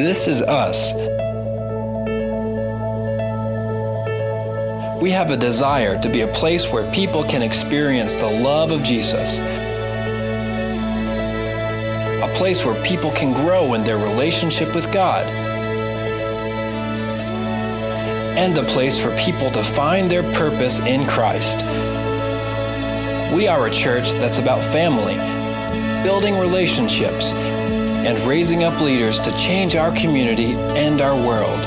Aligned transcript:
This 0.00 0.26
is 0.26 0.40
us. 0.40 0.94
We 4.98 5.10
have 5.10 5.30
a 5.30 5.36
desire 5.36 6.00
to 6.00 6.08
be 6.08 6.22
a 6.22 6.28
place 6.28 6.66
where 6.66 6.90
people 6.90 7.22
can 7.22 7.42
experience 7.42 8.16
the 8.16 8.30
love 8.30 8.70
of 8.70 8.82
Jesus. 8.82 9.38
A 12.18 12.32
place 12.34 12.64
where 12.64 12.82
people 12.82 13.10
can 13.10 13.34
grow 13.34 13.74
in 13.74 13.84
their 13.84 13.98
relationship 13.98 14.74
with 14.74 14.90
God. 14.90 15.26
And 18.38 18.56
a 18.56 18.62
place 18.62 18.98
for 18.98 19.14
people 19.18 19.50
to 19.50 19.62
find 19.62 20.10
their 20.10 20.22
purpose 20.32 20.78
in 20.78 21.06
Christ. 21.06 21.58
We 23.34 23.48
are 23.48 23.66
a 23.66 23.70
church 23.70 24.12
that's 24.12 24.38
about 24.38 24.62
family, 24.72 25.16
building 26.02 26.38
relationships, 26.38 27.34
and 28.06 28.18
raising 28.26 28.64
up 28.64 28.80
leaders 28.80 29.20
to 29.20 29.30
change 29.36 29.76
our 29.76 29.92
community 29.92 30.54
and 30.54 31.00
our 31.00 31.14
world. 31.14 31.60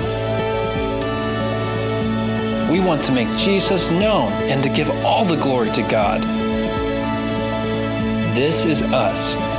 We 2.72 2.80
want 2.80 3.04
to 3.04 3.12
make 3.12 3.28
Jesus 3.38 3.90
known 3.92 4.32
and 4.50 4.64
to 4.64 4.70
give 4.70 4.90
all 5.06 5.26
the 5.26 5.42
glory 5.42 5.70
to 5.72 5.82
God. 5.84 6.22
This 8.36 8.66
is 8.66 8.82
us. 8.82 9.53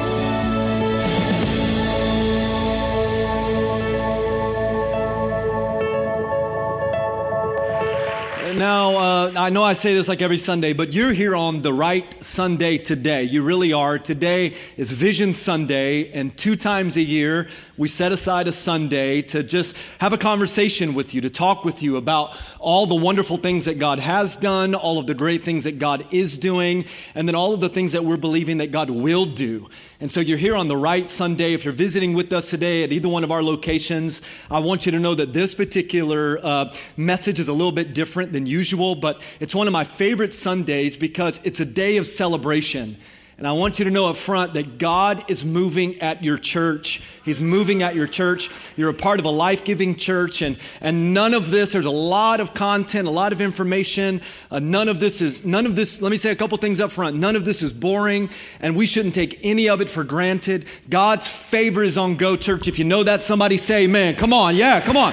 Now, 8.65 8.97
uh, 8.97 9.33
I 9.37 9.51
know 9.51 9.63
I 9.63 9.75
say 9.75 9.93
this 9.93 10.09
like 10.09 10.23
every 10.23 10.39
Sunday, 10.39 10.73
but 10.73 10.95
you're 10.95 11.13
here 11.13 11.37
on 11.37 11.61
the 11.61 11.71
right 11.71 12.25
Sunday 12.25 12.79
today. 12.79 13.25
You 13.25 13.43
really 13.43 13.75
are. 13.75 13.99
Today 13.99 14.55
is 14.79 14.91
Vision 14.91 15.35
Sunday, 15.35 16.11
and 16.13 16.35
two 16.35 16.57
times 16.57 16.97
a 16.97 17.03
year, 17.03 17.47
we 17.77 17.89
set 17.89 18.11
aside 18.11 18.49
a 18.49 18.53
Sunday 18.53 19.21
to 19.21 19.43
just 19.43 19.77
have 20.01 20.15
a 20.15 20.17
conversation 20.17 20.95
with 20.95 21.13
you, 21.13 21.21
to 21.21 21.29
talk 21.29 21.63
with 21.67 21.83
you 21.83 21.99
about 21.99 22.41
all 22.59 22.87
the 22.87 22.95
wonderful 22.95 23.37
things 23.37 23.67
that 23.67 23.79
God 23.79 23.99
has 23.99 24.35
done, 24.35 24.75
all 24.75 24.99
of 24.99 25.07
the 25.07 25.15
great 25.15 25.43
things 25.43 25.65
that 25.65 25.79
God 25.79 26.07
is 26.11 26.39
doing, 26.39 26.87
and 27.15 27.29
then 27.29 27.35
all 27.35 27.53
of 27.53 27.61
the 27.61 27.69
things 27.69 27.93
that 27.93 28.03
we're 28.03 28.17
believing 28.17 28.57
that 28.59 28.71
God 28.71 28.89
will 28.89 29.27
do. 29.27 29.69
And 30.01 30.11
so 30.11 30.21
you're 30.21 30.39
here 30.39 30.57
on 30.57 30.67
the 30.67 30.77
right 30.77 31.07
Sunday. 31.07 31.53
If 31.53 31.65
you're 31.65 31.73
visiting 31.73 32.15
with 32.15 32.33
us 32.33 32.51
today 32.51 32.83
at 32.83 32.93
either 32.93 33.09
one 33.09 33.23
of 33.23 33.31
our 33.31 33.43
locations, 33.43 34.23
I 34.51 34.59
want 34.59 34.87
you 34.87 34.93
to 34.93 34.99
know 34.99 35.15
that 35.15 35.33
this 35.33 35.55
particular 35.55 36.41
uh, 36.43 36.75
message 36.97 37.39
is 37.39 37.47
a 37.47 37.53
little 37.53 37.73
bit 37.73 37.95
different 37.95 38.33
than 38.33 38.45
usual, 38.45 38.97
but 38.97 39.23
it's 39.39 39.55
one 39.55 39.69
of 39.69 39.73
my 39.73 39.85
favorite 39.85 40.35
Sundays 40.35 40.97
because 40.97 41.41
it's 41.45 41.61
a 41.61 41.65
day 41.65 41.97
of 41.97 42.09
celebration. 42.09 42.97
And 43.37 43.49
I 43.49 43.53
want 43.53 43.81
you 43.81 43.85
to 43.85 43.91
know 43.91 44.07
up 44.07 44.17
front 44.17 44.55
that 44.55 44.79
God 44.79 45.29
is 45.29 45.45
moving 45.45 46.01
at 46.01 46.23
your 46.23 46.39
church. 46.39 47.03
He's 47.25 47.41
moving 47.41 47.83
at 47.83 47.97
your 47.97 48.07
church. 48.07 48.49
You're 48.77 48.91
a 48.91 48.95
part 48.95 49.19
of 49.19 49.27
a 49.27 49.31
life 49.31 49.65
giving 49.65 49.97
church, 49.97 50.41
and, 50.41 50.57
and 50.81 51.13
none 51.13 51.35
of 51.35 51.51
this, 51.51 51.73
there's 51.73 51.85
a 51.85 51.91
lot 51.91 52.39
of 52.39 52.55
content, 52.55 53.09
a 53.09 53.11
lot 53.11 53.33
of 53.33 53.41
information. 53.41 54.21
Uh, 54.53 54.61
none 54.61 54.89
of 54.89 55.01
this 55.01 55.21
is, 55.21 55.45
none 55.45 55.67
of 55.67 55.75
this, 55.75 56.01
let 56.01 56.11
me 56.11 56.17
say 56.17 56.31
a 56.31 56.37
couple 56.37 56.57
things 56.59 56.81
up 56.81 56.93
front. 56.93 57.17
None 57.17 57.35
of 57.35 57.45
this 57.45 57.61
is 57.61 57.73
boring, 57.73 58.31
and 58.61 58.77
we 58.77 58.87
shouldn't 58.87 59.15
take 59.15 59.41
any 59.43 59.69
of 59.69 59.81
it 59.81 59.91
for 59.91 60.05
granted. 60.05 60.67
God's 60.89 61.27
favor 61.27 61.83
is 61.83 61.99
on 61.99 62.15
Go 62.15 62.37
Church. 62.37 62.69
If 62.69 62.79
you 62.79 62.85
know 62.85 63.03
that, 63.03 63.21
somebody 63.21 63.57
say 63.57 63.85
amen. 63.85 64.15
Come 64.15 64.33
on, 64.33 64.55
yeah, 64.55 64.81
come 64.81 64.97
on. 64.97 65.13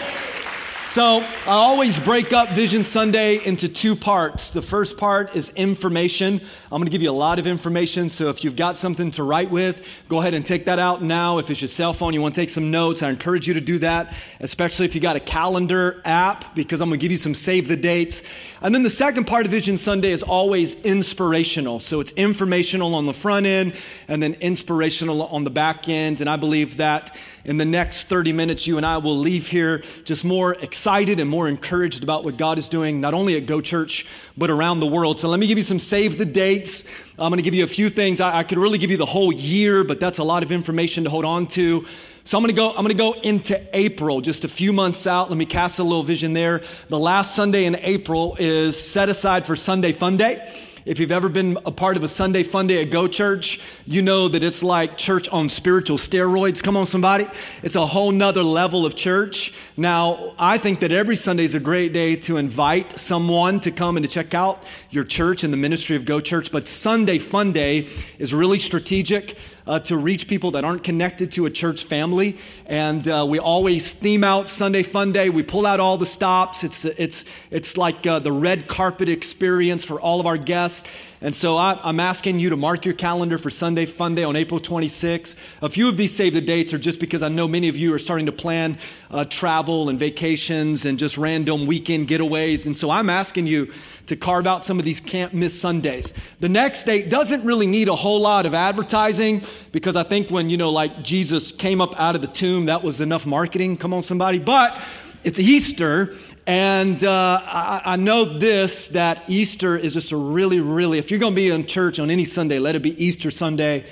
So 0.84 1.20
I 1.46 1.52
always 1.52 1.98
break 1.98 2.34
up 2.34 2.50
Vision 2.50 2.84
Sunday 2.84 3.42
into 3.46 3.70
two 3.70 3.96
parts. 3.96 4.52
The 4.52 4.62
first 4.62 4.98
part 4.98 5.38
is 5.38 5.52
information. 5.52 6.42
I'm 6.66 6.80
going 6.80 6.86
to 6.86 6.92
give 6.92 7.02
you 7.02 7.12
a 7.12 7.14
lot 7.14 7.40
of 7.40 7.48
information. 7.48 8.10
So 8.10 8.28
if 8.28 8.44
you've 8.44 8.58
got 8.58 8.78
something 8.78 9.10
to 9.12 9.24
write 9.24 9.50
with, 9.52 10.06
go 10.10 10.20
ahead 10.20 10.34
and 10.34 10.46
take 10.46 10.66
that 10.66 10.80
out 10.80 11.02
now. 11.02 11.38
If 11.38 11.50
it's 11.50 11.62
your 11.62 11.70
cell 11.70 11.94
phone, 11.94 12.14
you 12.14 12.22
want 12.22 12.36
to 12.36 12.42
take 12.42 12.50
some 12.50 12.72
notes, 12.72 13.04
I 13.04 13.10
encourage 13.10 13.48
you 13.48 13.54
to 13.54 13.62
do 13.62 13.78
that, 13.80 14.14
especially 14.42 14.86
if 14.86 14.94
you 14.94 15.00
got 15.00 15.16
a 15.16 15.22
calendar 15.22 16.02
app, 16.04 16.56
because 16.56 16.82
I'm 16.82 16.90
going 16.90 17.00
to 17.00 17.04
give 17.04 17.12
you 17.12 17.18
some 17.18 17.36
save 17.36 17.70
the 17.70 17.78
dates. 17.78 18.24
And 18.62 18.76
then 18.76 18.84
the 18.84 18.90
second 18.90 19.28
part 19.28 19.46
of 19.46 19.52
Vision 19.52 19.78
Sunday 19.78 20.12
is 20.12 20.24
always 20.24 20.84
inspirational. 20.84 21.80
So 21.80 22.02
it's 22.02 22.12
informational 22.14 22.96
on 22.96 23.06
the 23.06 23.14
front 23.14 23.46
end 23.46 23.76
and 24.10 24.22
then 24.22 24.34
inspirational 24.42 25.24
on 25.28 25.46
the 25.46 25.50
back 25.52 25.88
end. 25.88 26.20
And 26.20 26.30
I 26.30 26.36
believe 26.36 26.78
that 26.78 27.16
in 27.46 27.58
the 27.58 27.66
next 27.66 28.06
30 28.06 28.34
minutes, 28.34 28.68
you 28.68 28.78
and 28.78 28.86
I 28.86 28.98
will 28.98 29.18
leave 29.18 29.48
here 29.48 29.80
just 30.06 30.24
more 30.24 30.54
excited 30.56 31.20
and 31.20 31.30
more 31.30 31.48
encouraged 31.48 32.04
about 32.04 32.24
what 32.24 32.38
God 32.38 32.58
is 32.58 32.70
doing, 32.70 33.02
not 33.02 33.14
only 33.14 33.38
at 33.38 33.46
Go 33.46 33.62
Church, 33.62 34.06
but 34.38 34.50
around 34.50 34.80
the 34.80 34.88
world. 34.88 35.20
So 35.20 35.28
let 35.30 35.40
me 35.40 35.48
give 35.48 35.58
you 35.58 35.64
some 35.64 35.80
save 35.80 36.18
the 36.18 36.26
dates. 36.26 37.14
I'm 37.18 37.30
going 37.30 37.38
to 37.38 37.44
give 37.44 37.54
you 37.54 37.64
a 37.64 37.68
few 37.68 37.90
things. 37.90 38.22
I, 38.22 38.40
I 38.40 38.44
could 38.44 38.58
really 38.58 38.78
give 38.78 38.92
you 38.92 38.98
the 38.98 39.06
whole 39.06 39.32
year, 39.32 39.84
but 39.84 40.00
that's 40.00 40.18
a 40.18 40.24
lot 40.24 40.44
of 40.44 40.52
information 40.52 41.04
to 41.06 41.10
hold 41.10 41.26
on 41.26 41.48
to. 41.48 41.86
So 42.24 42.38
I'm 42.38 42.46
to 42.46 42.54
go 42.54 42.70
I'm 42.70 42.86
going 42.86 42.90
to 42.90 42.94
go 42.94 43.14
into 43.14 43.60
April, 43.74 44.22
just 44.22 44.44
a 44.44 44.48
few 44.48 44.74
months 44.74 45.08
out. 45.08 45.30
Let 45.30 45.38
me 45.38 45.46
cast 45.46 45.80
a 45.80 45.84
little 45.84 46.04
vision 46.04 46.34
there. 46.34 46.62
The 46.88 47.00
last 47.00 47.36
Sunday 47.36 47.66
in 47.66 47.76
April 47.82 48.36
is 48.40 48.80
set 48.80 49.10
aside 49.10 49.46
for 49.46 49.56
Sunday 49.56 49.92
Fun 49.92 50.18
Day. 50.18 50.48
If 50.84 51.00
you've 51.00 51.12
ever 51.12 51.30
been 51.30 51.60
a 51.64 51.72
part 51.72 51.96
of 51.96 52.04
a 52.04 52.08
Sunday 52.08 52.42
fun 52.42 52.66
day 52.66 52.82
at 52.82 52.90
Go 52.90 53.08
Church, 53.08 53.62
you 53.86 54.02
know 54.02 54.28
that 54.28 54.42
it's 54.42 54.64
like 54.64 54.98
church 54.98 55.30
on 55.30 55.48
spiritual 55.48 55.98
steroids. 55.98 56.64
Come 56.64 56.76
on, 56.76 56.88
somebody. 56.88 57.28
It's 57.62 57.76
a 57.76 57.86
whole 57.86 58.12
nother 58.12 58.42
level 58.42 58.84
of 58.84 58.96
church. 58.96 59.56
Now, 59.78 60.34
I 60.40 60.58
think 60.58 60.80
that 60.80 60.92
every 60.92 61.16
Sunday 61.16 61.44
is 61.44 61.54
a 61.54 61.60
great 61.60 61.94
day 61.94 62.16
to 62.16 62.38
invite 62.38 63.00
someone 63.00 63.60
to 63.60 63.70
come 63.70 63.96
and 63.96 64.04
to 64.04 64.12
check 64.12 64.34
out 64.34 64.64
your 64.90 65.04
church 65.04 65.44
and 65.44 65.54
the 65.54 65.58
ministry 65.58 65.96
of 65.96 66.06
Go 66.06 66.20
Church. 66.20 66.52
But 66.52 66.68
Sunday 66.68 67.20
Fun 67.20 67.52
Day 67.52 67.88
is 68.18 68.34
really 68.34 68.58
strategic 68.58 69.38
uh, 69.68 69.80
to 69.80 69.98
reach 69.98 70.28
people 70.28 70.52
that 70.52 70.64
aren't 70.64 70.84
connected 70.84 71.32
to 71.34 71.46
a 71.46 71.50
church 71.50 71.84
family. 71.84 72.38
And 72.66 73.08
uh, 73.08 73.26
we 73.28 73.40
always 73.40 73.94
theme 73.94 74.24
out 74.24 74.50
Sunday 74.50 74.84
Fun 74.84 75.12
Day. 75.12 75.30
We 75.30 75.44
pull 75.44 75.66
out 75.66 75.80
all 75.80 75.98
the 75.98 76.06
stops. 76.06 76.64
It's, 76.64 76.86
it's, 76.86 77.26
it's 77.52 77.78
like 77.78 78.06
uh, 78.06 78.20
the 78.20 78.32
red 78.32 78.68
carpet 78.68 79.10
experience 79.10 79.84
for 79.84 80.00
all 80.00 80.20
of 80.20 80.26
our 80.26 80.38
guests. 80.38 80.88
And 81.24 81.36
so 81.36 81.56
I, 81.56 81.80
am 81.88 82.00
asking 82.00 82.40
you 82.40 82.50
to 82.50 82.58
mark 82.58 82.84
your 82.84 82.96
calendar 82.96 83.38
for 83.38 83.52
Sunday 83.52 83.86
Fun 83.86 84.16
Day 84.16 84.24
on 84.24 84.36
April 84.36 84.60
26th. 84.60 85.36
A 85.62 85.70
few 85.70 85.88
of 85.88 85.96
these 85.96 86.16
save 86.16 86.34
the 86.34 86.42
dates 86.42 86.74
are 86.74 86.80
just 86.80 87.00
because 87.00 87.22
I 87.22 87.30
know 87.30 87.48
many 87.48 87.68
of 87.68 87.78
you 87.78 87.94
are 87.94 88.00
starting 88.00 88.26
to 88.26 88.32
plan 88.32 88.80
uh, 89.12 89.26
travel 89.26 89.90
and 89.90 90.00
vacations 90.00 90.84
and 90.86 90.98
just 90.98 91.20
random 91.20 91.68
weekend 91.68 92.08
getaways. 92.08 92.66
And 92.66 92.76
so 92.76 92.90
I'm 92.90 93.08
asking 93.08 93.46
you 93.46 93.72
to 94.12 94.18
carve 94.18 94.46
out 94.46 94.62
some 94.62 94.78
of 94.78 94.84
these 94.84 95.00
can't 95.00 95.34
miss 95.34 95.60
Sundays. 95.60 96.14
The 96.42 96.50
next 96.50 96.84
date 96.84 97.10
doesn't 97.10 97.46
really 97.46 97.66
need 97.66 97.88
a 97.88 97.96
whole 97.96 98.20
lot 98.20 98.46
of 98.46 98.54
advertising 98.54 99.42
because 99.72 99.96
I 99.96 100.04
think 100.04 100.30
when, 100.30 100.50
you 100.50 100.58
know, 100.58 100.70
like 100.70 101.02
Jesus 101.02 101.54
came 101.54 101.80
up 101.80 101.98
out 101.98 102.16
of 102.16 102.22
the 102.22 102.28
tomb, 102.28 102.66
that 102.66 102.84
was 102.84 103.00
enough 103.00 103.26
marketing. 103.26 103.78
Come 103.78 103.94
on, 103.94 104.04
somebody. 104.04 104.38
But 104.38 104.78
it's 105.24 105.40
Easter, 105.40 106.14
and 106.46 107.02
uh, 107.04 107.40
I, 107.42 107.82
I, 107.86 107.96
know 107.96 108.26
this 108.26 108.90
that 108.90 109.24
Easter 109.30 109.78
is 109.78 109.94
just 109.94 110.12
a 110.12 110.18
really, 110.18 110.60
really, 110.60 110.98
if 110.98 111.10
you're 111.10 111.20
going 111.20 111.34
to 111.34 111.36
be 111.36 111.50
in 111.50 111.66
church 111.66 111.98
on 111.98 112.10
any 112.10 112.26
Sunday, 112.26 112.60
let 112.60 112.76
it 112.76 112.82
be 112.82 113.02
Easter 113.02 113.32
Sunday. 113.32 113.86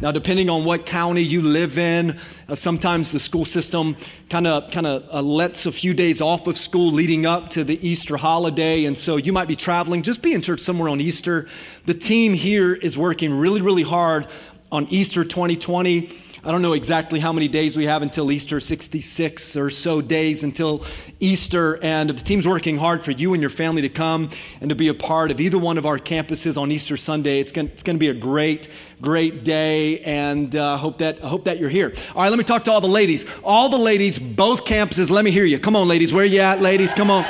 Now, 0.00 0.10
depending 0.10 0.50
on 0.50 0.64
what 0.64 0.86
county 0.86 1.22
you 1.22 1.40
live 1.40 1.78
in, 1.78 2.18
uh, 2.48 2.54
sometimes 2.54 3.12
the 3.12 3.20
school 3.20 3.44
system 3.44 3.96
kind 4.28 4.46
of 4.46 4.70
kind 4.72 4.86
of 4.86 5.08
uh, 5.12 5.22
lets 5.22 5.66
a 5.66 5.72
few 5.72 5.94
days 5.94 6.20
off 6.20 6.46
of 6.46 6.56
school 6.56 6.90
leading 6.90 7.26
up 7.26 7.50
to 7.50 7.62
the 7.62 7.78
Easter 7.86 8.16
holiday, 8.16 8.86
and 8.86 8.98
so 8.98 9.16
you 9.16 9.32
might 9.32 9.46
be 9.46 9.56
traveling. 9.56 10.02
Just 10.02 10.20
be 10.20 10.34
in 10.34 10.42
church 10.42 10.60
somewhere 10.60 10.88
on 10.88 11.00
Easter. 11.00 11.48
The 11.86 11.94
team 11.94 12.34
here 12.34 12.74
is 12.74 12.98
working 12.98 13.38
really, 13.38 13.62
really 13.62 13.84
hard 13.84 14.26
on 14.72 14.88
Easter 14.90 15.22
2020 15.22 16.23
I 16.46 16.52
don't 16.52 16.60
know 16.60 16.74
exactly 16.74 17.20
how 17.20 17.32
many 17.32 17.48
days 17.48 17.74
we 17.74 17.86
have 17.86 18.02
until 18.02 18.30
Easter, 18.30 18.60
66 18.60 19.56
or 19.56 19.70
so 19.70 20.02
days 20.02 20.44
until 20.44 20.84
Easter. 21.18 21.82
And 21.82 22.10
the 22.10 22.22
team's 22.22 22.46
working 22.46 22.76
hard 22.76 23.00
for 23.00 23.12
you 23.12 23.32
and 23.32 23.40
your 23.40 23.48
family 23.48 23.80
to 23.80 23.88
come 23.88 24.28
and 24.60 24.68
to 24.68 24.76
be 24.76 24.88
a 24.88 24.94
part 24.94 25.30
of 25.30 25.40
either 25.40 25.56
one 25.56 25.78
of 25.78 25.86
our 25.86 25.98
campuses 25.98 26.60
on 26.60 26.70
Easter 26.70 26.98
Sunday. 26.98 27.40
It's 27.40 27.50
going, 27.50 27.70
to 27.70 27.94
be 27.94 28.08
a 28.08 28.14
great, 28.14 28.68
great 29.00 29.42
day. 29.42 30.00
And 30.00 30.54
uh, 30.54 30.76
hope, 30.76 30.98
that, 30.98 31.24
I 31.24 31.28
hope 31.28 31.44
that 31.46 31.58
you're 31.58 31.70
here. 31.70 31.94
All 32.14 32.22
right, 32.22 32.28
let 32.28 32.36
me 32.36 32.44
talk 32.44 32.64
to 32.64 32.72
all 32.72 32.82
the 32.82 32.88
ladies. 32.88 33.24
All 33.42 33.70
the 33.70 33.78
ladies, 33.78 34.18
both 34.18 34.66
campuses, 34.66 35.08
let 35.10 35.24
me 35.24 35.30
hear 35.30 35.46
you. 35.46 35.58
Come 35.58 35.76
on, 35.76 35.88
ladies. 35.88 36.12
Where 36.12 36.26
you 36.26 36.40
at, 36.40 36.60
ladies? 36.60 36.92
Come 36.92 37.10
on. 37.10 37.24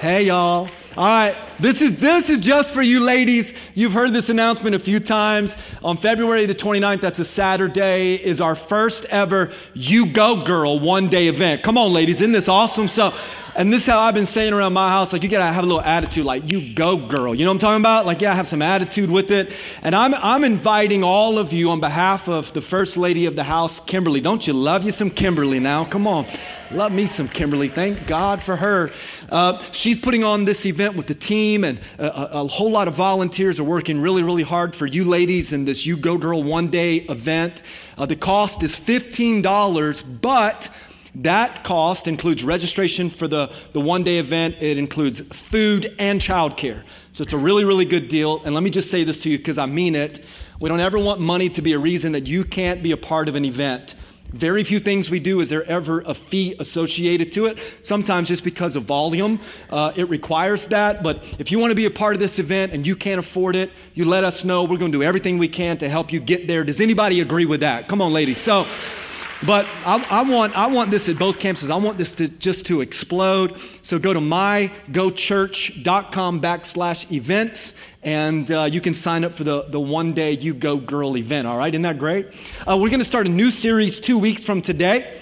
Hey, 0.00 0.24
y'all. 0.26 0.68
All 0.96 1.04
right. 1.04 1.36
This 1.58 1.82
is, 1.82 1.98
this 1.98 2.30
is 2.30 2.38
just 2.38 2.72
for 2.72 2.82
you 2.82 3.00
ladies. 3.00 3.54
You've 3.74 3.92
heard 3.92 4.12
this 4.12 4.28
announcement 4.28 4.76
a 4.76 4.78
few 4.78 5.00
times. 5.00 5.56
On 5.82 5.96
February 5.96 6.46
the 6.46 6.54
29th, 6.54 7.00
that's 7.00 7.18
a 7.18 7.24
Saturday, 7.24 8.14
is 8.14 8.40
our 8.40 8.54
first 8.54 9.04
ever 9.06 9.50
You 9.72 10.06
Go 10.06 10.44
Girl 10.44 10.78
one 10.78 11.08
day 11.08 11.26
event. 11.26 11.64
Come 11.64 11.78
on, 11.78 11.92
ladies. 11.92 12.20
Isn't 12.20 12.32
this 12.32 12.48
awesome? 12.48 12.86
So, 12.86 13.12
and 13.56 13.72
this 13.72 13.82
is 13.82 13.86
how 13.88 14.00
I've 14.00 14.14
been 14.14 14.26
saying 14.26 14.52
around 14.52 14.72
my 14.72 14.88
house. 14.88 15.12
Like, 15.12 15.24
you 15.24 15.28
gotta 15.28 15.52
have 15.52 15.64
a 15.64 15.66
little 15.66 15.80
attitude, 15.80 16.24
like, 16.24 16.48
you 16.48 16.74
go, 16.74 16.96
girl. 16.96 17.34
You 17.34 17.44
know 17.44 17.50
what 17.50 17.54
I'm 17.54 17.60
talking 17.60 17.82
about? 17.82 18.06
Like, 18.06 18.20
yeah, 18.20 18.32
I 18.32 18.34
have 18.34 18.46
some 18.46 18.62
attitude 18.62 19.10
with 19.10 19.32
it. 19.32 19.52
And 19.82 19.96
I'm, 19.96 20.14
I'm 20.14 20.44
inviting 20.44 21.02
all 21.02 21.38
of 21.38 21.52
you 21.52 21.70
on 21.70 21.80
behalf 21.80 22.28
of 22.28 22.52
the 22.52 22.60
First 22.60 22.96
Lady 22.96 23.26
of 23.26 23.34
the 23.34 23.44
House, 23.44 23.80
Kimberly. 23.80 24.20
Don't 24.20 24.46
you 24.46 24.52
love 24.52 24.84
you 24.84 24.92
some 24.92 25.10
Kimberly 25.10 25.58
now? 25.58 25.84
Come 25.84 26.06
on. 26.06 26.26
Love 26.74 26.92
me 26.92 27.06
some 27.06 27.28
Kimberly. 27.28 27.68
Thank 27.68 28.04
God 28.08 28.42
for 28.42 28.56
her. 28.56 28.90
Uh, 29.30 29.62
she's 29.70 30.00
putting 30.00 30.24
on 30.24 30.44
this 30.44 30.66
event 30.66 30.96
with 30.96 31.06
the 31.06 31.14
team, 31.14 31.62
and 31.62 31.78
a, 32.00 32.40
a, 32.40 32.46
whole 32.48 32.72
lot 32.72 32.88
of 32.88 32.94
volunteers 32.94 33.60
are 33.60 33.64
working 33.64 34.00
really, 34.00 34.24
really 34.24 34.42
hard 34.42 34.74
for 34.74 34.84
you 34.84 35.04
ladies 35.04 35.52
in 35.52 35.66
this 35.66 35.86
You 35.86 35.96
Go 35.96 36.18
Girl 36.18 36.42
one 36.42 36.66
day 36.66 36.96
event. 36.96 37.62
Uh, 37.96 38.06
the 38.06 38.16
cost 38.16 38.64
is 38.64 38.74
$15, 38.74 40.20
but 40.20 40.68
that 41.14 41.62
cost 41.62 42.08
includes 42.08 42.42
registration 42.42 43.08
for 43.08 43.28
the, 43.28 43.52
the 43.72 43.80
one 43.80 44.02
day 44.02 44.18
event, 44.18 44.56
it 44.60 44.76
includes 44.76 45.20
food 45.20 45.94
and 46.00 46.20
childcare. 46.20 46.82
So 47.12 47.22
it's 47.22 47.32
a 47.32 47.38
really, 47.38 47.64
really 47.64 47.84
good 47.84 48.08
deal. 48.08 48.42
And 48.44 48.52
let 48.52 48.64
me 48.64 48.70
just 48.70 48.90
say 48.90 49.04
this 49.04 49.22
to 49.22 49.30
you 49.30 49.38
because 49.38 49.58
I 49.58 49.66
mean 49.66 49.94
it. 49.94 50.26
We 50.58 50.68
don't 50.68 50.80
ever 50.80 50.98
want 50.98 51.20
money 51.20 51.48
to 51.50 51.62
be 51.62 51.72
a 51.74 51.78
reason 51.78 52.12
that 52.12 52.26
you 52.26 52.42
can't 52.42 52.82
be 52.82 52.90
a 52.90 52.96
part 52.96 53.28
of 53.28 53.36
an 53.36 53.44
event. 53.44 53.94
Very 54.34 54.64
few 54.64 54.80
things 54.80 55.10
we 55.10 55.20
do 55.20 55.38
is 55.38 55.48
there 55.48 55.62
ever 55.64 56.00
a 56.00 56.12
fee 56.12 56.56
associated 56.58 57.30
to 57.32 57.46
it. 57.46 57.62
Sometimes 57.82 58.26
just 58.26 58.42
because 58.42 58.74
of 58.74 58.82
volume, 58.82 59.38
uh, 59.70 59.92
it 59.94 60.08
requires 60.08 60.66
that. 60.68 61.04
But 61.04 61.38
if 61.38 61.52
you 61.52 61.60
want 61.60 61.70
to 61.70 61.76
be 61.76 61.86
a 61.86 61.90
part 61.90 62.14
of 62.14 62.20
this 62.20 62.40
event 62.40 62.72
and 62.72 62.84
you 62.84 62.96
can't 62.96 63.20
afford 63.20 63.54
it, 63.54 63.70
you 63.94 64.04
let 64.04 64.24
us 64.24 64.44
know. 64.44 64.64
We're 64.64 64.78
going 64.78 64.90
to 64.90 64.98
do 64.98 65.04
everything 65.04 65.38
we 65.38 65.46
can 65.46 65.76
to 65.78 65.88
help 65.88 66.12
you 66.12 66.18
get 66.18 66.48
there. 66.48 66.64
Does 66.64 66.80
anybody 66.80 67.20
agree 67.20 67.46
with 67.46 67.60
that? 67.60 67.86
Come 67.86 68.02
on, 68.02 68.12
ladies. 68.12 68.38
So. 68.38 68.66
But 69.46 69.66
I, 69.84 70.02
I, 70.10 70.22
want, 70.22 70.56
I 70.56 70.68
want 70.68 70.90
this 70.90 71.10
at 71.10 71.18
both 71.18 71.38
campuses. 71.38 71.70
I 71.70 71.76
want 71.76 71.98
this 71.98 72.14
to 72.14 72.26
just 72.28 72.64
to 72.66 72.80
explode. 72.80 73.58
So 73.82 73.98
go 73.98 74.14
to 74.14 74.20
mygochurch.com 74.20 76.40
backslash 76.40 77.12
events 77.12 77.86
and 78.02 78.50
uh, 78.50 78.66
you 78.70 78.80
can 78.80 78.94
sign 78.94 79.22
up 79.22 79.32
for 79.32 79.44
the, 79.44 79.66
the 79.68 79.80
one 79.80 80.12
day 80.12 80.30
you 80.32 80.54
go 80.54 80.78
girl 80.78 81.18
event. 81.18 81.46
All 81.46 81.58
right, 81.58 81.74
isn't 81.74 81.82
that 81.82 81.98
great? 81.98 82.28
Uh, 82.66 82.78
we're 82.80 82.88
going 82.88 83.00
to 83.00 83.04
start 83.04 83.26
a 83.26 83.30
new 83.30 83.50
series 83.50 84.00
two 84.00 84.18
weeks 84.18 84.46
from 84.46 84.62
today. 84.62 85.14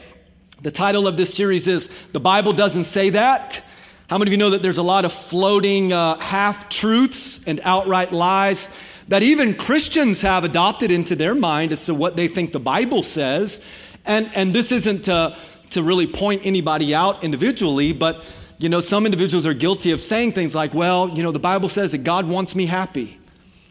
The 0.61 0.71
title 0.71 1.09
of 1.09 1.17
this 1.17 1.35
series 1.35 1.67
is 1.67 1.89
The 2.09 2.21
Bible 2.21 2.53
Doesn't 2.53 2.85
Say 2.85 3.11
That. 3.11 3.61
How 4.09 4.19
many 4.19 4.29
of 4.29 4.33
you 4.33 4.39
know 4.39 4.51
that 4.51 4.63
there's 4.63 4.79
a 4.79 4.83
lot 4.83 5.05
of 5.05 5.13
floating 5.13 5.93
uh, 5.93 6.17
half 6.19 6.69
truths 6.69 7.49
and 7.49 7.59
outright 7.65 8.13
lies 8.13 8.71
that 9.09 9.25
even 9.25 9.55
Christians 9.55 10.23
have 10.23 10.45
adopted 10.45 10.93
into 10.93 11.17
their 11.17 11.35
mind 11.35 11.73
as 11.73 11.87
to 11.87 11.95
what 11.95 12.15
they 12.15 12.29
think 12.29 12.53
the 12.53 12.61
Bible 12.61 13.03
says? 13.03 13.65
And, 14.07 14.31
and 14.35 14.53
this 14.53 14.73
isn't 14.73 15.05
to, 15.05 15.37
to 15.71 15.83
really 15.83 16.07
point 16.07 16.43
anybody 16.45 16.95
out 16.95 17.25
individually, 17.25 17.93
but 17.93 18.25
you 18.59 18.69
know, 18.69 18.81
some 18.81 19.07
individuals 19.07 19.47
are 19.47 19.55
guilty 19.55 19.91
of 19.91 20.01
saying 20.01 20.33
things 20.33 20.55
like, 20.55 20.73
well, 20.73 21.09
you 21.09 21.23
know, 21.23 21.33
the 21.33 21.41
Bible 21.41 21.69
says 21.69 21.93
that 21.93 22.05
God 22.05 22.29
wants 22.29 22.55
me 22.55 22.67
happy. 22.67 23.19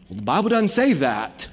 Well, 0.09 0.17
the 0.17 0.23
Bible 0.23 0.49
doesn't 0.49 0.69
say 0.69 0.93
that. 0.93 1.47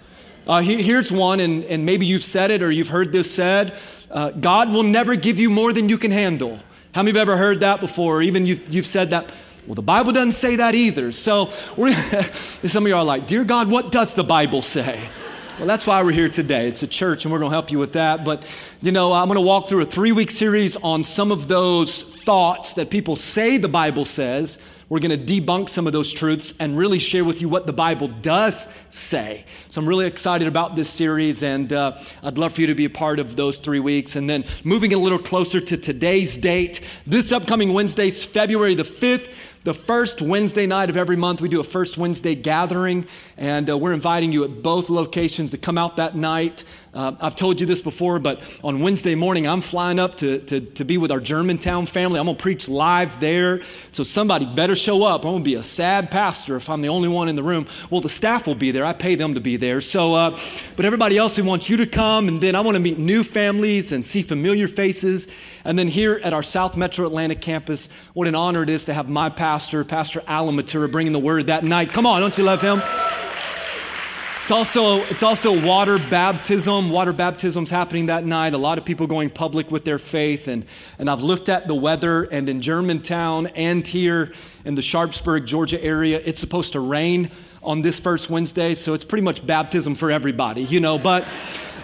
Uh, 0.46 0.60
here's 0.60 1.12
one, 1.12 1.40
and, 1.40 1.62
and 1.64 1.84
maybe 1.84 2.06
you've 2.06 2.22
said 2.22 2.50
it 2.50 2.62
or 2.62 2.70
you've 2.70 2.88
heard 2.88 3.12
this 3.12 3.32
said 3.32 3.78
uh, 4.10 4.30
God 4.30 4.72
will 4.72 4.82
never 4.82 5.16
give 5.16 5.38
you 5.38 5.50
more 5.50 5.72
than 5.72 5.88
you 5.88 5.98
can 5.98 6.10
handle. 6.10 6.58
How 6.94 7.02
many 7.02 7.16
have 7.16 7.28
ever 7.28 7.36
heard 7.36 7.60
that 7.60 7.80
before? 7.80 8.16
Or 8.16 8.22
even 8.22 8.46
you've, 8.46 8.68
you've 8.72 8.86
said 8.86 9.10
that. 9.10 9.30
Well, 9.66 9.74
the 9.74 9.82
Bible 9.82 10.12
doesn't 10.12 10.32
say 10.32 10.56
that 10.56 10.74
either. 10.74 11.12
So 11.12 11.46
some 11.50 12.84
of 12.84 12.88
you 12.88 12.96
are 12.96 13.04
like, 13.04 13.26
Dear 13.26 13.44
God, 13.44 13.68
what 13.68 13.92
does 13.92 14.14
the 14.14 14.24
Bible 14.24 14.62
say? 14.62 14.98
Well, 15.58 15.66
that's 15.66 15.88
why 15.88 16.00
we're 16.04 16.12
here 16.12 16.28
today. 16.28 16.68
It's 16.68 16.84
a 16.84 16.86
church, 16.86 17.24
and 17.24 17.32
we're 17.32 17.40
going 17.40 17.50
to 17.50 17.54
help 17.54 17.72
you 17.72 17.80
with 17.80 17.94
that. 17.94 18.24
But, 18.24 18.46
you 18.80 18.92
know, 18.92 19.12
I'm 19.12 19.26
going 19.26 19.40
to 19.40 19.44
walk 19.44 19.66
through 19.68 19.82
a 19.82 19.86
three 19.86 20.12
week 20.12 20.30
series 20.30 20.76
on 20.76 21.02
some 21.02 21.32
of 21.32 21.48
those 21.48 22.00
thoughts 22.00 22.74
that 22.74 22.90
people 22.90 23.16
say 23.16 23.56
the 23.56 23.68
Bible 23.68 24.04
says. 24.04 24.62
We're 24.88 25.00
going 25.00 25.18
to 25.18 25.40
debunk 25.40 25.68
some 25.68 25.88
of 25.88 25.92
those 25.92 26.12
truths 26.12 26.54
and 26.60 26.78
really 26.78 27.00
share 27.00 27.24
with 27.24 27.42
you 27.42 27.48
what 27.48 27.66
the 27.66 27.72
Bible 27.72 28.06
does 28.06 28.72
say. 28.88 29.44
So 29.68 29.80
I'm 29.80 29.88
really 29.88 30.06
excited 30.06 30.46
about 30.46 30.76
this 30.76 30.88
series, 30.88 31.42
and 31.42 31.72
uh, 31.72 31.98
I'd 32.22 32.38
love 32.38 32.52
for 32.52 32.60
you 32.60 32.68
to 32.68 32.76
be 32.76 32.84
a 32.84 32.90
part 32.90 33.18
of 33.18 33.34
those 33.34 33.58
three 33.58 33.80
weeks. 33.80 34.14
And 34.14 34.30
then 34.30 34.44
moving 34.62 34.94
a 34.94 34.98
little 34.98 35.18
closer 35.18 35.60
to 35.60 35.76
today's 35.76 36.36
date, 36.36 36.80
this 37.04 37.32
upcoming 37.32 37.74
Wednesday 37.74 38.06
is 38.06 38.24
February 38.24 38.76
the 38.76 38.84
5th 38.84 39.57
the 39.64 39.74
first 39.74 40.22
Wednesday 40.22 40.66
night 40.66 40.90
of 40.90 40.96
every 40.96 41.16
month, 41.16 41.40
we 41.40 41.48
do 41.48 41.60
a 41.60 41.64
first 41.64 41.98
Wednesday 41.98 42.34
gathering, 42.34 43.06
and 43.36 43.68
uh, 43.68 43.76
we're 43.76 43.92
inviting 43.92 44.32
you 44.32 44.44
at 44.44 44.62
both 44.62 44.88
locations 44.88 45.50
to 45.50 45.58
come 45.58 45.76
out 45.76 45.96
that 45.96 46.14
night. 46.14 46.64
Uh, 46.94 47.14
I've 47.20 47.36
told 47.36 47.60
you 47.60 47.66
this 47.66 47.82
before, 47.82 48.18
but 48.18 48.42
on 48.64 48.80
Wednesday 48.80 49.14
morning, 49.14 49.46
I'm 49.46 49.60
flying 49.60 49.98
up 49.98 50.16
to, 50.16 50.38
to, 50.46 50.60
to 50.60 50.84
be 50.84 50.96
with 50.96 51.12
our 51.12 51.20
Germantown 51.20 51.86
family. 51.86 52.18
I'm 52.18 52.26
going 52.26 52.36
to 52.36 52.42
preach 52.42 52.68
live 52.68 53.20
there. 53.20 53.60
So 53.90 54.02
somebody 54.02 54.46
better 54.46 54.74
show 54.74 55.04
up. 55.04 55.24
I'm 55.24 55.32
going 55.32 55.44
to 55.44 55.50
be 55.50 55.54
a 55.54 55.62
sad 55.62 56.10
pastor 56.10 56.56
if 56.56 56.70
I'm 56.70 56.80
the 56.80 56.88
only 56.88 57.08
one 57.08 57.28
in 57.28 57.36
the 57.36 57.42
room. 57.42 57.66
Well, 57.90 58.00
the 58.00 58.08
staff 58.08 58.46
will 58.46 58.54
be 58.54 58.70
there. 58.70 58.84
I 58.84 58.94
pay 58.94 59.16
them 59.16 59.34
to 59.34 59.40
be 59.40 59.56
there. 59.56 59.80
So, 59.80 60.14
uh, 60.14 60.30
but 60.76 60.86
everybody 60.86 61.18
else, 61.18 61.36
we 61.36 61.42
want 61.42 61.68
you 61.68 61.76
to 61.76 61.86
come. 61.86 62.26
And 62.26 62.40
then 62.40 62.54
I 62.54 62.60
want 62.62 62.76
to 62.76 62.82
meet 62.82 62.98
new 62.98 63.22
families 63.22 63.92
and 63.92 64.04
see 64.04 64.22
familiar 64.22 64.66
faces. 64.66 65.28
And 65.64 65.78
then 65.78 65.88
here 65.88 66.20
at 66.24 66.32
our 66.32 66.42
South 66.42 66.76
Metro 66.76 67.06
Atlanta 67.06 67.34
campus, 67.34 67.88
what 68.14 68.26
an 68.26 68.34
honor 68.34 68.62
it 68.62 68.70
is 68.70 68.86
to 68.86 68.94
have 68.94 69.08
my 69.08 69.28
pastor, 69.28 69.47
Pastor 69.48 70.22
Alan 70.26 70.56
Matura, 70.56 70.90
bringing 70.90 71.12
the 71.12 71.18
word 71.18 71.46
that 71.46 71.64
night. 71.64 71.90
Come 71.90 72.04
on, 72.04 72.20
don't 72.20 72.36
you 72.36 72.44
love 72.44 72.60
him? 72.60 72.82
It's 74.42 74.50
also, 74.50 74.98
it's 75.04 75.22
also 75.22 75.66
water 75.66 75.98
baptism. 75.98 76.90
Water 76.90 77.12
baptism's 77.12 77.70
happening 77.70 78.06
that 78.06 78.24
night. 78.24 78.52
A 78.52 78.58
lot 78.58 78.78
of 78.78 78.84
people 78.84 79.06
going 79.06 79.30
public 79.30 79.70
with 79.70 79.84
their 79.84 79.98
faith. 79.98 80.48
And, 80.48 80.66
and 80.98 81.08
I've 81.08 81.22
looked 81.22 81.48
at 81.48 81.66
the 81.66 81.74
weather, 81.74 82.24
and 82.24 82.48
in 82.48 82.60
Germantown 82.60 83.46
and 83.48 83.86
here 83.86 84.32
in 84.64 84.74
the 84.74 84.82
Sharpsburg, 84.82 85.46
Georgia 85.46 85.82
area, 85.82 86.20
it's 86.24 86.38
supposed 86.38 86.72
to 86.72 86.80
rain 86.80 87.30
on 87.62 87.82
this 87.82 88.00
first 88.00 88.28
Wednesday. 88.28 88.74
So 88.74 88.92
it's 88.94 89.04
pretty 89.04 89.24
much 89.24 89.46
baptism 89.46 89.94
for 89.94 90.10
everybody, 90.10 90.62
you 90.62 90.80
know. 90.80 90.98
But, 90.98 91.26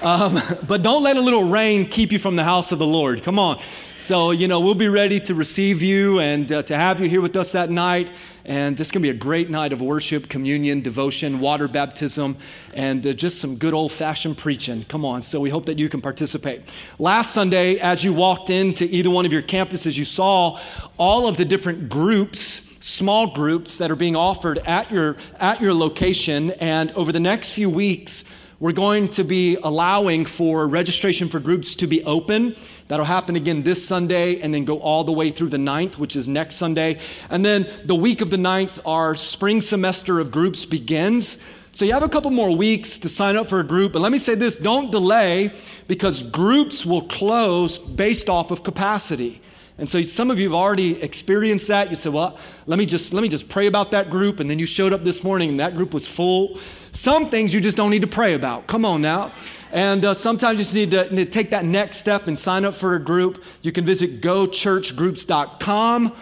um, 0.04 0.38
but 0.68 0.82
don't 0.82 1.02
let 1.02 1.16
a 1.16 1.20
little 1.20 1.44
rain 1.44 1.86
keep 1.86 2.12
you 2.12 2.18
from 2.18 2.36
the 2.36 2.44
house 2.44 2.70
of 2.72 2.78
the 2.78 2.86
Lord. 2.86 3.22
Come 3.22 3.38
on. 3.38 3.58
So, 3.98 4.32
you 4.32 4.48
know, 4.48 4.60
we'll 4.60 4.74
be 4.74 4.88
ready 4.88 5.18
to 5.20 5.34
receive 5.34 5.80
you 5.80 6.20
and 6.20 6.50
uh, 6.52 6.62
to 6.64 6.76
have 6.76 7.00
you 7.00 7.08
here 7.08 7.22
with 7.22 7.36
us 7.36 7.52
that 7.52 7.70
night. 7.70 8.10
And 8.44 8.78
it's 8.78 8.90
going 8.90 9.02
to 9.02 9.06
be 9.10 9.16
a 9.16 9.18
great 9.18 9.48
night 9.48 9.72
of 9.72 9.80
worship, 9.80 10.28
communion, 10.28 10.82
devotion, 10.82 11.40
water 11.40 11.66
baptism, 11.68 12.36
and 12.74 13.06
uh, 13.06 13.14
just 13.14 13.40
some 13.40 13.56
good 13.56 13.72
old 13.72 13.90
fashioned 13.92 14.36
preaching. 14.36 14.84
Come 14.84 15.06
on. 15.06 15.22
So 15.22 15.40
we 15.40 15.48
hope 15.48 15.64
that 15.66 15.78
you 15.78 15.88
can 15.88 16.02
participate. 16.02 16.60
Last 16.98 17.32
Sunday, 17.32 17.78
as 17.78 18.04
you 18.04 18.12
walked 18.12 18.50
into 18.50 18.84
either 18.84 19.08
one 19.08 19.24
of 19.24 19.32
your 19.32 19.40
campuses, 19.40 19.96
you 19.96 20.04
saw 20.04 20.60
all 20.98 21.26
of 21.26 21.38
the 21.38 21.46
different 21.46 21.88
groups 21.88 22.72
small 22.84 23.28
groups 23.28 23.78
that 23.78 23.90
are 23.90 23.96
being 23.96 24.14
offered 24.14 24.58
at 24.66 24.90
your 24.90 25.16
at 25.40 25.58
your 25.62 25.72
location 25.72 26.50
and 26.60 26.92
over 26.92 27.12
the 27.12 27.20
next 27.20 27.52
few 27.52 27.70
weeks 27.70 28.24
we're 28.60 28.72
going 28.72 29.08
to 29.08 29.24
be 29.24 29.56
allowing 29.62 30.24
for 30.24 30.66
registration 30.68 31.28
for 31.28 31.40
groups 31.40 31.76
to 31.76 31.86
be 31.86 32.02
open 32.04 32.54
That'll 32.88 33.06
happen 33.06 33.34
again 33.34 33.62
this 33.62 33.86
Sunday 33.86 34.40
and 34.40 34.52
then 34.52 34.64
go 34.64 34.78
all 34.78 35.04
the 35.04 35.12
way 35.12 35.30
through 35.30 35.48
the 35.48 35.56
9th, 35.56 35.96
which 35.96 36.16
is 36.16 36.28
next 36.28 36.56
Sunday. 36.56 36.98
And 37.30 37.44
then 37.44 37.66
the 37.84 37.94
week 37.94 38.20
of 38.20 38.28
the 38.28 38.36
9th, 38.36 38.82
our 38.84 39.16
spring 39.16 39.62
semester 39.62 40.20
of 40.20 40.30
groups 40.30 40.66
begins. 40.66 41.42
So 41.72 41.86
you 41.86 41.94
have 41.94 42.02
a 42.02 42.08
couple 42.10 42.30
more 42.30 42.54
weeks 42.54 42.98
to 42.98 43.08
sign 43.08 43.36
up 43.36 43.46
for 43.46 43.58
a 43.60 43.64
group. 43.64 43.94
And 43.94 44.02
let 44.02 44.12
me 44.12 44.18
say 44.18 44.34
this 44.34 44.58
don't 44.58 44.92
delay 44.92 45.50
because 45.88 46.22
groups 46.22 46.84
will 46.84 47.02
close 47.02 47.79
based 47.79 48.29
off 48.29 48.50
of 48.50 48.62
capacity. 48.62 49.40
And 49.79 49.88
so 49.88 50.02
some 50.02 50.31
of 50.31 50.38
you 50.38 50.50
have 50.50 50.55
already 50.55 51.02
experienced 51.02 51.69
that. 51.69 51.90
You 51.90 51.96
said, 51.96 52.12
"Well, 52.12 52.38
let 52.67 52.79
me 52.79 52.86
just 52.86 53.12
let 53.12 53.22
me 53.22 53.29
just 53.29 53.48
pray 53.48 53.67
about 53.67 53.90
that 53.90 54.08
group." 54.08 54.38
And 54.38 54.48
then 54.48 54.60
you 54.60 54.67
showed 54.67 54.93
up 54.93 55.02
this 55.02 55.24
morning 55.24 55.48
and 55.48 55.58
that 55.58 55.74
group 55.74 55.93
was 55.93 56.06
full. 56.06 56.60
Some 56.94 57.29
things 57.29 57.53
you 57.53 57.60
just 57.60 57.77
don't 57.77 57.91
need 57.91 58.03
to 58.03 58.08
pray 58.08 58.34
about. 58.34 58.69
Come 58.69 58.84
on 58.84 59.03
now. 59.03 59.32
And 59.72 60.05
uh, 60.05 60.15
sometimes 60.15 60.60
you 60.60 60.65
just 60.65 60.74
need 60.77 60.93
to, 60.93 61.13
need 61.13 61.24
to, 61.24 61.31
take 61.31 61.51
that 61.51 61.65
next 61.65 61.96
step 61.96 62.29
and 62.29 62.39
sign 62.39 62.65
up 62.65 62.74
for 62.74 62.94
a 62.94 63.01
group. 63.01 63.43
You 63.63 63.72
can 63.72 63.84
visit 63.84 64.20
gochurchgroups.com 64.20 66.13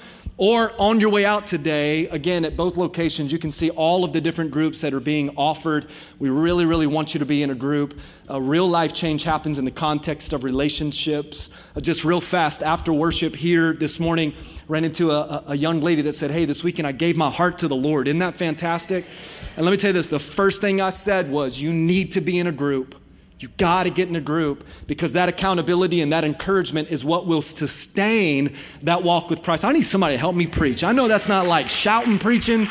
or 0.44 0.72
on 0.76 0.98
your 0.98 1.08
way 1.08 1.24
out 1.24 1.46
today, 1.46 2.08
again, 2.08 2.44
at 2.44 2.56
both 2.56 2.76
locations, 2.76 3.30
you 3.30 3.38
can 3.38 3.52
see 3.52 3.70
all 3.70 4.04
of 4.04 4.12
the 4.12 4.20
different 4.20 4.50
groups 4.50 4.80
that 4.80 4.92
are 4.92 4.98
being 4.98 5.30
offered. 5.36 5.86
We 6.18 6.30
really, 6.30 6.64
really 6.64 6.88
want 6.88 7.14
you 7.14 7.20
to 7.20 7.24
be 7.24 7.44
in 7.44 7.50
a 7.50 7.54
group. 7.54 7.96
Real 8.28 8.66
life 8.66 8.92
change 8.92 9.22
happens 9.22 9.60
in 9.60 9.64
the 9.64 9.70
context 9.70 10.32
of 10.32 10.42
relationships. 10.42 11.50
Uh, 11.76 11.80
just 11.80 12.04
real 12.04 12.20
fast, 12.20 12.60
after 12.60 12.92
worship 12.92 13.36
here 13.36 13.72
this 13.72 14.00
morning, 14.00 14.32
ran 14.66 14.82
into 14.82 15.12
a, 15.12 15.44
a 15.46 15.54
young 15.54 15.80
lady 15.80 16.02
that 16.02 16.14
said, 16.14 16.32
Hey, 16.32 16.44
this 16.44 16.64
weekend 16.64 16.88
I 16.88 16.92
gave 16.92 17.16
my 17.16 17.30
heart 17.30 17.58
to 17.58 17.68
the 17.68 17.76
Lord. 17.76 18.08
Isn't 18.08 18.18
that 18.18 18.34
fantastic? 18.34 19.04
And 19.56 19.64
let 19.64 19.70
me 19.70 19.76
tell 19.76 19.90
you 19.90 19.94
this 19.94 20.08
the 20.08 20.18
first 20.18 20.60
thing 20.60 20.80
I 20.80 20.90
said 20.90 21.30
was, 21.30 21.62
You 21.62 21.72
need 21.72 22.10
to 22.12 22.20
be 22.20 22.40
in 22.40 22.48
a 22.48 22.52
group 22.52 22.96
you 23.42 23.48
got 23.56 23.84
to 23.84 23.90
get 23.90 24.08
in 24.08 24.16
a 24.16 24.20
group 24.20 24.64
because 24.86 25.12
that 25.14 25.28
accountability 25.28 26.00
and 26.00 26.12
that 26.12 26.24
encouragement 26.24 26.90
is 26.90 27.04
what 27.04 27.26
will 27.26 27.42
sustain 27.42 28.54
that 28.82 29.02
walk 29.02 29.30
with 29.30 29.42
Christ. 29.42 29.64
I 29.64 29.72
need 29.72 29.82
somebody 29.82 30.14
to 30.14 30.18
help 30.18 30.36
me 30.36 30.46
preach. 30.46 30.84
I 30.84 30.92
know 30.92 31.08
that's 31.08 31.28
not 31.28 31.46
like 31.46 31.68
shouting 31.68 32.18
preaching, 32.18 32.68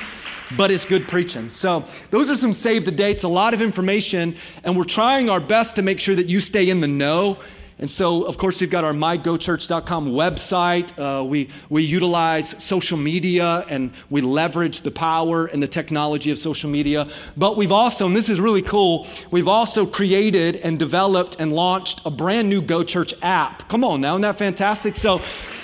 but 0.57 0.71
it's 0.71 0.85
good 0.85 1.07
preaching. 1.07 1.51
So, 1.51 1.85
those 2.09 2.29
are 2.29 2.35
some 2.35 2.53
save 2.53 2.85
the 2.85 2.91
dates, 2.91 3.23
a 3.23 3.27
lot 3.27 3.53
of 3.53 3.61
information, 3.61 4.35
and 4.63 4.77
we're 4.77 4.83
trying 4.83 5.29
our 5.29 5.39
best 5.39 5.75
to 5.77 5.81
make 5.81 5.99
sure 5.99 6.15
that 6.15 6.27
you 6.27 6.39
stay 6.39 6.69
in 6.69 6.81
the 6.81 6.87
know 6.87 7.37
And 7.81 7.89
so, 7.89 8.25
of 8.25 8.37
course, 8.37 8.61
we've 8.61 8.69
got 8.69 8.83
our 8.83 8.93
mygochurch.com 8.93 10.11
website. 10.11 10.93
Uh, 10.99 11.23
we, 11.23 11.49
we 11.67 11.81
utilize 11.81 12.63
social 12.63 12.95
media 12.95 13.65
and 13.69 13.91
we 14.11 14.21
leverage 14.21 14.81
the 14.81 14.91
power 14.91 15.47
and 15.47 15.63
the 15.63 15.67
technology 15.67 16.29
of 16.29 16.37
social 16.37 16.69
media. 16.69 17.07
But 17.35 17.57
we've 17.57 17.71
also, 17.71 18.05
and 18.05 18.15
this 18.15 18.29
is 18.29 18.39
really 18.39 18.61
cool, 18.61 19.07
we've 19.31 19.47
also 19.47 19.87
created 19.87 20.57
and 20.57 20.77
developed 20.77 21.37
and 21.39 21.53
launched 21.53 22.05
a 22.05 22.11
brand 22.11 22.49
new 22.49 22.61
Go 22.61 22.83
Church 22.83 23.15
app. 23.23 23.67
Come 23.67 23.83
on 23.83 23.99
now, 23.99 24.11
isn't 24.11 24.21
that 24.21 24.37
fantastic? 24.37 24.95
So, 24.95 25.17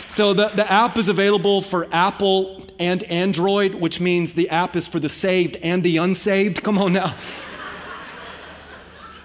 so 0.08 0.34
the, 0.34 0.48
the 0.48 0.70
app 0.72 0.98
is 0.98 1.10
available 1.10 1.62
for 1.62 1.88
Apple 1.92 2.66
and 2.80 3.04
Android, 3.04 3.76
which 3.76 4.02
means 4.02 4.34
the 4.34 4.50
app 4.50 4.76
is 4.76 4.88
for 4.88 5.00
the 5.00 5.10
saved 5.10 5.56
and 5.62 5.84
the 5.84 5.98
unsaved. 5.98 6.64
Come 6.64 6.80
on 6.80 6.94
now. 6.94 7.14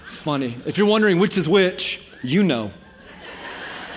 It's 0.04 0.20
funny. 0.20 0.56
If 0.66 0.76
you're 0.76 0.86
wondering 0.86 1.18
which 1.18 1.38
is 1.38 1.48
which, 1.48 2.06
you 2.22 2.42
know. 2.42 2.70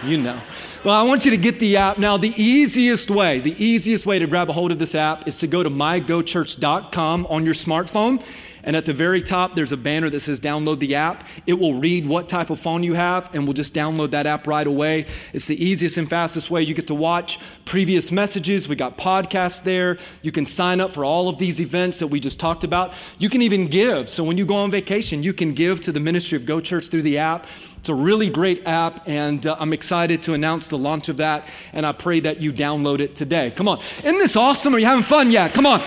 You 0.06 0.18
know. 0.18 0.40
Well, 0.84 0.94
I 0.94 1.02
want 1.02 1.26
you 1.26 1.32
to 1.32 1.38
get 1.38 1.58
the 1.58 1.78
app. 1.78 1.98
Now, 1.98 2.16
the 2.16 2.32
easiest 2.38 3.10
way, 3.10 3.40
the 3.40 3.56
easiest 3.64 4.06
way 4.06 4.20
to 4.20 4.28
grab 4.28 4.50
a 4.50 4.54
hold 4.54 4.72
of 4.72 4.78
this 4.78 4.94
app 4.94 5.28
is 5.28 5.40
to 5.40 5.48
go 5.48 5.64
to 5.64 5.70
mygochurch.com 5.70 7.26
on 7.28 7.44
your 7.44 7.56
smartphone. 7.56 8.24
And 8.66 8.76
at 8.76 8.86
the 8.86 8.94
very 8.94 9.22
top, 9.22 9.56
there's 9.56 9.72
a 9.72 9.78
banner 9.78 10.10
that 10.10 10.20
says 10.20 10.42
download 10.42 10.80
the 10.80 10.96
app. 10.96 11.24
It 11.46 11.54
will 11.54 11.76
read 11.76 12.08
what 12.08 12.28
type 12.28 12.50
of 12.50 12.60
phone 12.60 12.84
you 12.84 12.96
have, 12.96 13.34
and 13.34 13.46
we'll 13.46 13.54
just 13.54 13.74
download 13.74 14.12
that 14.12 14.26
app 14.26 14.48
right 14.48 14.66
away. 14.66 15.06
It's 15.34 15.46
the 15.48 15.64
easiest 15.64 15.98
and 15.98 16.10
fastest 16.10 16.50
way. 16.50 16.64
You 16.64 16.74
get 16.74 16.88
to 16.88 16.96
watch 16.96 17.40
previous 17.66 18.12
messages. 18.12 18.68
We 18.68 18.76
got 18.76 18.98
podcasts 18.98 19.64
there. 19.64 19.98
You 20.24 20.32
can 20.32 20.46
sign 20.46 20.82
up 20.82 20.92
for 20.92 21.06
all 21.06 21.30
of 21.30 21.38
these 21.38 21.62
events 21.62 22.00
that 22.00 22.08
we 22.08 22.20
just 22.20 22.40
talked 22.40 22.64
about. 22.64 22.94
You 23.20 23.30
can 23.30 23.42
even 23.42 23.68
give. 23.68 24.10
So 24.10 24.24
when 24.24 24.38
you 24.38 24.46
go 24.46 24.56
on 24.56 24.72
vacation, 24.72 25.24
you 25.24 25.34
can 25.34 25.54
give 25.54 25.80
to 25.82 25.92
the 25.92 26.00
ministry 26.00 26.36
of 26.36 26.46
Go 26.46 26.60
Church 26.60 26.88
through 26.88 27.04
the 27.04 27.20
app. 27.20 27.46
It's 27.78 27.90
a 27.90 27.94
really 27.94 28.32
great 28.32 28.68
app, 28.68 29.08
and 29.08 29.46
uh, 29.46 29.58
I'm 29.60 29.72
excited 29.72 30.24
to 30.24 30.34
announce 30.34 30.70
the 30.70 30.78
launch 30.78 31.08
of 31.08 31.18
that. 31.18 31.48
And 31.72 31.86
I 31.86 31.92
pray 31.92 32.20
that 32.22 32.42
you 32.42 32.52
download 32.52 33.00
it 33.00 33.16
today. 33.16 33.52
Come 33.56 33.68
on. 33.68 33.78
Isn't 33.78 34.18
this 34.18 34.36
awesome? 34.36 34.74
Are 34.74 34.80
you 34.80 34.88
having 34.88 35.04
fun 35.04 35.30
yet? 35.30 35.54
Come 35.54 35.68
on. 35.68 35.84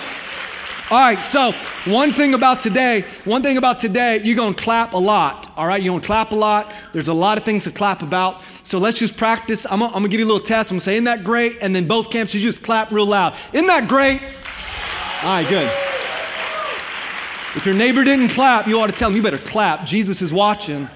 All 0.91 0.99
right, 0.99 1.21
so 1.21 1.53
one 1.85 2.13
thing 2.13 2.33
about 2.33 2.61
today, 2.61 3.03
one 3.27 3.43
thing 3.43 3.59
about 3.59 3.79
today, 3.79 4.23
you're 4.25 4.35
gonna 4.37 4.55
clap 4.55 4.95
a 4.95 4.97
lot. 4.97 5.47
All 5.55 5.67
right, 5.67 5.83
you're 5.83 5.93
gonna 5.93 6.03
clap 6.03 6.33
a 6.33 6.35
lot. 6.35 6.73
There's 6.95 7.09
a 7.09 7.13
lot 7.13 7.37
of 7.37 7.45
things 7.45 7.65
to 7.65 7.71
clap 7.71 8.01
about. 8.01 8.43
So 8.63 8.79
let's 8.79 8.99
just 8.99 9.15
practice. 9.19 9.67
I'm 9.67 9.81
gonna, 9.81 9.89
I'm 9.89 10.01
gonna 10.01 10.09
give 10.09 10.21
you 10.21 10.25
a 10.25 10.33
little 10.33 10.43
test. 10.43 10.71
I'm 10.71 10.77
gonna 10.77 10.81
say, 10.81 10.95
Isn't 10.95 11.05
that 11.05 11.25
great? 11.25 11.59
And 11.61 11.77
then 11.77 11.87
both 11.87 12.09
campuses 12.09 12.41
just 12.41 12.63
clap 12.63 12.91
real 12.91 13.05
loud. 13.05 13.35
Isn't 13.53 13.67
that 13.67 13.87
great? 13.87 14.23
All 15.23 15.35
right, 15.35 15.47
good. 15.47 15.71
If 17.55 17.67
your 17.67 17.75
neighbor 17.75 18.03
didn't 18.03 18.31
clap, 18.31 18.67
you 18.67 18.81
ought 18.81 18.87
to 18.87 18.93
tell 18.95 19.11
him, 19.11 19.17
You 19.17 19.23
better 19.23 19.37
clap. 19.37 19.85
Jesus 19.85 20.23
is 20.23 20.33
watching. 20.33 20.89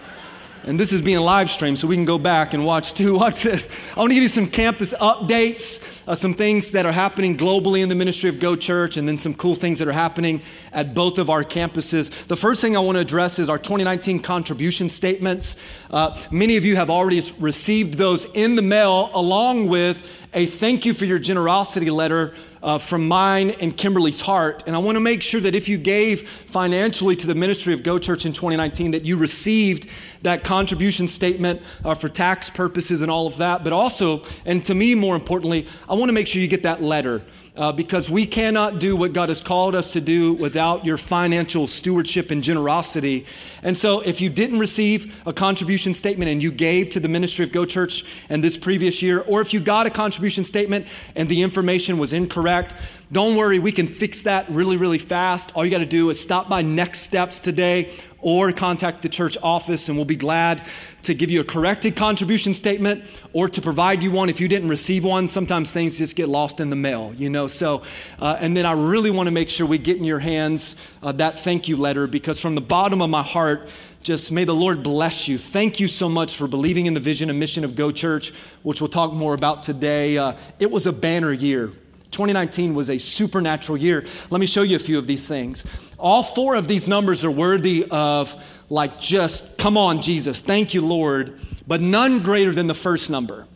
And 0.65 0.79
this 0.79 0.93
is 0.93 1.01
being 1.03 1.19
live 1.19 1.51
streamed, 1.51 1.79
so 1.79 1.89
we 1.89 1.97
can 1.97 2.05
go 2.05 2.19
back 2.19 2.55
and 2.55 2.65
watch 2.65 2.95
too. 2.95 3.15
Watch 3.19 3.43
this. 3.43 3.93
I 3.97 4.01
want 4.01 4.11
to 4.11 4.15
give 4.15 4.23
you 4.23 4.29
some 4.29 4.47
campus 4.47 4.95
updates, 4.95 6.07
uh, 6.07 6.15
some 6.15 6.35
things 6.35 6.73
that 6.73 6.87
are 6.87 6.93
happening 6.93 7.37
globally 7.37 7.83
in 7.83 7.89
the 7.89 7.95
ministry 7.95 8.29
of 8.29 8.39
Go 8.39 8.55
Church, 8.55 8.97
and 8.97 9.09
then 9.09 9.17
some 9.17 9.35
cool 9.35 9.55
things 9.55 9.79
that 9.81 9.89
are 9.89 9.93
happening 9.93 10.41
at 10.73 10.95
both 10.95 11.19
of 11.19 11.31
our 11.31 11.43
campuses. 11.43 12.27
The 12.27 12.37
first 12.37 12.61
thing 12.61 12.77
I 12.77 12.81
want 12.81 12.97
to 12.97 13.03
address 13.03 13.39
is 13.39 13.49
our 13.49 13.59
2019 13.59 14.21
contribution 14.21 14.89
statements. 14.89 15.57
Uh, 15.91 16.17
many 16.31 16.57
of 16.57 16.65
you 16.65 16.77
have 16.77 16.91
already 16.91 17.21
received 17.39 17.95
those 17.95 18.27
in 18.33 18.55
the 18.55 18.63
mail, 18.63 19.11
along 19.15 19.69
with 19.69 20.22
a 20.35 20.47
thank 20.47 20.87
you 20.87 20.95
for 20.95 21.05
your 21.05 21.19
generosity 21.19 21.91
letter 21.91 22.35
uh, 22.63 22.79
from 22.79 23.07
mine 23.07 23.51
and 23.61 23.77
Kimberly's 23.77 24.21
heart. 24.21 24.63
And 24.67 24.75
I 24.75 24.79
want 24.79 24.97
to 24.97 25.01
make 25.01 25.23
sure 25.23 25.41
that 25.41 25.55
if 25.55 25.69
you 25.69 25.77
gave 25.77 26.27
financially 26.29 27.17
to 27.17 27.27
the 27.27 27.35
ministry 27.35 27.75
of 27.75 27.83
Go 27.83 27.99
Church 27.99 28.25
in 28.25 28.33
2019, 28.33 28.93
that 28.93 29.05
you 29.05 29.17
received 29.17 29.89
that 30.23 30.43
contribution 30.43 31.07
statement 31.07 31.61
uh, 31.85 31.95
for 31.95 32.09
tax 32.09 32.49
purposes 32.49 33.03
and 33.03 33.11
all 33.11 33.27
of 33.27 33.37
that. 33.39 33.63
But 33.63 33.75
also, 33.75 34.25
and 34.47 34.65
to 34.65 34.75
me 34.75 34.95
more 34.95 35.15
importantly, 35.15 35.67
I 35.89 35.95
want 35.95 36.09
to 36.09 36.15
make 36.15 36.27
sure 36.27 36.41
you 36.41 36.49
get 36.49 36.63
that 36.63 36.81
letter 36.81 37.23
uh, 37.55 37.71
because 37.71 38.09
we 38.09 38.25
cannot 38.25 38.79
do 38.79 38.97
what 38.97 39.13
God 39.13 39.29
has 39.29 39.43
called 39.43 39.75
us 39.75 39.93
to 39.93 40.01
do 40.01 40.33
without 40.33 40.85
your 40.85 40.97
financial 40.97 41.67
stewardship 41.67 42.31
and 42.31 42.43
generosity. 42.43 43.27
And 43.63 43.77
so, 43.77 44.01
if 44.01 44.21
you 44.21 44.31
didn't 44.31 44.59
receive 44.59 45.23
a 45.27 45.33
contribution 45.33 45.93
statement 45.93 46.31
and 46.31 46.43
you 46.43 46.51
gave 46.51 46.91
to 46.91 47.01
the 47.01 47.09
ministry 47.09 47.45
of 47.45 47.53
Go 47.53 47.65
Church 47.67 48.05
and 48.31 48.43
this 48.43 48.57
previous 48.57 49.03
year, 49.03 49.21
or 49.21 49.43
if 49.43 49.53
you 49.53 49.61
got 49.61 49.87
a 49.87 49.91
contribution 49.91 50.45
statement 50.45 50.87
and 51.15 51.29
the 51.29 51.43
information 51.43 51.99
was 51.99 52.13
incorrect, 52.13 52.75
don't 53.13 53.37
worry, 53.37 53.59
we 53.59 53.73
can 53.73 53.87
fix 53.87 54.23
that 54.23 54.49
really, 54.49 54.79
really 54.79 54.99
fast. 54.99 55.53
All 55.55 55.65
you 55.65 55.71
got 55.71 55.79
to 55.79 55.87
do 55.87 56.09
is 56.09 56.19
stop 56.19 56.49
by 56.49 56.63
Next 56.63 57.01
Steps 57.01 57.41
today 57.41 57.91
or 58.23 58.53
contact 58.53 59.03
the 59.03 59.09
church 59.09 59.37
office, 59.43 59.89
and 59.89 59.99
we'll 59.99 60.07
be 60.07 60.17
glad 60.17 60.63
to 61.03 61.13
give 61.13 61.31
you 61.31 61.41
a 61.41 61.45
corrected 61.45 61.97
contribution 61.97 62.55
statement 62.55 63.05
or 63.33 63.49
to 63.49 63.61
provide 63.61 64.03
you 64.03 64.13
one 64.13 64.29
if 64.29 64.41
you 64.41 64.47
didn't 64.49 64.69
receive 64.69 65.05
one. 65.05 65.27
Sometimes 65.27 65.73
things 65.73 65.99
just 65.99 66.15
get 66.17 66.29
lost 66.29 66.61
in 66.61 66.71
the 66.71 66.77
mail, 66.77 67.13
you 67.17 67.29
know. 67.29 67.49
So, 67.49 67.83
uh, 68.21 68.39
and 68.41 68.57
then 68.57 68.65
I 68.65 68.73
really 68.73 69.11
want 69.11 69.27
to 69.27 69.33
make 69.33 69.51
sure 69.51 69.67
we 69.67 69.79
get 69.79 69.97
in 69.97 70.05
your 70.05 70.21
hands 70.21 70.77
uh, 71.03 71.13
that 71.13 71.41
thank 71.41 71.69
you 71.69 71.77
letter 71.77 72.07
because 72.07 72.41
from 72.41 72.55
the 72.55 72.61
bottom 72.61 73.03
of 73.03 73.11
my 73.11 73.23
heart, 73.23 73.69
just 74.03 74.31
may 74.33 74.45
the 74.45 74.55
Lord 74.55 74.83
bless 74.83 75.27
you. 75.27 75.37
Thank 75.37 75.81
you 75.81 75.89
so 75.89 76.09
much 76.09 76.37
for 76.37 76.47
believing 76.47 76.87
in 76.87 76.95
the 76.95 77.01
vision 77.01 77.29
and 77.29 77.39
mission 77.39 77.65
of 77.65 77.75
Go 77.75 77.91
Church, 77.91 78.33
which 78.63 78.81
we'll 78.81 78.89
talk 78.89 79.13
more 79.13 79.35
about 79.35 79.65
today. 79.65 80.17
Uh, 80.19 80.35
it 80.61 80.71
was 80.71 80.87
a 80.87 80.93
banner 80.93 81.33
year. 81.33 81.73
2019 82.13 82.75
was 82.75 82.91
a 82.91 82.99
supernatural 82.99 83.79
year. 83.79 84.05
Let 84.31 84.41
me 84.41 84.47
show 84.47 84.63
you 84.63 84.77
a 84.77 84.79
few 84.79 84.99
of 84.99 85.07
these 85.07 85.27
things. 85.27 85.67
All 85.99 86.23
four 86.23 86.55
of 86.55 86.69
these 86.69 86.87
numbers 86.87 87.25
are 87.25 87.31
worthy 87.31 87.87
of, 87.91 88.65
like, 88.71 89.01
just, 89.01 89.59
come 89.59 89.77
on, 89.77 90.01
Jesus, 90.01 90.41
thank 90.41 90.75
you, 90.75 90.85
Lord, 90.87 91.41
but 91.67 91.81
none 91.81 92.21
greater 92.21 92.53
than 92.53 92.67
the 92.67 92.75
first 92.75 93.11
number. 93.11 93.47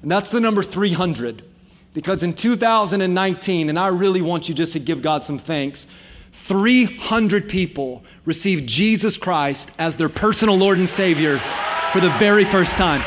And 0.00 0.10
that's 0.10 0.30
the 0.30 0.40
number 0.40 0.62
300. 0.62 1.42
Because 1.92 2.22
in 2.22 2.34
2019, 2.34 3.68
and 3.68 3.78
I 3.78 3.88
really 3.88 4.20
want 4.20 4.48
you 4.48 4.54
just 4.54 4.72
to 4.74 4.80
give 4.80 5.00
God 5.00 5.24
some 5.24 5.38
thanks, 5.38 5.86
300 6.32 7.48
people 7.48 8.04
received 8.24 8.68
Jesus 8.68 9.16
Christ 9.16 9.74
as 9.80 9.96
their 9.96 10.08
personal 10.08 10.56
Lord 10.56 10.78
and 10.78 10.88
Savior 10.88 11.38
for 11.38 12.00
the 12.00 12.10
very 12.18 12.44
first 12.44 12.76
time. 12.76 13.00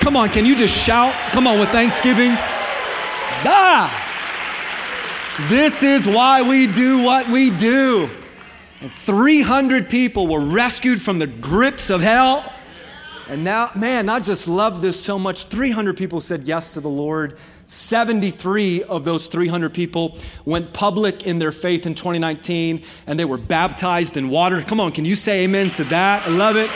Come 0.00 0.16
on, 0.16 0.30
can 0.30 0.46
you 0.46 0.56
just 0.56 0.76
shout? 0.76 1.14
Come 1.30 1.46
on, 1.46 1.60
with 1.60 1.68
Thanksgiving. 1.68 2.30
Ah! 3.44 4.09
This 5.48 5.82
is 5.82 6.06
why 6.06 6.42
we 6.42 6.66
do 6.66 7.02
what 7.02 7.28
we 7.28 7.50
do. 7.50 8.10
And 8.80 8.90
300 8.90 9.88
people 9.88 10.26
were 10.26 10.40
rescued 10.40 11.00
from 11.00 11.18
the 11.18 11.26
grips 11.26 11.90
of 11.90 12.00
hell. 12.00 12.52
And 13.28 13.44
now, 13.44 13.70
man, 13.76 14.08
I 14.08 14.20
just 14.20 14.48
love 14.48 14.82
this 14.82 15.02
so 15.02 15.18
much. 15.18 15.44
300 15.46 15.96
people 15.96 16.20
said 16.20 16.42
yes 16.42 16.74
to 16.74 16.80
the 16.80 16.88
Lord. 16.88 17.36
73 17.66 18.82
of 18.82 19.04
those 19.04 19.28
300 19.28 19.72
people 19.72 20.18
went 20.44 20.72
public 20.72 21.24
in 21.24 21.38
their 21.38 21.52
faith 21.52 21.86
in 21.86 21.94
2019 21.94 22.82
and 23.06 23.18
they 23.18 23.24
were 23.24 23.38
baptized 23.38 24.16
in 24.16 24.30
water. 24.30 24.62
Come 24.62 24.80
on, 24.80 24.90
can 24.90 25.04
you 25.04 25.14
say 25.14 25.44
amen 25.44 25.70
to 25.70 25.84
that? 25.84 26.26
I 26.26 26.30
love 26.30 26.56
it. 26.56 26.70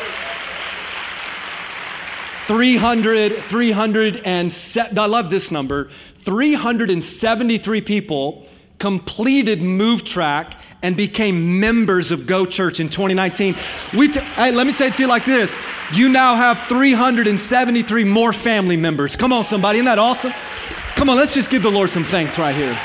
300, 2.46 3.32
300 3.32 4.22
and 4.24 4.52
se- 4.52 4.92
I 4.96 5.06
love 5.06 5.30
this 5.30 5.50
number. 5.50 5.88
373 6.18 7.80
people 7.80 8.46
completed 8.84 9.62
Move 9.62 10.04
Track 10.04 10.60
and 10.82 10.94
became 10.94 11.58
members 11.58 12.10
of 12.10 12.26
Go 12.26 12.44
Church 12.44 12.80
in 12.80 12.90
2019. 12.90 13.54
We 13.96 14.08
t- 14.08 14.20
hey, 14.20 14.52
let 14.52 14.66
me 14.66 14.74
say 14.74 14.88
it 14.88 14.94
to 14.96 15.02
you 15.02 15.08
like 15.08 15.24
this. 15.24 15.58
You 15.94 16.10
now 16.10 16.34
have 16.34 16.58
373 16.66 18.04
more 18.04 18.34
family 18.34 18.76
members. 18.76 19.16
Come 19.16 19.32
on, 19.32 19.42
somebody. 19.42 19.78
Isn't 19.78 19.86
that 19.86 19.98
awesome? 19.98 20.32
Come 20.96 21.08
on, 21.08 21.16
let's 21.16 21.32
just 21.32 21.50
give 21.50 21.62
the 21.62 21.70
Lord 21.70 21.88
some 21.88 22.04
thanks 22.04 22.38
right 22.38 22.54
here. 22.54 22.78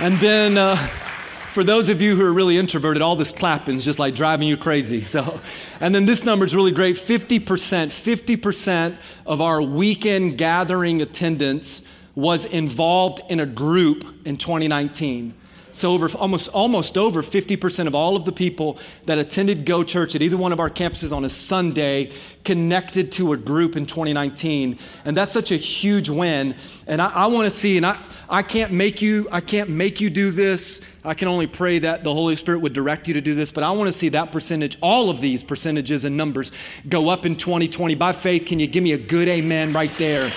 And 0.00 0.20
then, 0.20 0.58
uh, 0.58 0.76
for 0.76 1.64
those 1.64 1.88
of 1.88 2.02
you 2.02 2.16
who 2.16 2.26
are 2.26 2.34
really 2.34 2.58
introverted, 2.58 3.00
all 3.00 3.16
this 3.16 3.32
clapping 3.32 3.76
is 3.76 3.84
just 3.86 3.98
like 3.98 4.14
driving 4.14 4.46
you 4.46 4.58
crazy. 4.58 5.00
So, 5.10 5.40
and 5.80 5.94
then 5.94 6.04
this 6.04 6.26
number 6.26 6.44
is 6.44 6.54
really 6.54 6.72
great 6.72 6.96
50%, 6.96 7.40
50% 7.40 8.96
of 9.24 9.40
our 9.40 9.62
weekend 9.62 10.36
gathering 10.36 11.00
attendance 11.00 11.88
was 12.14 12.44
involved 12.44 13.20
in 13.28 13.40
a 13.40 13.46
group 13.46 14.04
in 14.26 14.36
2019. 14.36 15.34
So 15.72 15.92
over 15.92 16.08
almost 16.18 16.48
almost 16.48 16.98
over 16.98 17.22
50% 17.22 17.86
of 17.86 17.94
all 17.94 18.16
of 18.16 18.24
the 18.24 18.32
people 18.32 18.78
that 19.06 19.18
attended 19.18 19.64
Go 19.64 19.84
Church 19.84 20.14
at 20.14 20.22
either 20.22 20.36
one 20.36 20.52
of 20.52 20.60
our 20.60 20.70
campuses 20.70 21.14
on 21.14 21.24
a 21.24 21.28
Sunday 21.28 22.10
connected 22.44 23.12
to 23.12 23.32
a 23.32 23.36
group 23.36 23.76
in 23.76 23.86
2019. 23.86 24.78
And 25.04 25.16
that's 25.16 25.32
such 25.32 25.52
a 25.52 25.56
huge 25.56 26.08
win. 26.08 26.56
And 26.86 27.00
I, 27.00 27.10
I 27.14 27.26
want 27.28 27.44
to 27.44 27.50
see, 27.50 27.76
and 27.76 27.86
I, 27.86 28.02
I 28.28 28.42
can't 28.42 28.72
make 28.72 29.00
you, 29.00 29.28
I 29.30 29.40
can't 29.40 29.70
make 29.70 30.00
you 30.00 30.10
do 30.10 30.30
this. 30.30 30.84
I 31.04 31.14
can 31.14 31.28
only 31.28 31.46
pray 31.46 31.78
that 31.80 32.04
the 32.04 32.12
Holy 32.12 32.36
Spirit 32.36 32.60
would 32.60 32.72
direct 32.72 33.08
you 33.08 33.14
to 33.14 33.20
do 33.20 33.34
this, 33.34 33.52
but 33.52 33.64
I 33.64 33.70
want 33.70 33.88
to 33.88 33.92
see 33.92 34.10
that 34.10 34.32
percentage, 34.32 34.76
all 34.82 35.08
of 35.08 35.20
these 35.20 35.42
percentages 35.42 36.04
and 36.04 36.16
numbers 36.16 36.52
go 36.88 37.08
up 37.08 37.24
in 37.24 37.36
2020. 37.36 37.94
By 37.94 38.12
faith, 38.12 38.46
can 38.46 38.60
you 38.60 38.66
give 38.66 38.82
me 38.82 38.92
a 38.92 38.98
good 38.98 39.28
amen 39.28 39.72
right 39.72 39.92
there? 39.98 40.30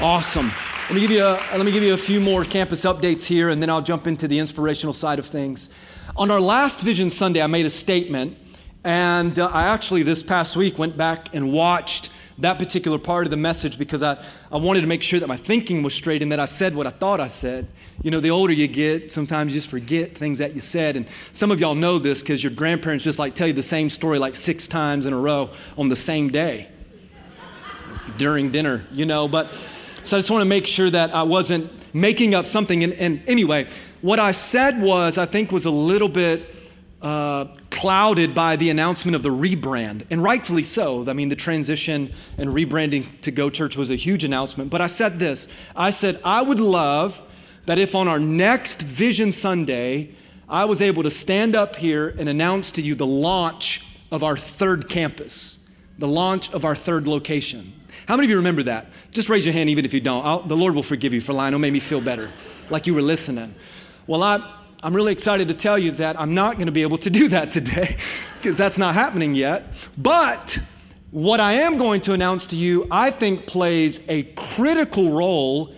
Awesome. 0.00 0.52
Let 0.86 0.94
me, 0.94 1.00
give 1.00 1.10
you 1.10 1.24
a, 1.24 1.32
let 1.56 1.66
me 1.66 1.72
give 1.72 1.82
you 1.82 1.92
a 1.92 1.96
few 1.96 2.20
more 2.20 2.44
campus 2.44 2.84
updates 2.84 3.26
here, 3.26 3.48
and 3.48 3.60
then 3.60 3.68
I'll 3.68 3.82
jump 3.82 4.06
into 4.06 4.28
the 4.28 4.38
inspirational 4.38 4.92
side 4.92 5.18
of 5.18 5.26
things. 5.26 5.70
On 6.16 6.30
our 6.30 6.40
last 6.40 6.82
Vision 6.82 7.10
Sunday, 7.10 7.42
I 7.42 7.48
made 7.48 7.66
a 7.66 7.70
statement, 7.70 8.38
And 8.84 9.36
uh, 9.40 9.50
I 9.52 9.64
actually, 9.64 10.04
this 10.04 10.22
past 10.22 10.54
week, 10.54 10.78
went 10.78 10.96
back 10.96 11.34
and 11.34 11.52
watched 11.52 12.12
that 12.38 12.60
particular 12.60 12.96
part 12.96 13.26
of 13.26 13.32
the 13.32 13.36
message 13.36 13.76
because 13.76 14.04
I, 14.04 14.16
I 14.52 14.58
wanted 14.58 14.82
to 14.82 14.86
make 14.86 15.02
sure 15.02 15.18
that 15.18 15.26
my 15.26 15.36
thinking 15.36 15.82
was 15.82 15.94
straight 15.94 16.22
and 16.22 16.30
that 16.30 16.38
I 16.38 16.44
said 16.44 16.76
what 16.76 16.86
I 16.86 16.90
thought 16.90 17.18
I 17.18 17.26
said. 17.26 17.66
You 18.00 18.12
know, 18.12 18.20
the 18.20 18.30
older 18.30 18.52
you 18.52 18.68
get, 18.68 19.10
sometimes 19.10 19.52
you 19.52 19.58
just 19.58 19.68
forget 19.68 20.16
things 20.16 20.38
that 20.38 20.54
you 20.54 20.60
said. 20.60 20.94
And 20.94 21.08
some 21.32 21.50
of 21.50 21.58
y'all 21.58 21.74
know 21.74 21.98
this 21.98 22.20
because 22.20 22.44
your 22.44 22.52
grandparents 22.52 23.02
just 23.02 23.18
like 23.18 23.34
tell 23.34 23.48
you 23.48 23.52
the 23.52 23.62
same 23.62 23.90
story 23.90 24.20
like 24.20 24.36
six 24.36 24.68
times 24.68 25.06
in 25.06 25.12
a 25.12 25.18
row 25.18 25.50
on 25.76 25.88
the 25.88 25.96
same 25.96 26.28
day 26.28 26.68
during 28.16 28.52
dinner, 28.52 28.86
you 28.92 29.04
know. 29.04 29.26
But 29.26 29.52
so 30.02 30.16
I 30.16 30.20
just 30.20 30.30
want 30.30 30.42
to 30.42 30.48
make 30.48 30.66
sure 30.66 30.90
that 30.90 31.14
I 31.14 31.22
wasn't 31.22 31.70
making 31.94 32.34
up 32.34 32.46
something. 32.46 32.84
And, 32.84 32.92
and 32.94 33.22
anyway, 33.28 33.66
what 34.00 34.18
I 34.18 34.30
said 34.30 34.80
was, 34.80 35.18
I 35.18 35.26
think, 35.26 35.52
was 35.52 35.64
a 35.64 35.70
little 35.70 36.08
bit 36.08 36.42
uh, 37.02 37.46
clouded 37.70 38.34
by 38.34 38.56
the 38.56 38.70
announcement 38.70 39.14
of 39.14 39.22
the 39.22 39.28
rebrand, 39.28 40.04
and 40.10 40.22
rightfully 40.22 40.64
so. 40.64 41.08
I 41.08 41.12
mean, 41.12 41.28
the 41.28 41.36
transition 41.36 42.12
and 42.36 42.50
rebranding 42.50 43.20
to 43.20 43.30
Go 43.30 43.50
Church 43.50 43.76
was 43.76 43.90
a 43.90 43.96
huge 43.96 44.24
announcement. 44.24 44.70
But 44.70 44.80
I 44.80 44.88
said 44.88 45.18
this 45.18 45.48
I 45.76 45.90
said, 45.90 46.20
I 46.24 46.42
would 46.42 46.60
love 46.60 47.24
that 47.66 47.78
if 47.78 47.94
on 47.94 48.08
our 48.08 48.18
next 48.18 48.82
Vision 48.82 49.30
Sunday, 49.30 50.10
I 50.48 50.64
was 50.64 50.80
able 50.80 51.02
to 51.02 51.10
stand 51.10 51.54
up 51.54 51.76
here 51.76 52.14
and 52.18 52.28
announce 52.28 52.72
to 52.72 52.82
you 52.82 52.94
the 52.94 53.06
launch 53.06 53.84
of 54.10 54.24
our 54.24 54.36
third 54.36 54.88
campus, 54.88 55.70
the 55.98 56.08
launch 56.08 56.52
of 56.52 56.64
our 56.64 56.74
third 56.74 57.06
location. 57.06 57.72
How 58.08 58.16
many 58.16 58.24
of 58.24 58.30
you 58.30 58.36
remember 58.38 58.62
that? 58.62 58.86
Just 59.10 59.28
raise 59.28 59.44
your 59.44 59.52
hand, 59.52 59.68
even 59.68 59.84
if 59.84 59.92
you 59.92 60.00
don't. 60.00 60.24
I'll, 60.24 60.40
the 60.40 60.56
Lord 60.56 60.74
will 60.74 60.82
forgive 60.82 61.12
you 61.12 61.20
for 61.20 61.34
lying. 61.34 61.48
It'll 61.52 61.60
make 61.60 61.74
me 61.74 61.78
feel 61.78 62.00
better, 62.00 62.32
like 62.70 62.86
you 62.86 62.94
were 62.94 63.02
listening. 63.02 63.54
Well, 64.06 64.22
I, 64.22 64.42
I'm 64.82 64.96
really 64.96 65.12
excited 65.12 65.48
to 65.48 65.54
tell 65.54 65.78
you 65.78 65.90
that 65.90 66.18
I'm 66.18 66.32
not 66.32 66.54
going 66.54 66.68
to 66.68 66.72
be 66.72 66.80
able 66.80 66.96
to 66.96 67.10
do 67.10 67.28
that 67.28 67.50
today 67.50 67.98
because 68.38 68.56
that's 68.56 68.78
not 68.78 68.94
happening 68.94 69.34
yet. 69.34 69.64
But 69.98 70.58
what 71.10 71.38
I 71.38 71.52
am 71.52 71.76
going 71.76 72.00
to 72.00 72.14
announce 72.14 72.46
to 72.46 72.56
you, 72.56 72.86
I 72.90 73.10
think 73.10 73.46
plays 73.46 74.00
a 74.08 74.22
critical 74.22 75.12
role 75.12 75.74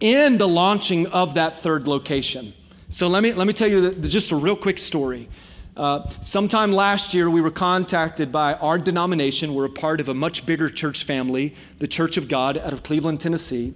in 0.00 0.38
the 0.38 0.48
launching 0.48 1.06
of 1.08 1.34
that 1.34 1.58
third 1.58 1.86
location. 1.86 2.54
So 2.88 3.06
let 3.08 3.22
me, 3.22 3.34
let 3.34 3.46
me 3.46 3.52
tell 3.52 3.68
you 3.68 3.82
the, 3.82 3.90
the, 3.90 4.08
just 4.08 4.32
a 4.32 4.36
real 4.36 4.56
quick 4.56 4.78
story. 4.78 5.28
Uh, 5.76 6.08
sometime 6.22 6.72
last 6.72 7.12
year, 7.12 7.28
we 7.28 7.42
were 7.42 7.50
contacted 7.50 8.32
by 8.32 8.54
our 8.54 8.78
denomination. 8.78 9.54
We're 9.54 9.66
a 9.66 9.70
part 9.70 10.00
of 10.00 10.08
a 10.08 10.14
much 10.14 10.46
bigger 10.46 10.70
church 10.70 11.04
family, 11.04 11.54
the 11.80 11.86
Church 11.86 12.16
of 12.16 12.28
God 12.28 12.56
out 12.56 12.72
of 12.72 12.82
Cleveland, 12.82 13.20
Tennessee. 13.20 13.74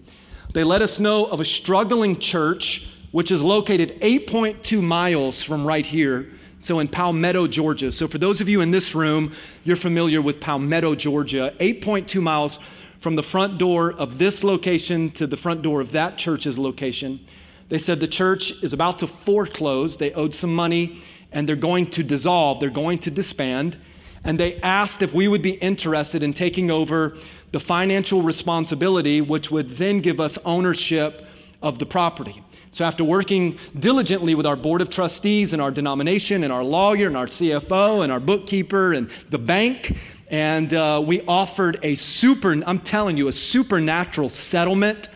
They 0.55 0.65
let 0.65 0.81
us 0.81 0.99
know 0.99 1.27
of 1.27 1.41
a 1.41 1.45
struggling 1.45 2.19
church 2.19 2.97
which 3.13 3.31
is 3.31 3.43
located 3.43 4.01
8.2 4.01 4.83
miles 4.83 5.43
from 5.43 5.67
right 5.67 5.85
here. 5.85 6.31
So 6.59 6.79
in 6.79 6.89
Palmetto, 6.89 7.47
Georgia. 7.47 7.93
So 7.93 8.09
for 8.09 8.17
those 8.17 8.41
of 8.41 8.49
you 8.49 8.63
in 8.63 8.71
this 8.71 8.95
room, 8.95 9.33
you're 9.65 9.77
familiar 9.77 10.23
with 10.23 10.41
Palmetto, 10.41 10.95
Georgia, 10.95 11.55
8.2 11.59 12.23
miles 12.23 12.59
from 12.99 13.17
the 13.17 13.23
front 13.23 13.59
door 13.59 13.93
of 13.93 14.19
this 14.19 14.43
location 14.43 15.11
to 15.11 15.27
the 15.27 15.37
front 15.37 15.61
door 15.61 15.83
of 15.83 15.93
that 15.93 16.17
church's 16.17 16.59
location. 16.59 17.21
They 17.69 17.79
said 17.79 18.01
the 18.01 18.09
church 18.09 18.63
is 18.63 18.73
about 18.73 18.99
to 19.01 19.07
foreclose. 19.07 19.99
They 19.99 20.13
owed 20.15 20.33
some 20.33 20.55
money 20.55 20.99
and 21.33 21.49
they're 21.49 21.57
going 21.57 21.87
to 21.87 22.03
dissolve, 22.03 22.61
they're 22.61 22.71
going 22.71 22.99
to 23.01 23.11
disband. 23.11 23.79
And 24.25 24.39
they 24.39 24.61
asked 24.61 25.03
if 25.03 25.15
we 25.15 25.29
would 25.29 25.43
be 25.43 25.53
interested 25.53 26.23
in 26.23 26.33
taking 26.33 26.71
over 26.71 27.17
the 27.53 27.61
financial 27.61 28.23
responsibility, 28.23 29.21
which 29.21 29.51
would 29.51 29.71
then 29.71 30.01
give 30.01 30.21
us 30.21 30.39
ownership 30.45 31.25
of 31.63 31.79
the 31.79 31.87
property. 31.87 32.43
So, 32.73 32.85
after 32.85 33.03
working 33.03 33.59
diligently 33.77 34.37
with 34.37 34.47
our 34.47 34.55
board 34.55 34.81
of 34.81 34.91
trustees 34.91 35.53
and 35.53 35.61
our 35.61 35.73
denomination 35.73 36.45
and 36.45 36.53
our 36.53 36.63
lawyer 36.63 37.09
and 37.09 37.17
our 37.17 37.27
CFO 37.27 38.05
and 38.05 38.13
our 38.13 38.21
bookkeeper 38.21 38.93
and 38.93 39.11
the 39.29 39.39
bank, 39.39 39.97
and 40.31 40.73
uh, 40.73 41.03
we 41.05 41.23
offered 41.23 41.81
a 41.83 41.97
super, 41.97 42.53
I'm 42.65 42.79
telling 42.79 43.17
you, 43.17 43.27
a 43.27 43.33
supernatural 43.33 44.29
settlement 44.29 45.09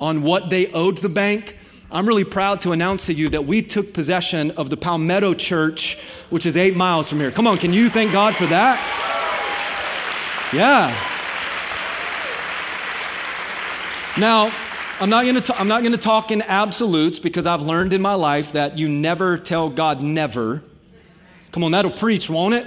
on 0.00 0.22
what 0.22 0.48
they 0.48 0.72
owed 0.72 0.98
the 0.98 1.10
bank. 1.10 1.58
I'm 1.92 2.08
really 2.08 2.24
proud 2.24 2.62
to 2.62 2.72
announce 2.72 3.04
to 3.06 3.12
you 3.12 3.28
that 3.28 3.44
we 3.44 3.60
took 3.60 3.92
possession 3.92 4.50
of 4.52 4.70
the 4.70 4.78
Palmetto 4.78 5.34
Church, 5.34 6.00
which 6.30 6.46
is 6.46 6.56
eight 6.56 6.74
miles 6.74 7.10
from 7.10 7.18
here. 7.18 7.30
Come 7.30 7.46
on, 7.46 7.58
can 7.58 7.74
you 7.74 7.90
thank 7.90 8.12
God 8.12 8.34
for 8.34 8.46
that? 8.46 8.78
Yeah. 10.54 10.88
Now, 14.18 14.50
I'm 15.00 15.10
not 15.10 15.24
going 15.24 15.42
to 15.42 15.60
I'm 15.60 15.68
not 15.68 15.82
going 15.82 15.92
to 15.92 15.98
talk 15.98 16.30
in 16.30 16.40
absolutes 16.40 17.18
because 17.18 17.44
I've 17.44 17.62
learned 17.62 17.92
in 17.92 18.00
my 18.00 18.14
life 18.14 18.52
that 18.52 18.78
you 18.78 18.88
never 18.88 19.36
tell 19.36 19.68
God 19.68 20.00
never. 20.00 20.64
Come 21.50 21.62
on, 21.62 21.72
that'll 21.72 21.90
preach, 21.90 22.30
won't 22.30 22.54
it? 22.54 22.66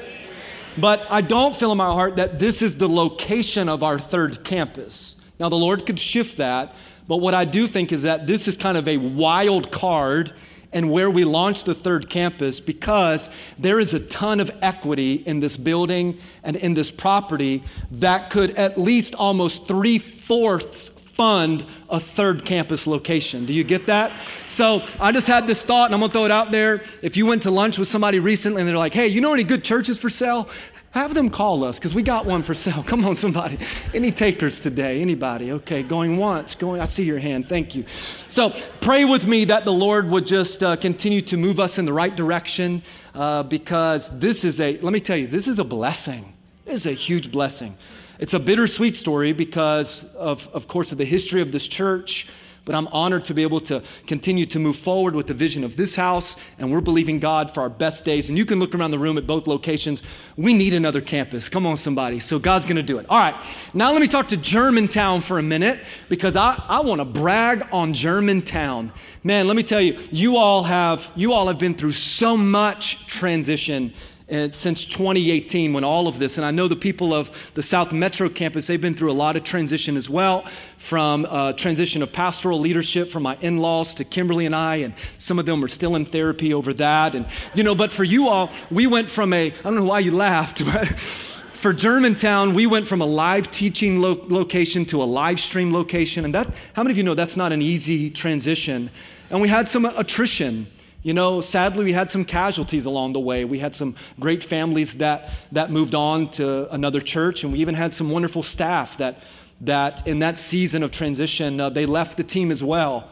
But 0.77 1.03
I 1.09 1.21
don't 1.21 1.55
feel 1.55 1.71
in 1.71 1.79
my 1.79 1.91
heart 1.91 2.17
that 2.17 2.37
this 2.37 2.61
is 2.61 2.77
the 2.77 2.87
location 2.87 3.69
of 3.69 3.81
our 3.81 3.97
third 3.97 4.43
campus. 4.43 5.19
Now, 5.39 5.49
the 5.49 5.55
Lord 5.55 5.85
could 5.87 5.99
shift 5.99 6.37
that, 6.37 6.75
but 7.07 7.17
what 7.17 7.33
I 7.33 7.45
do 7.45 7.67
think 7.67 7.91
is 7.91 8.03
that 8.03 8.27
this 8.27 8.47
is 8.47 8.57
kind 8.57 8.77
of 8.77 8.87
a 8.87 8.97
wild 8.97 9.71
card 9.71 10.31
and 10.73 10.91
where 10.91 11.09
we 11.09 11.23
launch 11.23 11.63
the 11.63 11.73
third 11.73 12.09
campus 12.09 12.59
because 12.59 13.29
there 13.57 13.79
is 13.79 13.93
a 13.93 13.99
ton 14.07 14.39
of 14.39 14.51
equity 14.61 15.13
in 15.13 15.39
this 15.39 15.55
building 15.55 16.17
and 16.43 16.55
in 16.57 16.73
this 16.73 16.91
property 16.91 17.63
that 17.91 18.29
could 18.29 18.51
at 18.55 18.77
least 18.77 19.15
almost 19.15 19.67
three 19.67 19.97
fourths 19.97 20.89
fund 20.89 21.65
a 21.89 21.97
third 21.97 22.43
campus 22.43 22.85
location. 22.85 23.45
Do 23.45 23.53
you 23.53 23.63
get 23.63 23.85
that? 23.85 24.11
So 24.49 24.83
I 24.99 25.13
just 25.13 25.27
had 25.27 25.47
this 25.47 25.63
thought, 25.63 25.85
and 25.85 25.95
I'm 25.95 26.01
gonna 26.01 26.11
throw 26.11 26.25
it 26.25 26.31
out 26.31 26.51
there. 26.51 26.83
If 27.01 27.15
you 27.15 27.25
went 27.25 27.43
to 27.43 27.51
lunch 27.51 27.77
with 27.77 27.87
somebody 27.87 28.19
recently 28.19 28.61
and 28.61 28.67
they're 28.67 28.77
like, 28.77 28.93
hey, 28.93 29.07
you 29.07 29.21
know 29.21 29.33
any 29.33 29.45
good 29.45 29.63
churches 29.63 29.97
for 29.97 30.09
sale? 30.09 30.49
Have 30.95 31.13
them 31.13 31.29
call 31.29 31.65
us 31.65 31.77
because 31.77 31.93
we 31.93 32.03
got 32.03 32.25
one 32.25 32.41
for 32.41 32.53
sale. 32.53 32.81
Come 32.83 33.03
on, 33.03 33.15
somebody. 33.15 33.57
Any 33.93 34.13
takers 34.13 34.61
today? 34.61 35.01
Anybody? 35.01 35.51
Okay, 35.51 35.83
going 35.83 36.15
once, 36.15 36.55
going. 36.55 36.79
I 36.79 36.85
see 36.85 37.03
your 37.03 37.19
hand. 37.19 37.49
Thank 37.49 37.75
you. 37.75 37.83
So 37.85 38.53
pray 38.79 39.03
with 39.03 39.27
me 39.27 39.43
that 39.43 39.65
the 39.65 39.73
Lord 39.73 40.09
would 40.09 40.25
just 40.25 40.63
uh, 40.63 40.77
continue 40.77 41.19
to 41.19 41.35
move 41.35 41.59
us 41.59 41.77
in 41.77 41.83
the 41.83 41.91
right 41.91 42.15
direction 42.15 42.81
uh, 43.13 43.43
because 43.43 44.17
this 44.21 44.45
is 44.45 44.61
a, 44.61 44.79
let 44.79 44.93
me 44.93 45.01
tell 45.01 45.17
you, 45.17 45.27
this 45.27 45.49
is 45.49 45.59
a 45.59 45.65
blessing. 45.65 46.31
This 46.63 46.75
is 46.75 46.85
a 46.85 46.93
huge 46.93 47.29
blessing. 47.29 47.73
It's 48.17 48.33
a 48.33 48.39
bittersweet 48.39 48.95
story 48.95 49.33
because 49.33 50.15
of, 50.15 50.47
of 50.53 50.69
course, 50.69 50.93
of 50.93 50.97
the 50.97 51.03
history 51.03 51.41
of 51.41 51.51
this 51.51 51.67
church. 51.67 52.31
But 52.65 52.73
I'm 52.73 52.87
honored 52.87 53.25
to 53.25 53.35
be 53.35 53.43
able 53.43 53.59
to 53.61 53.83
continue 54.07 54.47
to 54.47 54.57
move 54.57 54.75
forward 54.75 55.13
with 55.13 55.27
the 55.27 55.35
vision 55.35 55.63
of 55.63 55.77
this 55.77 55.95
house, 55.95 56.35
and 56.57 56.71
we're 56.71 56.81
believing 56.81 57.19
God 57.19 57.51
for 57.51 57.61
our 57.61 57.69
best 57.69 58.03
days. 58.03 58.27
And 58.27 58.37
you 58.37 58.43
can 58.43 58.59
look 58.59 58.73
around 58.73 58.89
the 58.89 58.97
room 58.97 59.19
at 59.19 59.27
both 59.27 59.45
locations. 59.45 60.01
We 60.35 60.53
need 60.55 60.73
another 60.73 60.99
campus. 60.99 61.47
Come 61.47 61.67
on, 61.67 61.77
somebody. 61.77 62.19
So 62.19 62.39
God's 62.39 62.65
going 62.65 62.77
to 62.77 62.83
do 62.83 62.97
it. 62.97 63.05
All 63.07 63.19
right. 63.19 63.35
Now 63.75 63.91
let 63.91 64.01
me 64.01 64.07
talk 64.07 64.27
to 64.29 64.37
Germantown 64.37 65.21
for 65.21 65.37
a 65.37 65.43
minute 65.43 65.79
because 66.09 66.35
I, 66.35 66.59
I 66.67 66.81
want 66.81 67.01
to 67.01 67.05
brag 67.05 67.63
on 67.71 67.93
Germantown. 67.93 68.91
Man, 69.23 69.45
let 69.47 69.55
me 69.55 69.63
tell 69.63 69.81
you, 69.81 69.97
you 70.11 70.37
all 70.37 70.63
have 70.63 71.11
you 71.15 71.33
all 71.33 71.47
have 71.47 71.59
been 71.59 71.75
through 71.75 71.91
so 71.91 72.35
much 72.35 73.05
transition 73.07 73.93
and 74.27 74.53
since 74.53 74.85
2018 74.85 75.73
when 75.73 75.83
all 75.83 76.07
of 76.07 76.17
this 76.19 76.37
and 76.37 76.45
i 76.45 76.51
know 76.51 76.67
the 76.67 76.75
people 76.75 77.13
of 77.13 77.53
the 77.53 77.63
south 77.63 77.93
metro 77.93 78.27
campus 78.27 78.67
they've 78.67 78.81
been 78.81 78.95
through 78.95 79.11
a 79.11 79.13
lot 79.13 79.35
of 79.35 79.43
transition 79.43 79.95
as 79.95 80.09
well 80.09 80.41
from 80.77 81.25
uh, 81.29 81.53
transition 81.53 82.01
of 82.01 82.11
pastoral 82.11 82.59
leadership 82.59 83.07
from 83.07 83.23
my 83.23 83.37
in-laws 83.41 83.93
to 83.93 84.03
kimberly 84.03 84.45
and 84.45 84.55
i 84.55 84.77
and 84.77 84.93
some 85.17 85.37
of 85.37 85.45
them 85.45 85.63
are 85.63 85.67
still 85.67 85.95
in 85.95 86.05
therapy 86.05 86.53
over 86.53 86.73
that 86.73 87.13
and 87.13 87.25
you 87.53 87.63
know 87.63 87.75
but 87.75 87.91
for 87.91 88.03
you 88.03 88.27
all 88.27 88.49
we 88.71 88.87
went 88.87 89.09
from 89.09 89.31
a 89.33 89.47
i 89.47 89.63
don't 89.63 89.75
know 89.75 89.83
why 89.83 89.99
you 89.99 90.11
laughed 90.11 90.63
but 90.73 90.87
for 90.87 91.73
germantown 91.73 92.53
we 92.53 92.65
went 92.65 92.87
from 92.87 93.01
a 93.01 93.05
live 93.05 93.49
teaching 93.51 94.01
lo- 94.01 94.21
location 94.27 94.85
to 94.85 95.01
a 95.01 95.05
live 95.05 95.39
stream 95.39 95.71
location 95.71 96.25
and 96.25 96.33
that 96.33 96.47
how 96.73 96.83
many 96.83 96.91
of 96.93 96.97
you 96.97 97.03
know 97.03 97.13
that's 97.13 97.37
not 97.37 97.51
an 97.51 97.61
easy 97.61 98.09
transition? 98.09 98.89
And 99.29 99.41
we 99.41 99.47
had 99.47 99.67
some 99.67 99.85
attrition 99.85 100.67
you 101.05 101.13
know, 101.13 101.39
sadly, 101.39 101.83
we 101.83 101.91
had 101.91 102.09
some 102.09 102.25
casualties 102.25 102.87
along 102.87 103.13
the 103.13 103.19
way. 103.19 103.45
We 103.45 103.59
had 103.59 103.75
some 103.75 103.95
great 104.19 104.41
families 104.41 104.97
that, 104.97 105.29
that 105.51 105.69
moved 105.69 105.93
on 105.93 106.29
to 106.29 106.67
another 106.73 106.99
church, 106.99 107.43
and 107.43 107.53
we 107.53 107.59
even 107.59 107.75
had 107.75 107.93
some 107.93 108.09
wonderful 108.09 108.41
staff 108.41 108.97
that, 108.97 109.19
that 109.61 110.07
in 110.07 110.17
that 110.19 110.39
season 110.39 110.81
of 110.81 110.91
transition, 110.91 111.59
uh, 111.59 111.69
they 111.69 111.85
left 111.85 112.17
the 112.17 112.23
team 112.23 112.49
as 112.49 112.63
well. 112.63 113.07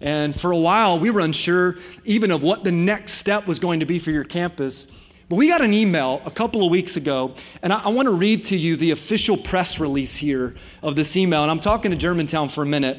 And 0.00 0.34
for 0.34 0.50
a 0.50 0.56
while, 0.56 0.98
we 0.98 1.08
were 1.10 1.20
unsure 1.20 1.76
even 2.04 2.32
of 2.32 2.42
what 2.42 2.64
the 2.64 2.72
next 2.72 3.12
step 3.12 3.46
was 3.46 3.60
going 3.60 3.78
to 3.78 3.86
be 3.86 4.00
for 4.00 4.10
your 4.10 4.24
campus. 4.24 4.86
But 5.28 5.36
we 5.36 5.46
got 5.46 5.60
an 5.60 5.72
email 5.72 6.22
a 6.26 6.32
couple 6.32 6.64
of 6.64 6.72
weeks 6.72 6.96
ago, 6.96 7.32
and 7.62 7.72
I, 7.72 7.80
I 7.84 7.88
want 7.90 8.06
to 8.06 8.14
read 8.14 8.42
to 8.46 8.56
you 8.56 8.74
the 8.74 8.90
official 8.90 9.36
press 9.36 9.78
release 9.78 10.16
here 10.16 10.56
of 10.82 10.96
this 10.96 11.16
email. 11.16 11.42
And 11.42 11.52
I'm 11.52 11.60
talking 11.60 11.92
to 11.92 11.96
Germantown 11.96 12.48
for 12.48 12.64
a 12.64 12.66
minute. 12.66 12.98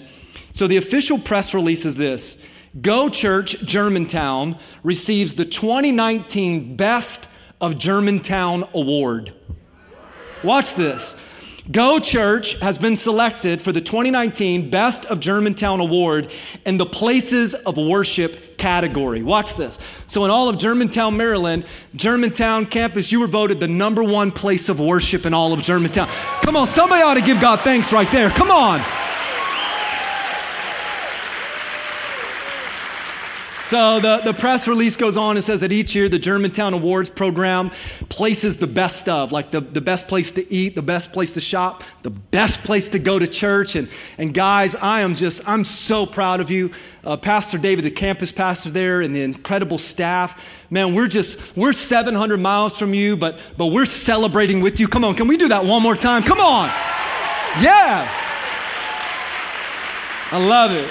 So 0.53 0.67
the 0.67 0.77
official 0.77 1.19
press 1.19 1.53
release 1.53 1.83
is 1.83 1.97
this 1.97 2.47
Go 2.81 3.09
Church 3.09 3.59
Germantown 3.61 4.57
receives 4.83 5.35
the 5.35 5.45
2019 5.45 6.75
Best 6.75 7.33
of 7.61 7.77
Germantown 7.77 8.65
Award. 8.73 9.33
Watch 10.43 10.75
this. 10.75 11.15
Go 11.71 11.99
Church 11.99 12.59
has 12.59 12.77
been 12.77 12.95
selected 12.95 13.61
for 13.61 13.71
the 13.71 13.81
2019 13.81 14.69
Best 14.69 15.05
of 15.05 15.19
Germantown 15.19 15.81
Award 15.81 16.31
in 16.65 16.77
the 16.77 16.85
Places 16.85 17.53
of 17.53 17.77
Worship 17.77 18.57
category. 18.57 19.21
Watch 19.21 19.55
this. 19.55 19.77
So, 20.07 20.23
in 20.23 20.31
all 20.31 20.47
of 20.47 20.57
Germantown, 20.57 21.17
Maryland, 21.17 21.65
Germantown 21.95 22.65
campus, 22.65 23.11
you 23.11 23.19
were 23.19 23.27
voted 23.27 23.59
the 23.59 23.67
number 23.67 24.03
one 24.03 24.31
place 24.31 24.69
of 24.69 24.79
worship 24.79 25.25
in 25.25 25.33
all 25.33 25.51
of 25.51 25.61
Germantown. 25.61 26.07
Come 26.41 26.55
on, 26.55 26.67
somebody 26.67 27.01
ought 27.01 27.15
to 27.15 27.21
give 27.21 27.41
God 27.41 27.59
thanks 27.61 27.91
right 27.91 28.09
there. 28.11 28.29
Come 28.29 28.49
on. 28.49 28.81
So 33.67 33.99
the, 33.99 34.21
the 34.23 34.33
press 34.33 34.65
release 34.65 34.95
goes 34.95 35.17
on 35.17 35.35
and 35.35 35.43
says 35.43 35.59
that 35.59 35.73
each 35.73 35.93
year 35.93 36.07
the 36.07 36.17
Germantown 36.17 36.73
Awards 36.73 37.09
program 37.09 37.69
places 38.07 38.55
the 38.55 38.65
best 38.65 39.09
of, 39.09 39.33
like 39.33 39.51
the, 39.51 39.59
the 39.59 39.81
best 39.81 40.07
place 40.07 40.31
to 40.31 40.49
eat, 40.49 40.73
the 40.73 40.81
best 40.81 41.11
place 41.11 41.33
to 41.33 41.41
shop, 41.41 41.83
the 42.01 42.09
best 42.09 42.63
place 42.63 42.87
to 42.87 42.97
go 42.97 43.19
to 43.19 43.27
church. 43.27 43.75
And, 43.75 43.89
and 44.17 44.33
guys, 44.33 44.73
I 44.73 45.01
am 45.01 45.15
just, 45.15 45.45
I'm 45.45 45.65
so 45.65 46.05
proud 46.05 46.39
of 46.39 46.49
you. 46.49 46.71
Uh, 47.03 47.17
pastor 47.17 47.57
David, 47.57 47.83
the 47.83 47.91
campus 47.91 48.31
pastor 48.31 48.69
there, 48.69 49.01
and 49.01 49.13
the 49.13 49.21
incredible 49.21 49.79
staff. 49.79 50.65
Man, 50.71 50.95
we're 50.95 51.09
just, 51.09 51.57
we're 51.57 51.73
700 51.73 52.37
miles 52.37 52.79
from 52.79 52.93
you, 52.93 53.17
but, 53.17 53.37
but 53.57 53.65
we're 53.65 53.85
celebrating 53.85 54.61
with 54.61 54.79
you. 54.79 54.87
Come 54.87 55.03
on, 55.03 55.13
can 55.13 55.27
we 55.27 55.35
do 55.35 55.49
that 55.49 55.65
one 55.65 55.83
more 55.83 55.97
time? 55.97 56.23
Come 56.23 56.39
on. 56.39 56.69
Yeah. 57.59 58.07
I 60.31 60.47
love 60.47 60.71
it. 60.71 60.89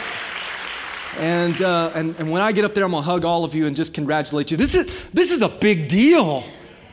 And, 1.18 1.62
uh, 1.62 1.92
and, 1.94 2.14
and 2.20 2.30
when 2.30 2.42
I 2.42 2.52
get 2.52 2.64
up 2.64 2.74
there, 2.74 2.84
I'm 2.84 2.90
going 2.90 3.02
to 3.02 3.08
hug 3.08 3.24
all 3.24 3.44
of 3.44 3.54
you 3.54 3.66
and 3.66 3.74
just 3.74 3.94
congratulate 3.94 4.50
you. 4.50 4.56
This 4.56 4.74
is, 4.74 5.08
this 5.10 5.30
is 5.30 5.40
a 5.40 5.48
big 5.48 5.88
deal. 5.88 6.44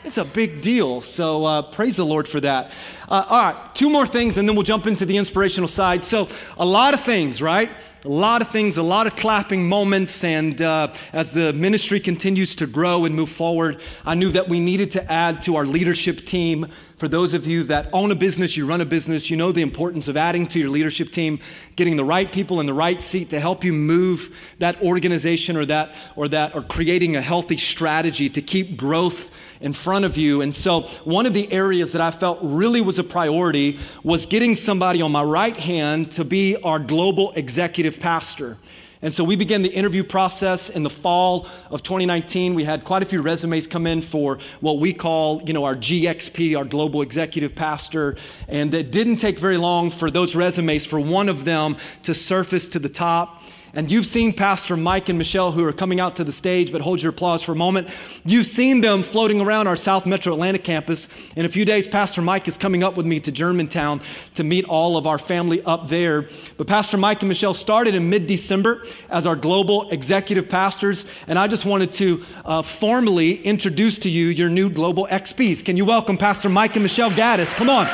It's 0.06 0.18
a 0.18 0.26
big 0.26 0.62
deal. 0.62 1.02
So 1.02 1.46
uh, 1.46 1.62
praise 1.62 1.98
the 1.98 2.06
Lord 2.06 2.28
for 2.28 2.40
that. 2.42 2.72
Uh, 3.10 3.26
all 3.30 3.54
right, 3.54 3.76
two 3.76 3.90
more 3.90 4.06
things, 4.06 4.38
and 4.38 4.48
then 4.48 4.56
we'll 4.56 4.64
jump 4.64 4.88
into 4.88 5.06
the 5.06 5.18
inspirational 5.18 5.68
side. 5.68 6.04
So, 6.06 6.30
a 6.58 6.66
lot 6.66 6.94
of 6.94 7.02
things, 7.02 7.42
right? 7.42 7.70
A 8.06 8.10
lot 8.10 8.42
of 8.42 8.50
things, 8.50 8.76
a 8.76 8.84
lot 8.84 9.08
of 9.08 9.16
clapping 9.16 9.70
moments, 9.70 10.26
and 10.26 10.62
uh, 10.62 10.94
as 11.14 11.32
the 11.32 11.54
ministry 11.54 12.02
continues 12.02 12.54
to 12.56 12.68
grow 12.68 13.06
and 13.06 13.16
move 13.16 13.30
forward, 13.30 13.80
I 14.06 14.16
knew 14.16 14.30
that 14.32 14.50
we 14.50 14.60
needed 14.60 14.92
to 14.92 15.12
add 15.12 15.40
to 15.44 15.56
our 15.56 15.66
leadership 15.66 16.18
team. 16.18 16.68
For 17.04 17.10
those 17.10 17.34
of 17.34 17.46
you 17.46 17.64
that 17.64 17.90
own 17.92 18.12
a 18.12 18.16
business, 18.16 18.56
you 18.56 18.66
run 18.66 18.80
a 18.80 18.86
business, 18.86 19.30
you 19.30 19.36
know 19.36 19.52
the 19.52 19.62
importance 19.62 20.08
of 20.08 20.16
adding 20.16 20.48
to 20.48 20.58
your 20.58 20.70
leadership 20.70 21.10
team, 21.10 21.38
getting 21.76 21.98
the 21.98 22.06
right 22.06 22.32
people 22.32 22.62
in 22.62 22.66
the 22.66 22.74
right 22.74 23.02
seat 23.02 23.30
to 23.32 23.42
help 23.42 23.66
you 23.66 23.74
move 23.74 24.56
that 24.60 24.82
organization 24.82 25.58
or 25.58 25.66
that 25.66 25.94
or 26.16 26.30
that 26.30 26.56
or 26.56 26.62
creating 26.62 27.18
a 27.18 27.22
healthy 27.22 27.58
strategy 27.58 28.30
to 28.30 28.42
keep 28.42 28.78
growth 28.78 29.36
in 29.60 29.74
front 29.74 30.06
of 30.06 30.16
you. 30.16 30.42
And 30.42 30.56
so, 30.56 30.84
one 31.04 31.26
of 31.26 31.34
the 31.34 31.52
areas 31.52 31.92
that 31.92 32.02
I 32.02 32.10
felt 32.10 32.40
really 32.42 32.80
was 32.80 33.00
a 33.00 33.04
priority 33.04 33.80
was 34.06 34.26
getting 34.26 34.56
somebody 34.56 35.02
on 35.02 35.12
my 35.12 35.24
right 35.24 35.58
hand 35.58 36.10
to 36.12 36.24
be 36.24 36.56
our 36.64 36.80
global 36.80 37.34
executive 37.34 38.00
pastor. 38.00 38.58
And 39.04 39.14
so 39.14 39.26
we 39.26 39.36
began 39.36 39.64
the 39.64 39.74
interview 39.74 40.02
process 40.02 40.70
in 40.70 40.84
the 40.84 40.90
fall 40.90 41.46
of 41.70 41.84
2019. 41.84 42.54
We 42.54 42.64
had 42.64 42.86
quite 42.86 43.04
a 43.04 43.06
few 43.06 43.22
resumes 43.22 43.68
come 43.68 43.86
in 43.86 44.02
for 44.02 44.40
what 44.62 44.80
we 44.80 44.94
call, 44.94 45.44
you 45.44 45.52
know, 45.52 45.66
our 45.66 45.76
GXP, 45.76 46.58
our 46.58 46.64
global 46.64 47.02
executive 47.02 47.54
pastor. 47.54 48.16
And 48.48 48.74
it 48.74 48.94
didn't 48.94 49.18
take 49.18 49.38
very 49.38 49.58
long 49.58 49.92
for 49.92 50.10
those 50.10 50.38
resumes, 50.38 50.86
for 50.86 51.02
one 51.02 51.28
of 51.28 51.44
them 51.44 51.76
to 52.04 52.14
surface 52.14 52.70
to 52.70 52.80
the 52.80 52.88
top. 52.88 53.43
And 53.76 53.92
you've 53.92 54.06
seen 54.06 54.34
Pastor 54.34 54.78
Mike 54.78 55.10
and 55.10 55.18
Michelle 55.18 55.52
who 55.52 55.66
are 55.66 55.74
coming 55.74 56.00
out 56.00 56.18
to 56.18 56.24
the 56.24 56.32
stage, 56.32 56.72
but 56.72 56.82
hold 56.82 57.02
your 57.02 57.10
applause 57.10 57.42
for 57.42 57.54
a 57.54 57.56
moment. 57.56 57.88
You've 58.24 58.46
seen 58.46 58.82
them 58.82 59.02
floating 59.02 59.42
around 59.42 59.66
our 59.66 59.76
South 59.76 60.06
Metro 60.06 60.32
Atlanta 60.32 60.60
campus. 60.60 61.34
In 61.34 61.44
a 61.44 61.50
few 61.50 61.66
days, 61.66 61.88
Pastor 61.88 62.22
Mike 62.22 62.48
is 62.48 62.56
coming 62.56 62.84
up 62.84 62.96
with 62.96 63.08
me 63.08 63.20
to 63.22 63.32
Germantown 63.32 64.00
to 64.36 64.44
meet 64.44 64.66
all 64.66 64.96
of 64.96 65.08
our 65.08 65.18
family 65.18 65.64
up 65.64 65.88
there. 65.88 66.28
But 66.56 66.68
Pastor 66.68 66.98
Mike 66.98 67.24
and 67.24 67.30
Michelle 67.30 67.56
started 67.56 67.96
in 67.96 68.12
mid 68.12 68.28
December 68.28 68.84
as 69.10 69.26
our 69.26 69.36
global 69.36 69.90
executive 69.90 70.48
pastors. 70.50 71.08
And 71.28 71.40
I 71.40 71.48
just 71.48 71.66
wanted 71.66 71.92
to 71.94 72.24
uh, 72.46 72.62
formally 72.62 73.38
introduce 73.38 73.98
to 74.00 74.10
you 74.10 74.28
your 74.28 74.50
new 74.50 74.70
global 74.70 75.08
XPs. 75.10 75.66
Can 75.66 75.78
you 75.78 75.86
welcome 75.86 76.16
Pastor 76.16 76.48
Mike 76.50 76.76
and 76.76 76.84
Michelle 76.84 77.10
Gaddis? 77.10 77.56
Come 77.56 77.72
on. 77.72 77.88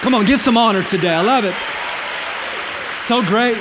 Come 0.00 0.14
on, 0.14 0.24
give 0.26 0.40
some 0.40 0.56
honor 0.56 0.84
today. 0.84 1.12
I 1.12 1.22
love 1.22 1.44
it. 1.44 1.54
So 3.08 3.20
great. 3.20 3.56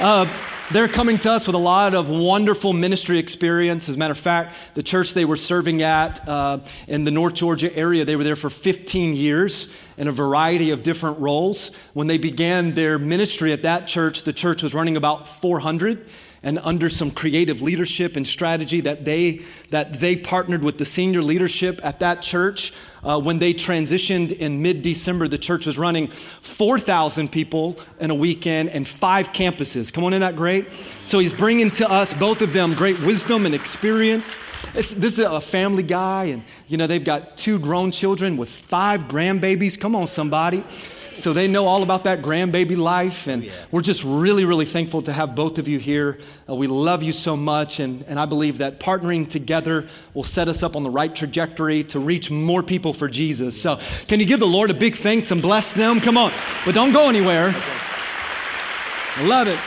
Uh, 0.00 0.32
they're 0.70 0.86
coming 0.86 1.18
to 1.18 1.32
us 1.32 1.48
with 1.48 1.56
a 1.56 1.58
lot 1.58 1.92
of 1.92 2.08
wonderful 2.08 2.72
ministry 2.72 3.18
experience. 3.18 3.88
As 3.88 3.96
a 3.96 3.98
matter 3.98 4.12
of 4.12 4.18
fact, 4.18 4.54
the 4.74 4.82
church 4.82 5.12
they 5.12 5.24
were 5.24 5.36
serving 5.36 5.82
at 5.82 6.20
uh, 6.28 6.60
in 6.86 7.02
the 7.02 7.10
North 7.10 7.34
Georgia 7.34 7.76
area, 7.76 8.04
they 8.04 8.14
were 8.14 8.22
there 8.22 8.36
for 8.36 8.48
15 8.48 9.16
years 9.16 9.76
in 9.96 10.06
a 10.06 10.12
variety 10.12 10.70
of 10.70 10.84
different 10.84 11.18
roles. 11.18 11.74
When 11.94 12.06
they 12.06 12.16
began 12.16 12.74
their 12.74 12.96
ministry 12.96 13.52
at 13.52 13.62
that 13.62 13.88
church, 13.88 14.22
the 14.22 14.32
church 14.32 14.62
was 14.62 14.72
running 14.72 14.96
about 14.96 15.26
400 15.26 16.06
and 16.42 16.58
under 16.62 16.88
some 16.88 17.10
creative 17.10 17.62
leadership 17.62 18.16
and 18.16 18.26
strategy 18.26 18.80
that 18.80 19.04
they 19.04 19.40
that 19.70 19.94
they 19.94 20.16
partnered 20.16 20.62
with 20.62 20.78
the 20.78 20.84
senior 20.84 21.22
leadership 21.22 21.80
at 21.84 22.00
that 22.00 22.22
church. 22.22 22.72
Uh, 23.00 23.20
when 23.20 23.38
they 23.38 23.54
transitioned 23.54 24.32
in 24.32 24.60
mid-december 24.60 25.28
the 25.28 25.38
church 25.38 25.66
was 25.66 25.78
running 25.78 26.08
4000 26.08 27.30
people 27.30 27.78
in 28.00 28.10
a 28.10 28.14
weekend 28.14 28.68
and 28.70 28.88
five 28.88 29.32
campuses. 29.32 29.92
Come 29.92 30.02
on 30.02 30.12
isn't 30.12 30.20
that 30.20 30.34
great? 30.34 30.70
So 31.04 31.20
he's 31.20 31.32
bringing 31.32 31.70
to 31.72 31.88
us 31.88 32.12
both 32.12 32.42
of 32.42 32.52
them 32.52 32.74
great 32.74 33.00
wisdom 33.02 33.46
and 33.46 33.54
experience. 33.54 34.36
It's, 34.74 34.94
this 34.94 35.20
is 35.20 35.24
a 35.24 35.40
family 35.40 35.84
guy 35.84 36.24
and 36.24 36.42
you 36.66 36.76
know 36.76 36.88
they've 36.88 37.04
got 37.04 37.36
two 37.36 37.60
grown 37.60 37.92
children 37.92 38.36
with 38.36 38.48
five 38.48 39.02
grandbabies. 39.02 39.78
Come 39.78 39.94
on 39.94 40.08
somebody 40.08 40.64
so 41.14 41.32
they 41.32 41.48
know 41.48 41.64
all 41.64 41.82
about 41.82 42.04
that 42.04 42.20
grandbaby 42.20 42.76
life. 42.76 43.26
And 43.26 43.44
yeah. 43.44 43.52
we're 43.70 43.82
just 43.82 44.04
really, 44.04 44.44
really 44.44 44.64
thankful 44.64 45.02
to 45.02 45.12
have 45.12 45.34
both 45.34 45.58
of 45.58 45.68
you 45.68 45.78
here. 45.78 46.18
Uh, 46.48 46.54
we 46.54 46.66
love 46.66 47.02
you 47.02 47.12
so 47.12 47.36
much. 47.36 47.80
And, 47.80 48.02
and 48.02 48.18
I 48.18 48.26
believe 48.26 48.58
that 48.58 48.80
partnering 48.80 49.28
together 49.28 49.86
will 50.14 50.24
set 50.24 50.48
us 50.48 50.62
up 50.62 50.76
on 50.76 50.82
the 50.82 50.90
right 50.90 51.14
trajectory 51.14 51.84
to 51.84 52.00
reach 52.00 52.30
more 52.30 52.62
people 52.62 52.92
for 52.92 53.08
Jesus. 53.08 53.60
So 53.60 53.78
can 54.06 54.20
you 54.20 54.26
give 54.26 54.40
the 54.40 54.46
Lord 54.46 54.70
a 54.70 54.74
big 54.74 54.94
thanks 54.94 55.30
and 55.30 55.42
bless 55.42 55.74
them? 55.74 56.00
Come 56.00 56.16
on. 56.16 56.32
But 56.64 56.74
don't 56.74 56.92
go 56.92 57.08
anywhere. 57.08 57.52
I 59.16 59.26
love 59.26 59.48
it. 59.48 59.58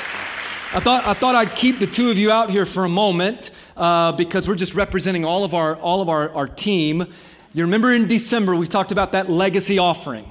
I 0.74 0.80
thought, 0.80 1.06
I 1.06 1.14
thought 1.14 1.36
I'd 1.36 1.54
keep 1.56 1.80
the 1.80 1.88
two 1.88 2.10
of 2.10 2.18
you 2.18 2.32
out 2.32 2.50
here 2.50 2.66
for 2.66 2.86
a 2.86 2.90
moment 2.90 3.52
uh, 3.76 4.14
because 4.14 4.48
we're 4.48 4.56
just 4.56 4.74
representing 4.74 5.26
all 5.26 5.44
of, 5.44 5.54
our, 5.54 5.76
all 5.76 6.02
of 6.02 6.08
our, 6.08 6.30
our 6.30 6.48
team. 6.48 7.06
You 7.54 7.66
remember 7.66 7.92
in 7.92 8.08
December, 8.08 8.56
we 8.56 8.68
talked 8.68 8.94
about 8.94 9.12
that 9.12 9.30
legacy 9.30 9.80
offering. 9.80 10.31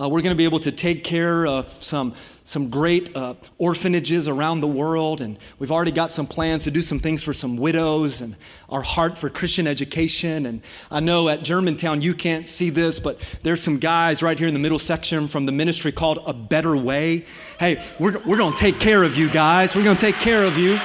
Uh, 0.00 0.08
we're 0.08 0.22
going 0.22 0.32
to 0.32 0.36
be 0.36 0.44
able 0.44 0.60
to 0.60 0.70
take 0.70 1.02
care 1.02 1.44
of 1.44 1.66
some, 1.66 2.14
some 2.44 2.70
great 2.70 3.16
uh, 3.16 3.34
orphanages 3.58 4.28
around 4.28 4.60
the 4.60 4.68
world, 4.68 5.20
and 5.20 5.36
we've 5.58 5.72
already 5.72 5.90
got 5.90 6.12
some 6.12 6.28
plans 6.28 6.62
to 6.62 6.70
do 6.70 6.80
some 6.80 7.00
things 7.00 7.24
for 7.24 7.34
some 7.34 7.56
widows 7.56 8.20
and 8.20 8.36
our 8.68 8.82
heart 8.82 9.18
for 9.18 9.28
Christian 9.28 9.66
education. 9.66 10.46
And 10.46 10.62
I 10.88 11.00
know 11.00 11.28
at 11.28 11.42
Germantown 11.42 12.02
you 12.02 12.14
can't 12.14 12.46
see 12.46 12.70
this, 12.70 13.00
but 13.00 13.18
there's 13.42 13.60
some 13.60 13.80
guys 13.80 14.22
right 14.22 14.38
here 14.38 14.46
in 14.46 14.54
the 14.54 14.60
middle 14.60 14.78
section 14.78 15.26
from 15.26 15.44
the 15.44 15.50
ministry 15.50 15.90
called 15.90 16.22
A 16.24 16.32
Better 16.32 16.76
Way. 16.76 17.24
Hey, 17.58 17.82
we're, 17.98 18.16
we're 18.24 18.38
going 18.38 18.52
to 18.52 18.58
take 18.60 18.78
care 18.78 19.02
of 19.02 19.16
you 19.16 19.28
guys. 19.28 19.74
We're 19.74 19.82
going 19.82 19.96
to 19.96 20.00
take 20.00 20.14
care 20.14 20.44
of 20.44 20.56
you. 20.56 20.78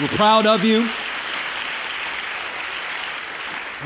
We're 0.00 0.14
proud 0.14 0.44
of 0.44 0.66
you. 0.66 0.86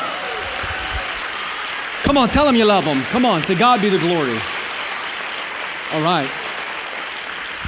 Come 2.03 2.17
on, 2.17 2.27
tell 2.27 2.45
him 2.47 2.55
you 2.57 2.65
love 2.65 2.83
him. 2.83 3.01
Come 3.03 3.25
on, 3.25 3.41
to 3.43 3.55
God 3.55 3.81
be 3.81 3.87
the 3.87 3.97
glory. 3.97 4.37
All 5.93 6.01
right. 6.01 6.29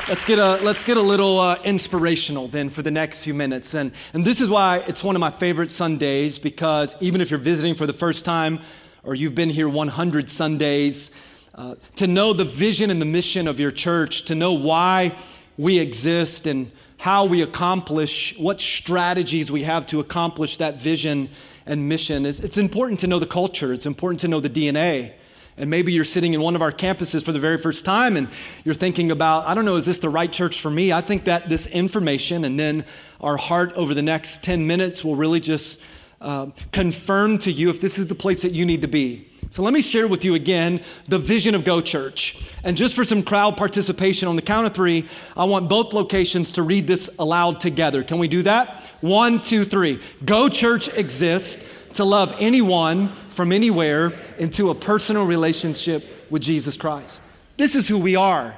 Let's 0.09 0.25
get 0.25 0.39
a, 0.39 0.57
let's 0.61 0.83
get 0.83 0.97
a 0.97 1.01
little 1.01 1.39
uh, 1.39 1.57
inspirational 1.63 2.49
then 2.49 2.67
for 2.67 2.81
the 2.81 2.91
next 2.91 3.23
few 3.23 3.33
minutes. 3.33 3.73
And, 3.75 3.93
and 4.13 4.25
this 4.25 4.41
is 4.41 4.49
why 4.49 4.83
it's 4.87 5.05
one 5.05 5.15
of 5.15 5.21
my 5.21 5.29
favorite 5.29 5.71
Sundays 5.71 6.37
because 6.37 7.01
even 7.01 7.21
if 7.21 7.31
you're 7.31 7.39
visiting 7.39 7.75
for 7.75 7.87
the 7.87 7.93
first 7.93 8.25
time 8.25 8.59
or 9.03 9.15
you've 9.15 9.35
been 9.35 9.49
here 9.49 9.69
100 9.69 10.29
Sundays, 10.29 11.11
uh, 11.55 11.75
to 11.95 12.05
know 12.05 12.33
the 12.33 12.43
vision 12.43 12.91
and 12.91 13.01
the 13.01 13.05
mission 13.05 13.47
of 13.47 13.57
your 13.57 13.71
church, 13.71 14.23
to 14.25 14.35
know 14.35 14.51
why 14.51 15.15
we 15.57 15.79
exist 15.79 16.45
and 16.45 16.71
how 16.97 17.23
we 17.23 17.41
accomplish, 17.41 18.37
what 18.37 18.59
strategies 18.59 19.49
we 19.49 19.63
have 19.63 19.85
to 19.85 20.01
accomplish 20.01 20.57
that 20.57 20.75
vision 20.75 21.29
and 21.65 21.89
mission, 21.89 22.25
is, 22.25 22.39
it's 22.39 22.57
important 22.57 22.99
to 23.01 23.07
know 23.07 23.19
the 23.19 23.25
culture, 23.25 23.73
it's 23.73 23.85
important 23.85 24.19
to 24.21 24.27
know 24.27 24.39
the 24.39 24.49
DNA. 24.49 25.13
And 25.57 25.69
maybe 25.69 25.93
you're 25.93 26.03
sitting 26.03 26.33
in 26.33 26.41
one 26.41 26.55
of 26.55 26.61
our 26.61 26.71
campuses 26.71 27.23
for 27.23 27.31
the 27.31 27.39
very 27.39 27.57
first 27.57 27.85
time 27.85 28.17
and 28.17 28.27
you're 28.65 28.75
thinking 28.75 29.09
about, 29.09 29.47
I 29.47 29.53
don't 29.53 29.63
know, 29.63 29.77
is 29.77 29.85
this 29.85 29.99
the 29.99 30.09
right 30.09 30.31
church 30.31 30.59
for 30.59 30.69
me? 30.69 30.91
I 30.91 30.99
think 30.99 31.23
that 31.25 31.47
this 31.47 31.67
information 31.67 32.43
and 32.43 32.59
then 32.59 32.83
our 33.21 33.37
heart 33.37 33.71
over 33.73 33.93
the 33.93 34.01
next 34.01 34.43
10 34.43 34.67
minutes 34.67 35.03
will 35.03 35.15
really 35.15 35.39
just 35.39 35.81
uh, 36.19 36.47
confirm 36.73 37.37
to 37.37 37.51
you 37.51 37.69
if 37.69 37.79
this 37.79 37.97
is 37.97 38.07
the 38.07 38.15
place 38.15 38.41
that 38.41 38.51
you 38.51 38.65
need 38.65 38.81
to 38.81 38.87
be. 38.87 39.29
So 39.49 39.63
let 39.63 39.73
me 39.73 39.81
share 39.81 40.07
with 40.07 40.25
you 40.25 40.33
again 40.33 40.81
the 41.07 41.19
vision 41.19 41.55
of 41.55 41.63
Go 41.63 41.79
Church. 41.79 42.51
And 42.63 42.75
just 42.75 42.95
for 42.95 43.03
some 43.03 43.23
crowd 43.23 43.57
participation 43.57 44.27
on 44.27 44.35
the 44.35 44.41
count 44.41 44.65
of 44.65 44.73
three, 44.73 45.07
I 45.37 45.45
want 45.45 45.69
both 45.69 45.93
locations 45.93 46.51
to 46.53 46.63
read 46.63 46.87
this 46.87 47.09
aloud 47.19 47.59
together. 47.59 48.03
Can 48.03 48.19
we 48.19 48.27
do 48.27 48.41
that? 48.43 48.69
One, 49.01 49.39
two, 49.39 49.63
three. 49.63 49.99
Go 50.25 50.49
Church 50.49 50.87
exists 50.89 51.89
to 51.97 52.03
love 52.03 52.35
anyone 52.39 53.07
from 53.29 53.51
anywhere 53.51 54.11
into 54.37 54.69
a 54.69 54.75
personal 54.75 55.25
relationship 55.25 56.03
with 56.29 56.41
Jesus 56.41 56.75
Christ. 56.75 57.23
This 57.57 57.75
is 57.75 57.87
who 57.87 57.97
we 57.97 58.15
are. 58.15 58.57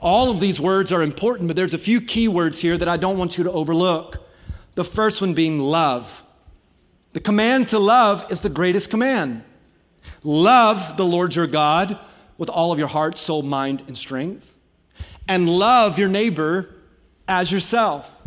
All 0.00 0.30
of 0.30 0.40
these 0.40 0.60
words 0.60 0.92
are 0.92 1.02
important, 1.02 1.48
but 1.48 1.56
there's 1.56 1.74
a 1.74 1.78
few 1.78 2.00
key 2.00 2.28
words 2.28 2.60
here 2.60 2.76
that 2.78 2.88
I 2.88 2.96
don't 2.96 3.18
want 3.18 3.36
you 3.36 3.44
to 3.44 3.52
overlook. 3.52 4.26
The 4.74 4.84
first 4.84 5.20
one 5.20 5.34
being 5.34 5.60
love. 5.60 6.24
The 7.12 7.20
command 7.20 7.68
to 7.68 7.78
love 7.78 8.30
is 8.30 8.42
the 8.42 8.50
greatest 8.50 8.90
command. 8.90 9.44
Love 10.22 10.96
the 10.96 11.04
Lord 11.04 11.34
your 11.34 11.46
God 11.46 11.98
with 12.38 12.48
all 12.48 12.72
of 12.72 12.78
your 12.78 12.88
heart, 12.88 13.16
soul, 13.16 13.42
mind, 13.42 13.82
and 13.86 13.96
strength. 13.96 14.54
And 15.28 15.48
love 15.48 15.98
your 15.98 16.08
neighbor 16.08 16.74
as 17.28 17.50
yourself. 17.50 18.22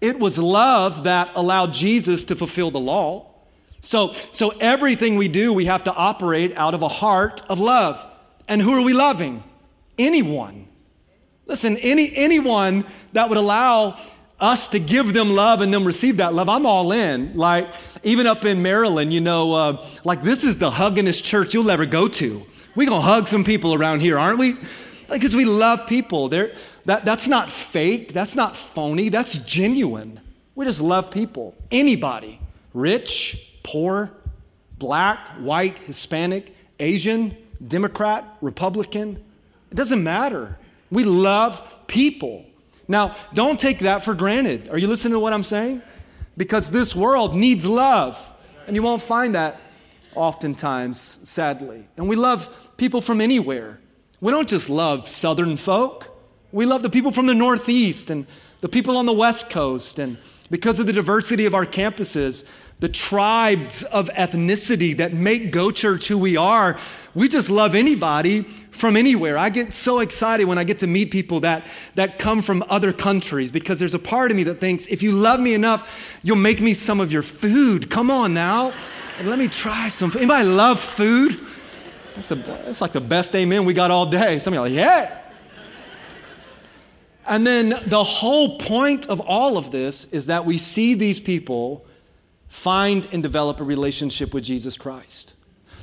It 0.00 0.18
was 0.18 0.38
love 0.38 1.04
that 1.04 1.30
allowed 1.34 1.74
Jesus 1.74 2.24
to 2.26 2.36
fulfill 2.36 2.70
the 2.70 2.80
law. 2.80 3.26
So, 3.80 4.12
so 4.30 4.50
everything 4.60 5.16
we 5.16 5.28
do, 5.28 5.52
we 5.52 5.66
have 5.66 5.84
to 5.84 5.94
operate 5.94 6.56
out 6.56 6.74
of 6.74 6.82
a 6.82 6.88
heart 6.88 7.42
of 7.48 7.60
love. 7.60 8.04
And 8.48 8.60
who 8.60 8.72
are 8.72 8.82
we 8.82 8.92
loving? 8.92 9.42
Anyone. 9.98 10.68
Listen, 11.46 11.76
any, 11.78 12.12
anyone 12.14 12.84
that 13.12 13.28
would 13.28 13.38
allow 13.38 13.98
us 14.38 14.68
to 14.68 14.78
give 14.78 15.12
them 15.12 15.32
love 15.32 15.60
and 15.60 15.72
them 15.72 15.84
receive 15.84 16.18
that 16.18 16.32
love, 16.32 16.48
I'm 16.48 16.64
all 16.64 16.92
in. 16.92 17.36
Like, 17.36 17.68
even 18.02 18.26
up 18.26 18.44
in 18.44 18.62
Maryland, 18.62 19.12
you 19.12 19.20
know, 19.20 19.52
uh, 19.52 19.86
like 20.04 20.22
this 20.22 20.44
is 20.44 20.58
the 20.58 20.70
huggingest 20.70 21.22
church 21.22 21.54
you'll 21.54 21.70
ever 21.70 21.86
go 21.86 22.08
to. 22.08 22.46
we 22.74 22.86
gonna 22.86 23.00
hug 23.00 23.28
some 23.28 23.44
people 23.44 23.74
around 23.74 24.00
here, 24.00 24.18
aren't 24.18 24.38
we? 24.38 24.56
Because 25.10 25.34
we 25.34 25.44
love 25.44 25.86
people. 25.86 26.28
That, 26.28 26.54
that's 27.04 27.28
not 27.28 27.50
fake, 27.50 28.12
that's 28.12 28.36
not 28.36 28.56
phony, 28.56 29.08
that's 29.08 29.38
genuine. 29.44 30.20
We 30.54 30.64
just 30.64 30.80
love 30.80 31.10
people. 31.10 31.54
Anybody, 31.70 32.40
rich, 32.74 33.58
poor, 33.62 34.12
black, 34.78 35.18
white, 35.38 35.78
Hispanic, 35.78 36.54
Asian, 36.78 37.36
Democrat, 37.66 38.24
Republican. 38.40 39.22
It 39.70 39.74
doesn't 39.74 40.02
matter. 40.02 40.58
We 40.90 41.04
love 41.04 41.86
people. 41.86 42.46
Now, 42.88 43.14
don't 43.34 43.60
take 43.60 43.80
that 43.80 44.02
for 44.02 44.14
granted. 44.14 44.68
Are 44.70 44.78
you 44.78 44.88
listening 44.88 45.12
to 45.12 45.20
what 45.20 45.32
I'm 45.32 45.44
saying? 45.44 45.82
Because 46.40 46.70
this 46.70 46.96
world 46.96 47.34
needs 47.34 47.66
love, 47.66 48.32
and 48.66 48.74
you 48.74 48.82
won't 48.82 49.02
find 49.02 49.34
that 49.34 49.60
oftentimes, 50.14 50.98
sadly. 50.98 51.86
And 51.98 52.08
we 52.08 52.16
love 52.16 52.70
people 52.78 53.02
from 53.02 53.20
anywhere. 53.20 53.78
We 54.22 54.32
don't 54.32 54.48
just 54.48 54.70
love 54.70 55.06
Southern 55.06 55.58
folk, 55.58 56.16
we 56.50 56.64
love 56.64 56.82
the 56.82 56.88
people 56.88 57.12
from 57.12 57.26
the 57.26 57.34
Northeast 57.34 58.08
and 58.08 58.26
the 58.62 58.70
people 58.70 58.96
on 58.96 59.04
the 59.04 59.12
West 59.12 59.50
Coast. 59.50 59.98
And 59.98 60.16
because 60.50 60.80
of 60.80 60.86
the 60.86 60.94
diversity 60.94 61.44
of 61.44 61.52
our 61.52 61.66
campuses, 61.66 62.48
the 62.80 62.88
tribes 62.88 63.82
of 63.82 64.08
ethnicity 64.14 64.96
that 64.96 65.12
make 65.12 65.52
Go 65.52 65.70
Church 65.70 66.08
who 66.08 66.16
we 66.16 66.38
are. 66.38 66.78
We 67.14 67.28
just 67.28 67.50
love 67.50 67.74
anybody 67.74 68.46
from 68.80 68.96
anywhere. 68.96 69.38
I 69.38 69.50
get 69.50 69.72
so 69.72 70.00
excited 70.00 70.46
when 70.46 70.58
I 70.58 70.64
get 70.64 70.78
to 70.80 70.86
meet 70.86 71.10
people 71.10 71.40
that, 71.40 71.64
that 71.94 72.18
come 72.18 72.42
from 72.42 72.64
other 72.68 72.92
countries 72.92 73.52
because 73.52 73.78
there's 73.78 73.94
a 73.94 73.98
part 73.98 74.30
of 74.30 74.36
me 74.36 74.42
that 74.44 74.56
thinks, 74.56 74.86
if 74.86 75.02
you 75.02 75.12
love 75.12 75.38
me 75.38 75.54
enough, 75.54 76.18
you'll 76.22 76.36
make 76.36 76.60
me 76.60 76.72
some 76.72 76.98
of 76.98 77.12
your 77.12 77.22
food. 77.22 77.90
Come 77.90 78.10
on 78.10 78.34
now. 78.34 78.72
And 79.18 79.28
let 79.28 79.38
me 79.38 79.48
try 79.48 79.88
some. 79.88 80.10
Anybody 80.16 80.48
love 80.48 80.80
food? 80.80 81.38
That's, 82.14 82.30
a, 82.30 82.36
that's 82.36 82.80
like 82.80 82.92
the 82.92 83.00
best 83.00 83.36
amen 83.36 83.66
we 83.66 83.74
got 83.74 83.90
all 83.90 84.06
day. 84.06 84.38
Some 84.38 84.54
of 84.54 84.56
you 84.56 84.60
are 84.60 84.68
like, 84.68 84.76
yeah. 84.76 85.18
And 87.28 87.46
then 87.46 87.74
the 87.86 88.02
whole 88.02 88.58
point 88.58 89.06
of 89.08 89.20
all 89.20 89.58
of 89.58 89.70
this 89.70 90.06
is 90.06 90.26
that 90.26 90.46
we 90.46 90.58
see 90.58 90.94
these 90.94 91.20
people 91.20 91.84
find 92.48 93.06
and 93.12 93.22
develop 93.22 93.60
a 93.60 93.64
relationship 93.64 94.34
with 94.34 94.42
Jesus 94.42 94.76
Christ. 94.76 95.34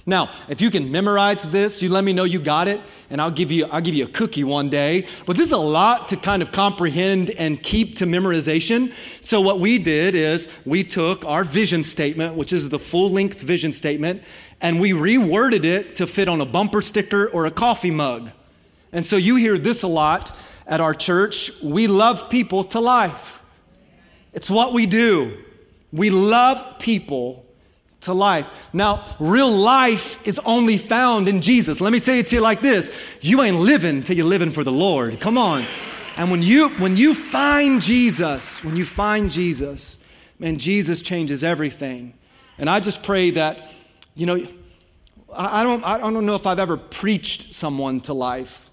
Now, 0.10 0.30
if 0.48 0.62
you 0.62 0.72
can 0.72 0.90
memorize 0.90 1.50
this, 1.50 1.82
you 1.82 1.90
let 1.90 2.06
me 2.06 2.14
know 2.14 2.24
you 2.24 2.40
got 2.40 2.70
it, 2.70 2.80
and 3.10 3.20
I'll 3.20 3.30
give 3.30 3.52
you, 3.52 3.66
I'll 3.66 3.82
give 3.82 3.94
you 3.94 4.06
a 4.06 4.10
cookie 4.10 4.46
one 4.46 4.70
day. 4.70 5.06
But 5.26 5.36
this 5.36 5.48
is 5.48 5.52
a 5.52 5.58
lot 5.58 6.08
to 6.08 6.16
kind 6.16 6.42
of 6.42 6.54
comprehend 6.54 7.32
and 7.32 7.62
keep 7.62 7.98
to 7.98 8.06
memorization. 8.06 8.94
So 9.22 9.42
what 9.42 9.60
we 9.60 9.78
did 9.78 10.16
is 10.16 10.48
we 10.66 10.86
took 10.86 11.26
our 11.26 11.44
vision 11.44 11.84
statement, 11.84 12.36
which 12.36 12.54
is 12.54 12.70
the 12.70 12.80
full-length 12.80 13.42
vision 13.42 13.74
statement, 13.74 14.24
and 14.62 14.80
we 14.80 14.92
reworded 14.92 15.66
it 15.66 15.96
to 15.96 16.08
fit 16.08 16.30
on 16.30 16.40
a 16.40 16.46
bumper 16.46 16.82
sticker 16.82 17.28
or 17.28 17.46
a 17.46 17.52
coffee 17.52 17.92
mug. 17.92 18.32
And 18.94 19.06
so 19.06 19.18
you 19.18 19.36
hear 19.36 19.58
this 19.58 19.84
a 19.84 19.88
lot 19.88 20.34
at 20.66 20.80
our 20.80 20.94
church. 20.94 21.52
We 21.62 21.88
love 21.88 22.30
people 22.30 22.64
to 22.64 22.80
life. 22.80 23.42
It's 24.32 24.50
what 24.50 24.72
we 24.72 24.86
do. 24.86 25.38
We 25.92 26.12
love 26.12 26.80
people 26.80 27.46
to 28.08 28.14
life. 28.14 28.70
Now, 28.74 29.06
real 29.20 29.50
life 29.50 30.26
is 30.28 30.40
only 30.40 30.78
found 30.78 31.30
in 31.30 31.40
Jesus. 31.40 31.80
Let 31.80 31.94
me 31.94 32.00
say 32.00 32.20
it 32.20 32.28
to 32.28 32.36
you 32.36 32.42
like 32.42 32.60
this 32.60 33.20
you 33.22 33.42
ain't 33.42 33.60
living 33.60 34.04
till 34.04 34.18
you're 34.18 34.26
living 34.26 34.52
for 34.52 34.64
the 34.64 34.72
Lord. 34.72 35.20
Come 35.20 35.38
on. 35.38 35.66
And 36.18 36.32
when 36.32 36.42
you 36.42 36.70
when 36.80 36.98
you 36.98 37.14
find 37.14 37.82
Jesus, 37.82 38.64
when 38.64 38.76
you 38.76 38.86
find 38.86 39.32
Jesus, 39.32 40.04
man, 40.40 40.58
Jesus 40.58 41.02
changes 41.02 41.44
everything. 41.44 42.14
And 42.58 42.70
I 42.70 42.80
just 42.80 43.04
pray 43.04 43.32
that, 43.32 43.72
you 44.16 44.26
know, 44.26 44.48
I 45.36 45.64
don't, 45.64 45.84
I 45.84 45.98
don't 46.00 46.26
know 46.26 46.36
if 46.36 46.48
I've 46.48 46.60
ever 46.60 46.78
preached 46.78 47.54
someone 47.54 48.00
to 48.02 48.14
life 48.14 48.70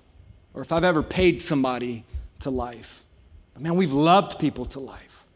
or 0.54 0.62
if 0.62 0.72
I've 0.72 0.84
ever 0.84 1.02
paid 1.02 1.40
somebody 1.40 2.04
to 2.40 2.50
life. 2.50 3.04
Man, 3.58 3.76
we've 3.76 3.92
loved 3.92 4.38
people 4.38 4.64
to 4.66 4.80
life. 4.80 5.26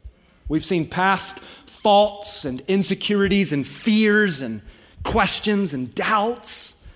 We've 0.48 0.64
seen 0.64 0.86
past 0.86 1.42
faults 1.82 2.44
and 2.44 2.60
insecurities 2.62 3.52
and 3.52 3.66
fears 3.66 4.40
and 4.40 4.62
questions 5.04 5.74
and 5.74 5.94
doubts. 5.94 6.86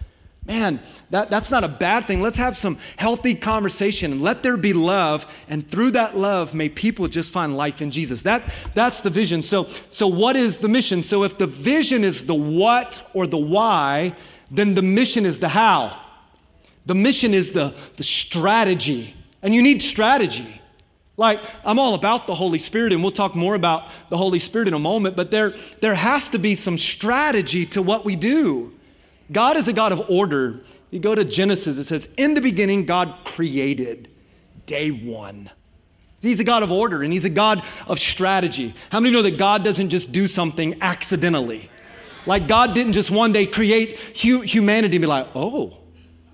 Man, 0.46 0.80
that, 1.10 1.30
that's 1.30 1.52
not 1.52 1.62
a 1.62 1.68
bad 1.68 2.04
thing. 2.04 2.20
Let's 2.20 2.38
have 2.38 2.56
some 2.56 2.76
healthy 2.96 3.34
conversation 3.34 4.10
and 4.10 4.22
let 4.22 4.42
there 4.42 4.56
be 4.56 4.72
love. 4.72 5.24
And 5.48 5.66
through 5.66 5.92
that 5.92 6.16
love, 6.16 6.52
may 6.52 6.68
people 6.68 7.06
just 7.06 7.32
find 7.32 7.56
life 7.56 7.80
in 7.80 7.92
Jesus. 7.92 8.24
That, 8.24 8.42
that's 8.74 9.02
the 9.02 9.10
vision. 9.10 9.42
So, 9.42 9.64
so, 9.88 10.08
what 10.08 10.34
is 10.34 10.58
the 10.58 10.68
mission? 10.68 11.02
So, 11.02 11.22
if 11.22 11.38
the 11.38 11.46
vision 11.46 12.02
is 12.02 12.26
the 12.26 12.34
what 12.34 13.08
or 13.14 13.28
the 13.28 13.38
why, 13.38 14.14
then 14.50 14.74
the 14.74 14.82
mission 14.82 15.24
is 15.24 15.38
the 15.38 15.48
how. 15.48 15.96
The 16.86 16.94
mission 16.96 17.34
is 17.34 17.52
the, 17.52 17.72
the 17.96 18.02
strategy. 18.02 19.14
And 19.42 19.54
you 19.54 19.62
need 19.62 19.80
strategy. 19.80 20.61
Like, 21.16 21.40
I'm 21.64 21.78
all 21.78 21.94
about 21.94 22.26
the 22.26 22.34
Holy 22.34 22.58
Spirit, 22.58 22.92
and 22.92 23.02
we'll 23.02 23.12
talk 23.12 23.34
more 23.34 23.54
about 23.54 23.84
the 24.08 24.16
Holy 24.16 24.38
Spirit 24.38 24.68
in 24.68 24.74
a 24.74 24.78
moment, 24.78 25.14
but 25.14 25.30
there, 25.30 25.50
there 25.80 25.94
has 25.94 26.30
to 26.30 26.38
be 26.38 26.54
some 26.54 26.78
strategy 26.78 27.66
to 27.66 27.82
what 27.82 28.04
we 28.04 28.16
do. 28.16 28.72
God 29.30 29.56
is 29.56 29.68
a 29.68 29.72
God 29.72 29.92
of 29.92 30.08
order. 30.08 30.60
You 30.90 31.00
go 31.00 31.14
to 31.14 31.24
Genesis, 31.24 31.76
it 31.78 31.84
says, 31.84 32.14
In 32.16 32.34
the 32.34 32.40
beginning, 32.40 32.86
God 32.86 33.14
created 33.24 34.08
day 34.66 34.90
one. 34.90 35.50
He's 36.20 36.38
a 36.38 36.44
God 36.44 36.62
of 36.62 36.70
order 36.70 37.02
and 37.02 37.12
He's 37.12 37.24
a 37.24 37.30
God 37.30 37.62
of 37.88 37.98
strategy. 37.98 38.74
How 38.90 39.00
many 39.00 39.12
know 39.12 39.22
that 39.22 39.38
God 39.38 39.64
doesn't 39.64 39.90
just 39.90 40.12
do 40.12 40.26
something 40.26 40.76
accidentally? 40.80 41.68
Like, 42.26 42.46
God 42.46 42.74
didn't 42.74 42.92
just 42.92 43.10
one 43.10 43.32
day 43.32 43.46
create 43.46 43.98
humanity 43.98 44.96
and 44.96 45.02
be 45.02 45.06
like, 45.06 45.26
oh, 45.34 45.78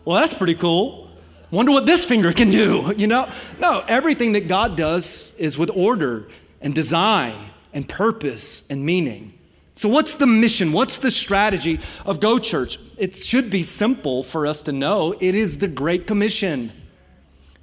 well, 0.04 0.20
that's 0.20 0.34
pretty 0.34 0.54
cool. 0.54 1.07
Wonder 1.50 1.72
what 1.72 1.86
this 1.86 2.04
finger 2.04 2.32
can 2.32 2.50
do, 2.50 2.92
you 2.96 3.06
know? 3.06 3.28
No, 3.58 3.84
everything 3.88 4.32
that 4.32 4.48
God 4.48 4.76
does 4.76 5.34
is 5.38 5.56
with 5.56 5.70
order 5.74 6.28
and 6.60 6.74
design 6.74 7.34
and 7.72 7.88
purpose 7.88 8.68
and 8.70 8.84
meaning. 8.84 9.34
So, 9.74 9.88
what's 9.88 10.16
the 10.16 10.26
mission? 10.26 10.72
What's 10.72 10.98
the 10.98 11.10
strategy 11.10 11.78
of 12.04 12.18
Go 12.18 12.38
Church? 12.38 12.78
It 12.98 13.14
should 13.14 13.48
be 13.48 13.62
simple 13.62 14.24
for 14.24 14.46
us 14.46 14.62
to 14.62 14.72
know 14.72 15.14
it 15.20 15.36
is 15.36 15.58
the 15.58 15.68
Great 15.68 16.06
Commission. 16.06 16.72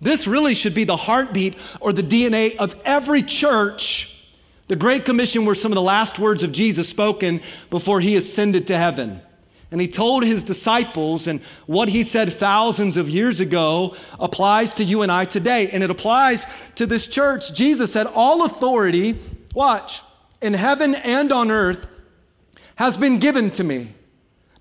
This 0.01 0.25
really 0.25 0.53
should 0.53 0.73
be 0.73 0.85
the 0.85 0.95
heartbeat 0.95 1.57
or 1.81 1.91
the 1.91 2.01
DNA 2.01 2.55
of 2.55 2.81
every 2.85 3.21
church. 3.21 4.25
The 4.67 4.75
Great 4.75 5.03
Commission 5.03 5.45
were 5.45 5.55
some 5.55 5.71
of 5.71 5.75
the 5.75 5.81
last 5.81 6.17
words 6.17 6.41
of 6.41 6.51
Jesus 6.51 6.87
spoken 6.87 7.41
before 7.69 7.99
he 7.99 8.15
ascended 8.15 8.67
to 8.67 8.77
heaven. 8.77 9.21
And 9.75 9.81
he 9.81 9.89
told 9.89 10.23
his 10.23 10.45
disciples, 10.45 11.27
and 11.27 11.41
what 11.65 11.89
he 11.89 12.03
said 12.03 12.31
thousands 12.31 12.95
of 12.95 13.09
years 13.09 13.41
ago 13.41 13.93
applies 14.17 14.75
to 14.75 14.85
you 14.85 15.01
and 15.01 15.11
I 15.11 15.25
today. 15.25 15.69
And 15.69 15.83
it 15.83 15.89
applies 15.89 16.47
to 16.75 16.85
this 16.85 17.09
church. 17.09 17.53
Jesus 17.53 17.91
said, 17.91 18.07
All 18.15 18.45
authority, 18.45 19.17
watch, 19.53 20.01
in 20.41 20.53
heaven 20.53 20.95
and 20.95 21.29
on 21.33 21.51
earth 21.51 21.87
has 22.77 22.95
been 22.95 23.19
given 23.19 23.51
to 23.51 23.65
me. 23.65 23.89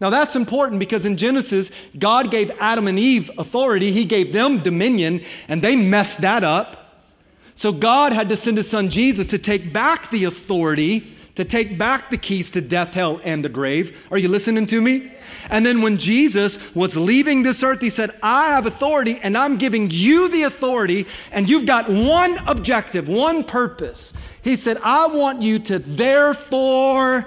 Now 0.00 0.11
that's 0.11 0.35
important 0.35 0.81
because 0.81 1.07
in 1.07 1.16
Genesis, 1.16 1.70
God 1.96 2.33
gave 2.33 2.50
Adam 2.59 2.88
and 2.88 2.98
Eve 2.98 3.31
authority, 3.38 3.92
He 3.92 4.07
gave 4.07 4.33
them 4.33 4.59
dominion, 4.59 5.20
and 5.46 5.62
they 5.62 5.77
messed 5.77 6.22
that 6.22 6.42
up. 6.42 7.07
So 7.55 7.70
God 7.70 8.12
had 8.12 8.31
to 8.31 8.37
send 8.37 8.57
His 8.57 8.68
Son 8.68 8.88
Jesus 8.88 9.29
to 9.29 9.38
take 9.38 9.72
back 9.72 10.11
the 10.11 10.24
authority 10.24 11.13
to 11.35 11.44
take 11.44 11.77
back 11.79 12.11
the 12.11 12.16
keys 12.16 12.51
to 12.53 12.61
death, 12.61 12.94
hell, 12.94 13.20
and 13.25 13.44
the 13.44 13.49
grave. 13.49 14.07
Are 14.11 14.18
you 14.18 14.29
listening 14.29 14.66
to 14.66 14.81
me? 14.81 15.11
And 15.51 15.66
then 15.66 15.83
when 15.83 15.99
Jesus 15.99 16.75
was 16.75 16.97
leaving 16.97 17.42
this 17.42 17.62
earth, 17.62 17.81
he 17.81 17.90
said, 17.90 18.11
I 18.23 18.51
have 18.51 18.66
authority 18.66 19.18
and 19.23 19.37
I'm 19.37 19.57
giving 19.57 19.90
you 19.90 20.29
the 20.29 20.44
authority, 20.44 21.07
and 21.33 21.51
you've 21.51 21.66
got 21.66 21.88
one 21.88 22.37
objective, 22.47 23.09
one 23.09 23.44
purpose. 23.44 24.12
He 24.42 24.57
said, 24.57 24.79
I 24.85 25.09
want 25.09 25.42
you 25.42 25.59
to 25.59 25.79
therefore, 25.79 27.27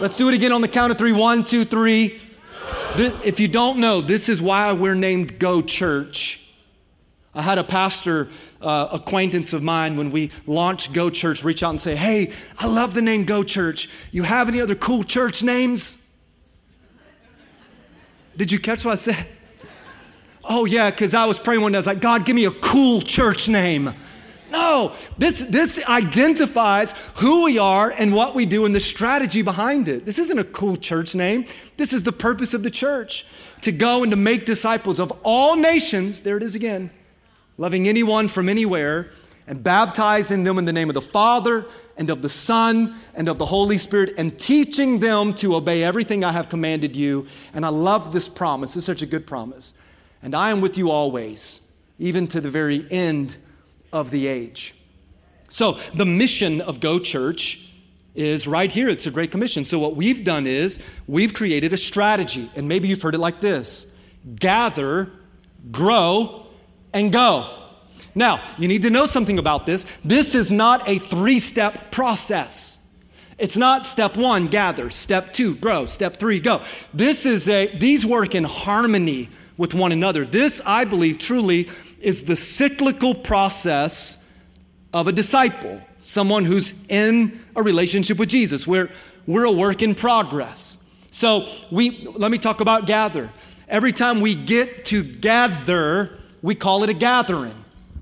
let's 0.00 0.16
do 0.16 0.28
it 0.28 0.34
again 0.34 0.52
on 0.52 0.60
the 0.60 0.68
count 0.68 0.90
of 0.90 0.98
three: 0.98 1.12
one, 1.12 1.44
two, 1.44 1.64
three. 1.64 2.18
If 2.96 3.40
you 3.40 3.48
don't 3.48 3.78
know, 3.78 4.00
this 4.00 4.28
is 4.28 4.42
why 4.42 4.72
we're 4.72 4.94
named 4.94 5.38
Go 5.38 5.62
Church. 5.62 6.52
I 7.34 7.40
had 7.40 7.56
a 7.56 7.64
pastor 7.64 8.28
uh, 8.62 8.88
acquaintance 8.92 9.52
of 9.52 9.62
mine 9.62 9.96
when 9.96 10.10
we 10.10 10.30
launched 10.46 10.92
Go 10.92 11.10
Church 11.10 11.44
reach 11.44 11.62
out 11.62 11.70
and 11.70 11.80
say, 11.80 11.96
Hey, 11.96 12.32
I 12.58 12.66
love 12.66 12.94
the 12.94 13.02
name 13.02 13.24
Go 13.24 13.42
Church. 13.42 13.88
You 14.10 14.22
have 14.22 14.48
any 14.48 14.60
other 14.60 14.74
cool 14.74 15.04
church 15.04 15.42
names? 15.42 16.16
Did 18.36 18.50
you 18.50 18.58
catch 18.58 18.84
what 18.84 18.92
I 18.92 18.96
said? 18.96 19.26
Oh, 20.44 20.64
yeah, 20.64 20.90
because 20.90 21.14
I 21.14 21.26
was 21.26 21.38
praying 21.38 21.62
one 21.62 21.72
day. 21.72 21.76
I 21.76 21.80
was 21.80 21.86
like, 21.86 22.00
God, 22.00 22.24
give 22.24 22.34
me 22.34 22.46
a 22.46 22.50
cool 22.50 23.00
church 23.00 23.48
name. 23.48 23.94
No, 24.50 24.92
this, 25.16 25.44
this 25.44 25.82
identifies 25.88 26.92
who 27.16 27.44
we 27.44 27.58
are 27.58 27.90
and 27.96 28.14
what 28.14 28.34
we 28.34 28.44
do 28.44 28.66
and 28.66 28.74
the 28.74 28.80
strategy 28.80 29.40
behind 29.40 29.88
it. 29.88 30.04
This 30.04 30.18
isn't 30.18 30.38
a 30.38 30.44
cool 30.44 30.76
church 30.76 31.14
name. 31.14 31.46
This 31.78 31.92
is 31.92 32.02
the 32.02 32.12
purpose 32.12 32.52
of 32.52 32.62
the 32.62 32.70
church 32.70 33.24
to 33.62 33.72
go 33.72 34.02
and 34.02 34.10
to 34.10 34.16
make 34.16 34.44
disciples 34.44 34.98
of 34.98 35.12
all 35.22 35.56
nations. 35.56 36.22
There 36.22 36.36
it 36.36 36.42
is 36.42 36.54
again 36.54 36.90
loving 37.58 37.88
anyone 37.88 38.28
from 38.28 38.48
anywhere, 38.48 39.10
and 39.46 39.62
baptizing 39.62 40.44
them 40.44 40.58
in 40.58 40.64
the 40.64 40.72
name 40.72 40.88
of 40.88 40.94
the 40.94 41.00
Father 41.00 41.66
and 41.96 42.10
of 42.10 42.22
the 42.22 42.28
Son 42.28 42.94
and 43.14 43.28
of 43.28 43.38
the 43.38 43.46
Holy 43.46 43.76
Spirit, 43.78 44.12
and 44.16 44.38
teaching 44.38 45.00
them 45.00 45.34
to 45.34 45.54
obey 45.54 45.82
everything 45.82 46.24
I 46.24 46.32
have 46.32 46.48
commanded 46.48 46.96
you. 46.96 47.26
And 47.52 47.66
I 47.66 47.68
love 47.68 48.12
this 48.12 48.28
promise. 48.28 48.76
It's 48.76 48.86
such 48.86 49.02
a 49.02 49.06
good 49.06 49.26
promise. 49.26 49.74
And 50.22 50.34
I 50.34 50.50
am 50.50 50.60
with 50.60 50.78
you 50.78 50.90
always, 50.90 51.72
even 51.98 52.26
to 52.28 52.40
the 52.40 52.50
very 52.50 52.86
end 52.90 53.36
of 53.92 54.10
the 54.10 54.26
age. 54.26 54.74
So, 55.48 55.72
the 55.94 56.06
mission 56.06 56.60
of 56.62 56.80
Go 56.80 56.98
Church 56.98 57.70
is 58.14 58.46
right 58.46 58.70
here. 58.70 58.88
It's 58.88 59.06
a 59.06 59.10
Great 59.10 59.30
Commission. 59.30 59.64
So, 59.64 59.78
what 59.78 59.96
we've 59.96 60.24
done 60.24 60.46
is 60.46 60.82
we've 61.06 61.34
created 61.34 61.72
a 61.72 61.76
strategy. 61.76 62.48
And 62.56 62.68
maybe 62.68 62.88
you've 62.88 63.02
heard 63.02 63.14
it 63.14 63.18
like 63.18 63.40
this 63.40 63.96
gather, 64.36 65.10
grow, 65.70 66.41
and 66.94 67.12
go. 67.12 67.48
Now, 68.14 68.40
you 68.58 68.68
need 68.68 68.82
to 68.82 68.90
know 68.90 69.06
something 69.06 69.38
about 69.38 69.66
this. 69.66 69.84
This 70.04 70.34
is 70.34 70.50
not 70.50 70.88
a 70.88 70.98
three 70.98 71.38
step 71.38 71.90
process. 71.90 72.78
It's 73.38 73.56
not 73.56 73.86
step 73.86 74.16
one, 74.16 74.46
gather, 74.46 74.90
step 74.90 75.32
two, 75.32 75.56
grow, 75.56 75.86
step 75.86 76.16
three, 76.16 76.38
go. 76.38 76.60
This 76.92 77.26
is 77.26 77.48
a, 77.48 77.66
these 77.66 78.04
work 78.04 78.34
in 78.34 78.44
harmony 78.44 79.30
with 79.56 79.74
one 79.74 79.90
another. 79.90 80.24
This, 80.24 80.60
I 80.64 80.84
believe, 80.84 81.18
truly 81.18 81.68
is 82.00 82.24
the 82.24 82.36
cyclical 82.36 83.14
process 83.14 84.32
of 84.92 85.08
a 85.08 85.12
disciple, 85.12 85.80
someone 85.98 86.44
who's 86.44 86.86
in 86.88 87.40
a 87.56 87.62
relationship 87.62 88.18
with 88.18 88.28
Jesus. 88.28 88.66
We're, 88.66 88.90
we're 89.26 89.44
a 89.44 89.52
work 89.52 89.82
in 89.82 89.94
progress. 89.94 90.78
So 91.10 91.46
we 91.70 92.08
let 92.14 92.30
me 92.30 92.38
talk 92.38 92.60
about 92.60 92.86
gather. 92.86 93.30
Every 93.68 93.92
time 93.92 94.20
we 94.20 94.34
get 94.34 94.84
to 94.86 95.02
gather, 95.02 96.18
we 96.42 96.54
call 96.54 96.82
it 96.82 96.90
a 96.90 96.94
gathering. 96.94 97.54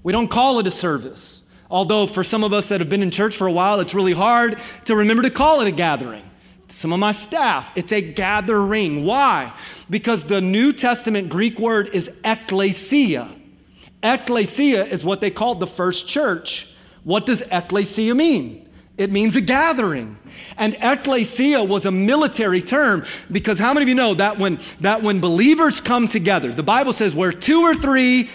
We 0.03 0.12
don't 0.12 0.29
call 0.29 0.59
it 0.59 0.66
a 0.66 0.70
service. 0.70 1.50
Although, 1.70 2.07
for 2.07 2.24
some 2.24 2.42
of 2.42 2.53
us 2.53 2.68
that 2.70 2.81
have 2.81 2.90
been 2.90 3.03
in 3.03 3.11
church 3.11 3.37
for 3.37 3.46
a 3.46 3.53
while, 3.53 3.79
it's 3.79 3.94
really 3.94 4.12
hard 4.12 4.59
to 4.87 4.96
remember 4.96 5.22
to 5.22 5.31
call 5.31 5.61
it 5.61 5.68
a 5.68 5.72
gathering. 5.72 6.24
Some 6.66 6.92
of 6.92 6.98
my 6.98 7.12
staff, 7.12 7.70
it's 7.76 7.92
a 7.92 8.00
gathering. 8.00 9.05
Why? 9.05 9.53
Because 9.88 10.26
the 10.26 10.40
New 10.40 10.72
Testament 10.72 11.29
Greek 11.29 11.59
word 11.59 11.90
is 11.92 12.20
ekklesia. 12.22 13.29
Ekklesia 14.03 14.87
is 14.87 15.05
what 15.05 15.20
they 15.20 15.31
called 15.31 15.61
the 15.61 15.66
first 15.66 16.09
church. 16.09 16.74
What 17.05 17.26
does 17.26 17.42
ekklesia 17.42 18.16
mean? 18.16 18.68
It 19.00 19.10
means 19.10 19.34
a 19.34 19.40
gathering. 19.40 20.18
And 20.58 20.76
ecclesia 20.82 21.64
was 21.64 21.86
a 21.86 21.90
military 21.90 22.60
term 22.60 23.06
because 23.32 23.58
how 23.58 23.72
many 23.72 23.84
of 23.84 23.88
you 23.88 23.94
know 23.94 24.12
that 24.12 24.38
when, 24.38 24.60
that 24.82 25.02
when 25.02 25.20
believers 25.20 25.80
come 25.80 26.06
together, 26.06 26.52
the 26.52 26.62
Bible 26.62 26.92
says 26.92 27.14
where 27.14 27.32
two 27.32 27.62
or 27.62 27.74
three 27.74 28.28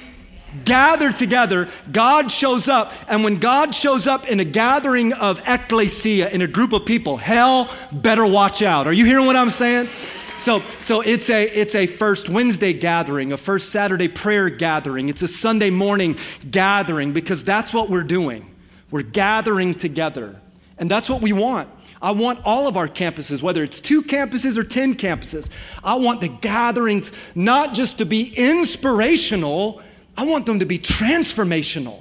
gather 0.63 1.11
together, 1.11 1.69
God 1.91 2.31
shows 2.31 2.67
up. 2.67 2.91
And 3.07 3.23
when 3.23 3.35
God 3.35 3.75
shows 3.75 4.07
up 4.07 4.27
in 4.27 4.39
a 4.39 4.43
gathering 4.43 5.13
of 5.13 5.39
ecclesia, 5.45 6.31
in 6.31 6.41
a 6.41 6.47
group 6.47 6.73
of 6.73 6.83
people, 6.83 7.17
hell 7.17 7.69
better 7.91 8.25
watch 8.25 8.63
out. 8.63 8.87
Are 8.87 8.93
you 8.93 9.05
hearing 9.05 9.27
what 9.27 9.35
I'm 9.35 9.51
saying? 9.51 9.89
So, 10.35 10.61
so 10.79 11.01
it's 11.01 11.29
a 11.29 11.43
it's 11.43 11.75
a 11.75 11.85
first 11.85 12.27
Wednesday 12.27 12.73
gathering, 12.73 13.33
a 13.33 13.37
first 13.37 13.69
Saturday 13.69 14.07
prayer 14.07 14.49
gathering. 14.49 15.09
It's 15.09 15.21
a 15.21 15.27
Sunday 15.27 15.69
morning 15.69 16.17
gathering 16.49 17.13
because 17.13 17.45
that's 17.45 17.71
what 17.71 17.91
we're 17.91 18.03
doing. 18.03 18.51
We're 18.89 19.03
gathering 19.03 19.75
together. 19.75 20.41
And 20.77 20.89
that's 20.89 21.09
what 21.09 21.21
we 21.21 21.33
want. 21.33 21.69
I 22.01 22.11
want 22.11 22.39
all 22.45 22.67
of 22.67 22.77
our 22.77 22.87
campuses, 22.87 23.41
whether 23.41 23.63
it's 23.63 23.79
two 23.79 24.01
campuses 24.01 24.57
or 24.57 24.63
10 24.63 24.95
campuses, 24.95 25.49
I 25.83 25.95
want 25.95 26.21
the 26.21 26.27
gatherings 26.27 27.11
not 27.35 27.73
just 27.73 27.97
to 27.99 28.05
be 28.05 28.33
inspirational, 28.35 29.81
I 30.17 30.25
want 30.25 30.45
them 30.45 30.59
to 30.59 30.65
be 30.65 30.77
transformational. 30.77 31.99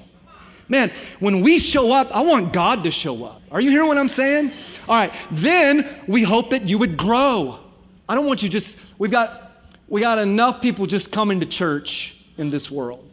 Man, 0.68 0.90
when 1.20 1.42
we 1.42 1.58
show 1.58 1.92
up, 1.92 2.14
I 2.14 2.22
want 2.22 2.52
God 2.52 2.84
to 2.84 2.90
show 2.90 3.24
up. 3.24 3.42
Are 3.50 3.60
you 3.60 3.70
hearing 3.70 3.88
what 3.88 3.98
I'm 3.98 4.08
saying? 4.08 4.50
All 4.88 4.96
right, 4.96 5.12
then 5.30 5.88
we 6.06 6.22
hope 6.22 6.50
that 6.50 6.68
you 6.68 6.78
would 6.78 6.96
grow. 6.96 7.58
I 8.08 8.14
don't 8.14 8.26
want 8.26 8.42
you 8.42 8.48
just, 8.48 8.78
we've 8.98 9.10
got, 9.10 9.52
we 9.88 10.00
got 10.00 10.18
enough 10.18 10.60
people 10.60 10.86
just 10.86 11.12
coming 11.12 11.40
to 11.40 11.46
church 11.46 12.24
in 12.36 12.50
this 12.50 12.70
world. 12.70 13.08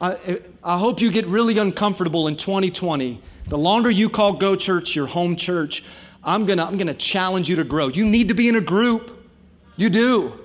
I, 0.00 0.40
I 0.64 0.78
hope 0.78 1.00
you 1.00 1.10
get 1.10 1.26
really 1.26 1.58
uncomfortable 1.58 2.28
in 2.28 2.36
2020 2.36 3.20
the 3.46 3.58
longer 3.58 3.90
you 3.90 4.08
call 4.08 4.34
Go 4.34 4.56
Church 4.56 4.96
your 4.96 5.06
home 5.06 5.36
church, 5.36 5.84
I'm 6.24 6.46
gonna, 6.46 6.64
I'm 6.64 6.78
gonna 6.78 6.94
challenge 6.94 7.48
you 7.48 7.56
to 7.56 7.64
grow. 7.64 7.88
You 7.88 8.04
need 8.04 8.28
to 8.28 8.34
be 8.34 8.48
in 8.48 8.56
a 8.56 8.60
group. 8.60 9.28
You 9.76 9.90
do. 9.90 10.38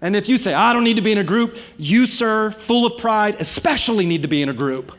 And 0.00 0.14
if 0.14 0.28
you 0.28 0.38
say, 0.38 0.52
I 0.52 0.72
don't 0.72 0.84
need 0.84 0.96
to 0.96 1.02
be 1.02 1.12
in 1.12 1.18
a 1.18 1.24
group, 1.24 1.56
you, 1.78 2.06
sir, 2.06 2.50
full 2.50 2.86
of 2.86 2.98
pride, 2.98 3.36
especially 3.40 4.06
need 4.06 4.22
to 4.22 4.28
be 4.28 4.42
in 4.42 4.48
a 4.48 4.54
group. 4.54 4.92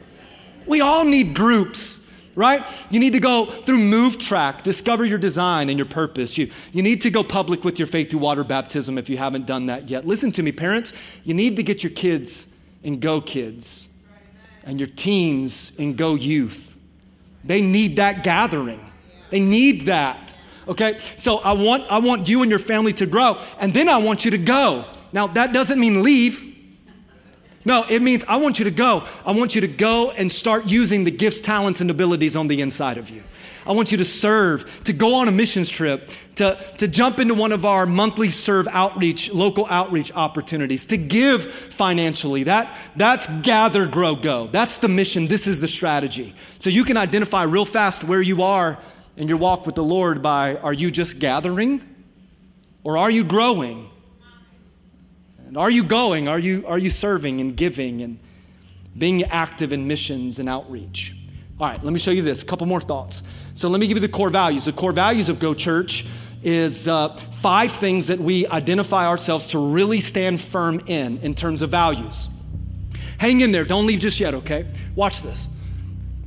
We 0.65 0.81
all 0.81 1.05
need 1.05 1.35
groups 1.35 2.07
right? 2.37 2.63
You 2.91 2.99
need 2.99 3.13
to 3.13 3.19
go 3.19 3.47
through 3.47 3.79
Move 3.79 4.19
Track, 4.19 4.61
discover 4.61 5.03
your 5.03 5.17
design 5.17 5.69
and 5.69 5.77
your 5.77 5.87
purpose. 5.87 6.37
You, 6.37 6.51
you 6.71 6.83
need 6.83 7.01
to 7.01 7.09
go 7.09 7.23
public 7.23 7.63
with 7.63 7.79
your 7.79 7.87
faith 7.87 8.11
through 8.11 8.19
water 8.19 8.43
baptism 8.43 8.99
if 8.99 9.09
you 9.09 9.17
haven't 9.17 9.47
done 9.47 9.65
that 9.65 9.89
yet. 9.89 10.05
Listen 10.05 10.31
to 10.33 10.43
me, 10.43 10.51
parents. 10.51 10.93
You 11.23 11.33
need 11.33 11.55
to 11.55 11.63
get 11.63 11.83
your 11.83 11.91
kids 11.91 12.53
in 12.83 12.99
Go 12.99 13.21
Kids 13.21 13.97
and 14.63 14.79
your 14.79 14.87
teens 14.87 15.75
in 15.79 15.95
Go 15.95 16.13
Youth. 16.13 16.76
They 17.47 17.61
need 17.61 17.95
that 17.95 18.23
gathering. 18.23 18.79
They 19.29 19.39
need 19.39 19.87
that. 19.87 20.33
Okay? 20.67 20.99
So 21.15 21.37
I 21.37 21.53
want 21.53 21.85
I 21.89 21.99
want 21.99 22.27
you 22.27 22.41
and 22.41 22.51
your 22.51 22.59
family 22.59 22.93
to 22.93 23.05
grow 23.05 23.39
and 23.59 23.73
then 23.73 23.89
I 23.89 23.97
want 23.97 24.25
you 24.25 24.31
to 24.31 24.37
go. 24.37 24.85
Now 25.13 25.27
that 25.27 25.53
doesn't 25.53 25.79
mean 25.79 26.03
leave. 26.03 26.43
No, 27.65 27.83
it 27.89 28.01
means 28.01 28.23
I 28.29 28.37
want 28.37 28.59
you 28.59 28.65
to 28.65 28.71
go. 28.71 29.03
I 29.25 29.33
want 29.33 29.53
you 29.53 29.61
to 29.61 29.67
go 29.67 30.11
and 30.11 30.31
start 30.31 30.67
using 30.67 31.03
the 31.03 31.11
gifts, 31.11 31.41
talents, 31.41 31.81
and 31.81 31.91
abilities 31.91 32.35
on 32.35 32.47
the 32.47 32.61
inside 32.61 32.97
of 32.97 33.09
you. 33.09 33.23
I 33.67 33.73
want 33.73 33.91
you 33.91 33.97
to 33.97 34.05
serve, 34.05 34.83
to 34.85 34.93
go 34.93 35.15
on 35.15 35.27
a 35.27 35.31
missions 35.31 35.69
trip, 35.69 36.09
to, 36.35 36.57
to 36.77 36.87
jump 36.87 37.19
into 37.19 37.33
one 37.33 37.51
of 37.51 37.65
our 37.65 37.85
monthly 37.85 38.29
serve 38.29 38.67
outreach, 38.71 39.33
local 39.33 39.67
outreach 39.69 40.11
opportunities, 40.15 40.85
to 40.87 40.97
give 40.97 41.43
financially. 41.43 42.43
That, 42.43 42.73
that's 42.95 43.27
gather, 43.41 43.85
grow, 43.85 44.15
go. 44.15 44.47
That's 44.47 44.77
the 44.77 44.87
mission. 44.87 45.27
This 45.27 45.47
is 45.47 45.59
the 45.59 45.67
strategy. 45.67 46.33
So 46.59 46.69
you 46.69 46.85
can 46.85 46.95
identify 46.95 47.43
real 47.43 47.65
fast 47.65 48.05
where 48.05 48.21
you 48.21 48.41
are 48.41 48.79
in 49.17 49.27
your 49.27 49.37
walk 49.37 49.65
with 49.65 49.75
the 49.75 49.83
Lord 49.83 50.21
by 50.21 50.55
are 50.57 50.73
you 50.73 50.89
just 50.89 51.19
gathering 51.19 51.81
or 52.85 52.97
are 52.97 53.11
you 53.11 53.25
growing? 53.25 53.89
And 55.45 55.57
are 55.57 55.71
you 55.71 55.83
going? 55.83 56.27
Are 56.27 56.39
you, 56.39 56.65
are 56.67 56.77
you 56.77 56.89
serving 56.89 57.41
and 57.41 57.55
giving 57.57 58.01
and 58.01 58.19
being 58.97 59.23
active 59.23 59.73
in 59.73 59.87
missions 59.87 60.39
and 60.39 60.47
outreach? 60.47 61.15
All 61.59 61.67
right, 61.67 61.83
let 61.83 61.91
me 61.91 61.99
show 61.99 62.11
you 62.11 62.21
this. 62.21 62.43
A 62.43 62.45
couple 62.45 62.67
more 62.67 62.81
thoughts. 62.81 63.23
So 63.57 63.67
let 63.69 63.79
me 63.79 63.87
give 63.87 63.97
you 63.97 64.01
the 64.01 64.07
core 64.07 64.29
values. 64.29 64.65
The 64.65 64.71
core 64.71 64.91
values 64.91 65.29
of 65.29 65.39
Go 65.39 65.55
Church 65.55 66.05
is 66.43 66.87
uh, 66.87 67.09
five 67.09 67.71
things 67.71 68.05
that 68.07 68.19
we 68.19 68.45
identify 68.47 69.07
ourselves 69.07 69.47
to 69.47 69.59
really 69.59 69.99
stand 69.99 70.39
firm 70.39 70.79
in, 70.85 71.17
in 71.19 71.33
terms 71.33 71.63
of 71.63 71.71
values. 71.71 72.29
Hang 73.17 73.41
in 73.41 73.51
there, 73.51 73.65
don't 73.65 73.87
leave 73.87 73.99
just 73.99 74.19
yet, 74.19 74.35
okay? 74.35 74.67
Watch 74.95 75.23
this. 75.23 75.49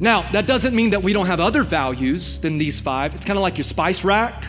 Now, 0.01 0.23
that 0.33 0.49
doesn't 0.49 0.75
mean 0.75 0.91
that 0.91 1.05
we 1.05 1.13
don't 1.13 1.27
have 1.27 1.39
other 1.39 1.63
values 1.63 2.41
than 2.41 2.59
these 2.59 2.81
five. 2.81 3.15
It's 3.15 3.25
kind 3.25 3.39
of 3.39 3.43
like 3.43 3.59
your 3.59 3.65
spice 3.65 4.03
rack. 4.03 4.47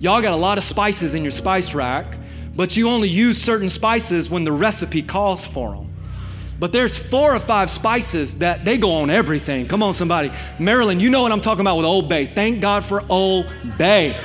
Y'all 0.00 0.22
got 0.22 0.32
a 0.32 0.36
lot 0.36 0.56
of 0.56 0.64
spices 0.64 1.14
in 1.14 1.22
your 1.22 1.32
spice 1.32 1.74
rack 1.74 2.16
but 2.56 2.76
you 2.76 2.88
only 2.88 3.08
use 3.08 3.40
certain 3.40 3.68
spices 3.68 4.30
when 4.30 4.44
the 4.44 4.52
recipe 4.52 5.02
calls 5.02 5.44
for 5.44 5.74
them. 5.74 5.93
But 6.58 6.72
there's 6.72 6.96
four 6.96 7.34
or 7.34 7.40
five 7.40 7.68
spices 7.68 8.38
that 8.38 8.64
they 8.64 8.78
go 8.78 8.92
on 8.92 9.10
everything. 9.10 9.66
Come 9.66 9.82
on, 9.82 9.92
somebody. 9.92 10.30
Maryland, 10.58 11.02
you 11.02 11.10
know 11.10 11.22
what 11.22 11.32
I'm 11.32 11.40
talking 11.40 11.62
about 11.62 11.76
with 11.76 11.86
Old 11.86 12.08
Bay. 12.08 12.26
Thank 12.26 12.60
God 12.60 12.84
for 12.84 13.02
Old 13.08 13.46
Bay. 13.76 14.16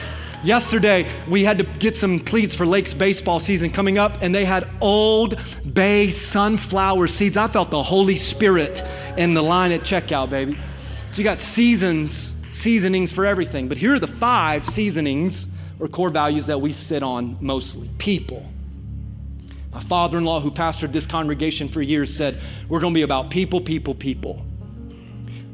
Yesterday, 0.43 1.05
we 1.27 1.43
had 1.43 1.57
to 1.57 1.65
get 1.65 1.95
some 1.95 2.19
cleats 2.19 2.55
for 2.55 2.65
Lakes 2.65 2.93
baseball 2.93 3.41
season 3.41 3.71
coming 3.71 3.97
up, 3.97 4.21
and 4.21 4.33
they 4.33 4.45
had 4.45 4.65
Old 4.79 5.37
Bay 5.73 6.07
sunflower 6.07 7.07
seeds. 7.07 7.35
I 7.35 7.47
felt 7.47 7.71
the 7.71 7.83
Holy 7.83 8.15
Spirit 8.15 8.81
in 9.17 9.33
the 9.33 9.41
line 9.41 9.73
at 9.73 9.81
checkout, 9.81 10.29
baby. 10.29 10.57
So 11.11 11.17
you 11.17 11.23
got 11.25 11.39
seasons, 11.39 12.11
seasonings 12.55 13.11
for 13.11 13.25
everything. 13.25 13.67
But 13.67 13.77
here 13.77 13.95
are 13.95 13.99
the 13.99 14.07
five 14.07 14.65
seasonings 14.65 15.53
or 15.79 15.87
core 15.87 16.09
values 16.09 16.45
that 16.45 16.61
we 16.61 16.71
sit 16.71 17.03
on 17.03 17.35
mostly 17.41 17.89
people. 17.97 18.49
My 19.71 19.79
father 19.79 20.17
in 20.17 20.25
law, 20.25 20.39
who 20.39 20.51
pastored 20.51 20.91
this 20.91 21.05
congregation 21.05 21.67
for 21.67 21.81
years, 21.81 22.13
said, 22.15 22.39
We're 22.67 22.79
going 22.79 22.93
to 22.93 22.97
be 22.97 23.03
about 23.03 23.29
people, 23.29 23.61
people, 23.61 23.93
people. 23.93 24.45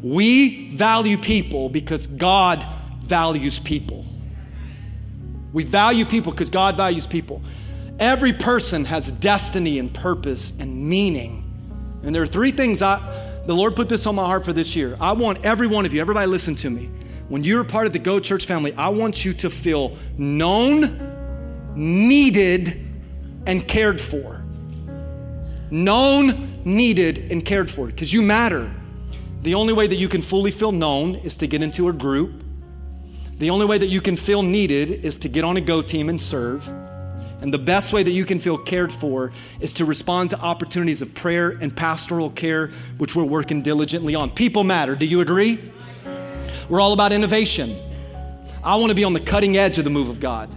We 0.01 0.69
value 0.69 1.17
people 1.17 1.69
because 1.69 2.07
God 2.07 2.65
values 3.01 3.59
people. 3.59 4.05
We 5.51 5.63
value 5.63 6.05
people 6.05 6.31
because 6.31 6.49
God 6.49 6.77
values 6.77 7.07
people. 7.07 7.41
Every 7.99 8.33
person 8.33 8.85
has 8.85 9.11
destiny 9.11 9.79
and 9.79 9.93
purpose 9.93 10.59
and 10.59 10.89
meaning. 10.89 11.41
And 12.03 12.13
there 12.13 12.21
are 12.21 12.27
three 12.27 12.51
things 12.51 12.81
I, 12.81 12.99
the 13.45 13.55
Lord 13.55 13.75
put 13.75 13.89
this 13.89 14.05
on 14.05 14.15
my 14.15 14.25
heart 14.25 14.45
for 14.45 14.53
this 14.53 14.75
year. 14.75 14.97
I 14.99 15.13
want 15.13 15.43
every 15.45 15.67
one 15.67 15.85
of 15.85 15.93
you, 15.93 16.01
everybody 16.01 16.27
listen 16.27 16.55
to 16.55 16.69
me 16.69 16.89
when 17.27 17.43
you're 17.43 17.63
part 17.63 17.87
of 17.87 17.93
the 17.93 17.99
Go 17.99 18.19
Church 18.19 18.45
family, 18.45 18.73
I 18.75 18.89
want 18.89 19.25
you 19.25 19.33
to 19.33 19.49
feel 19.49 19.97
known, 20.17 21.73
needed, 21.75 22.84
and 23.47 23.67
cared 23.67 23.99
for. 23.99 24.43
Known, 25.71 26.63
needed, 26.63 27.31
and 27.31 27.43
cared 27.43 27.69
for 27.69 27.87
because 27.87 28.13
you 28.13 28.21
matter. 28.21 28.71
The 29.41 29.55
only 29.55 29.73
way 29.73 29.87
that 29.87 29.97
you 29.97 30.07
can 30.07 30.21
fully 30.21 30.51
feel 30.51 30.71
known 30.71 31.15
is 31.15 31.37
to 31.37 31.47
get 31.47 31.61
into 31.61 31.87
a 31.87 31.93
group. 31.93 32.43
The 33.37 33.49
only 33.49 33.65
way 33.65 33.77
that 33.77 33.87
you 33.87 34.01
can 34.01 34.15
feel 34.15 34.41
needed 34.41 35.05
is 35.05 35.17
to 35.19 35.29
get 35.29 35.43
on 35.43 35.57
a 35.57 35.61
go 35.61 35.81
team 35.81 36.09
and 36.09 36.19
serve. 36.19 36.67
And 37.41 37.53
the 37.53 37.59
best 37.59 37.93
way 37.93 38.01
that 38.01 38.11
you 38.11 38.25
can 38.25 38.39
feel 38.39 38.57
cared 38.57 38.91
for 38.91 39.31
is 39.59 39.73
to 39.73 39.85
respond 39.85 40.31
to 40.31 40.39
opportunities 40.39 41.01
of 41.01 41.13
prayer 41.13 41.51
and 41.61 41.75
pastoral 41.75 42.29
care, 42.31 42.71
which 42.97 43.15
we're 43.15 43.25
working 43.25 43.61
diligently 43.61 44.15
on. 44.15 44.31
People 44.31 44.63
matter. 44.63 44.95
Do 44.95 45.05
you 45.05 45.21
agree? 45.21 45.59
We're 46.69 46.81
all 46.81 46.93
about 46.93 47.11
innovation. 47.11 47.75
I 48.63 48.77
want 48.77 48.89
to 48.89 48.95
be 48.95 49.03
on 49.03 49.13
the 49.13 49.19
cutting 49.19 49.57
edge 49.57 49.77
of 49.77 49.83
the 49.83 49.91
move 49.91 50.09
of 50.09 50.19
God. 50.19 50.49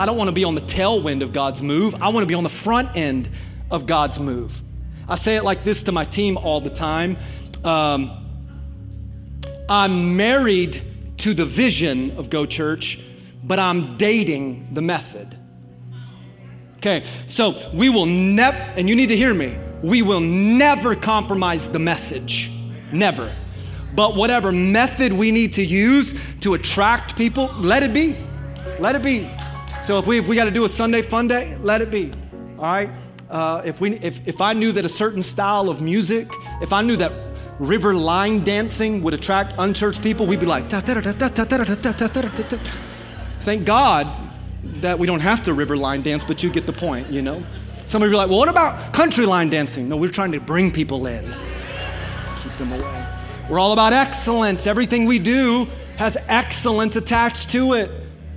I 0.00 0.06
don't 0.06 0.16
want 0.16 0.28
to 0.28 0.34
be 0.34 0.44
on 0.44 0.54
the 0.54 0.62
tailwind 0.62 1.20
of 1.20 1.34
God's 1.34 1.62
move. 1.62 1.94
I 2.00 2.08
want 2.08 2.22
to 2.22 2.26
be 2.26 2.32
on 2.32 2.42
the 2.42 2.48
front 2.48 2.96
end 2.96 3.28
of 3.70 3.86
God's 3.86 4.18
move. 4.18 4.62
I 5.06 5.16
say 5.16 5.36
it 5.36 5.44
like 5.44 5.62
this 5.62 5.82
to 5.84 5.92
my 5.92 6.04
team 6.04 6.38
all 6.38 6.62
the 6.62 6.70
time 6.70 7.18
um, 7.64 8.10
I'm 9.68 10.16
married 10.16 10.80
to 11.18 11.34
the 11.34 11.44
vision 11.44 12.12
of 12.12 12.30
Go 12.30 12.46
Church, 12.46 12.98
but 13.44 13.58
I'm 13.58 13.98
dating 13.98 14.72
the 14.72 14.80
method. 14.80 15.36
Okay, 16.78 17.02
so 17.26 17.70
we 17.74 17.90
will 17.90 18.06
never, 18.06 18.56
and 18.78 18.88
you 18.88 18.96
need 18.96 19.08
to 19.08 19.16
hear 19.16 19.34
me, 19.34 19.58
we 19.82 20.00
will 20.00 20.20
never 20.20 20.94
compromise 20.94 21.68
the 21.68 21.78
message. 21.78 22.50
Never. 22.90 23.30
But 23.94 24.16
whatever 24.16 24.50
method 24.50 25.12
we 25.12 25.30
need 25.30 25.52
to 25.54 25.64
use 25.64 26.36
to 26.36 26.54
attract 26.54 27.16
people, 27.16 27.52
let 27.58 27.82
it 27.82 27.92
be. 27.92 28.16
Let 28.78 28.96
it 28.96 29.02
be. 29.02 29.28
So 29.82 29.98
if 29.98 30.06
we, 30.06 30.18
if 30.18 30.28
we 30.28 30.36
got 30.36 30.44
to 30.44 30.50
do 30.50 30.64
a 30.64 30.68
Sunday 30.68 31.02
fun 31.02 31.26
day, 31.28 31.56
let 31.60 31.80
it 31.80 31.90
be. 31.90 32.12
All 32.58 32.64
right? 32.64 32.90
Uh, 33.30 33.62
if, 33.64 33.80
we, 33.80 33.94
if, 33.96 34.26
if 34.28 34.40
I 34.40 34.52
knew 34.52 34.72
that 34.72 34.84
a 34.84 34.88
certain 34.88 35.22
style 35.22 35.70
of 35.70 35.80
music, 35.80 36.28
if 36.60 36.72
I 36.72 36.82
knew 36.82 36.96
that 36.96 37.12
river 37.58 37.94
line 37.94 38.44
dancing 38.44 39.02
would 39.02 39.14
attract 39.14 39.54
unchurched 39.58 40.02
people, 40.02 40.26
we'd 40.26 40.40
be 40.40 40.46
like, 40.46 40.68
thank 43.38 43.64
God 43.64 44.06
that 44.62 44.98
we 44.98 45.06
don't 45.06 45.20
have 45.20 45.42
to 45.44 45.54
river 45.54 45.76
line 45.76 46.02
dance, 46.02 46.24
but 46.24 46.42
you 46.42 46.50
get 46.50 46.66
the 46.66 46.72
point, 46.72 47.08
you 47.08 47.22
know? 47.22 47.42
Some 47.84 48.02
of 48.02 48.08
you 48.10 48.14
are 48.14 48.18
like, 48.18 48.28
well, 48.28 48.38
what 48.38 48.48
about 48.48 48.92
country 48.92 49.26
line 49.26 49.48
dancing? 49.48 49.88
No, 49.88 49.96
we're 49.96 50.10
trying 50.10 50.32
to 50.32 50.40
bring 50.40 50.70
people 50.70 51.06
in, 51.06 51.24
keep 52.42 52.52
them 52.54 52.72
away. 52.72 53.06
We're 53.48 53.58
all 53.58 53.72
about 53.72 53.92
excellence. 53.92 54.66
Everything 54.66 55.06
we 55.06 55.18
do 55.18 55.66
has 55.96 56.16
excellence 56.28 56.96
attached 56.96 57.50
to 57.50 57.72
it. 57.72 57.90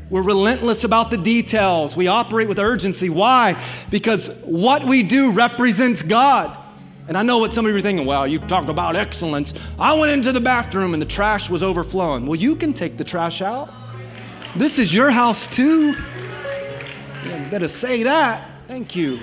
We're 0.09 0.21
relentless 0.21 0.83
about 0.83 1.09
the 1.09 1.17
details. 1.17 1.97
We 1.97 2.07
operate 2.07 2.47
with 2.47 2.59
urgency. 2.59 3.09
Why? 3.09 3.61
Because 3.89 4.27
what 4.43 4.83
we 4.83 5.03
do 5.03 5.31
represents 5.31 6.01
God. 6.01 6.57
And 7.07 7.17
I 7.17 7.23
know 7.23 7.39
what 7.39 7.51
some 7.51 7.65
of 7.65 7.71
you 7.71 7.77
are 7.77 7.81
thinking, 7.81 8.05
well, 8.05 8.25
you 8.25 8.39
talk 8.39 8.69
about 8.69 8.95
excellence. 8.95 9.53
I 9.77 9.99
went 9.99 10.11
into 10.11 10.31
the 10.31 10.39
bathroom 10.39 10.93
and 10.93 11.01
the 11.01 11.07
trash 11.07 11.49
was 11.49 11.61
overflowing. 11.61 12.25
Well, 12.25 12.39
you 12.39 12.55
can 12.55 12.73
take 12.73 12.97
the 12.97 13.03
trash 13.03 13.41
out. 13.41 13.69
This 14.55 14.79
is 14.79 14.93
your 14.93 15.11
house 15.11 15.53
too. 15.53 15.93
Yeah, 17.25 17.49
better 17.49 17.67
say 17.67 18.03
that. 18.03 18.47
Thank 18.67 18.95
you. 18.95 19.19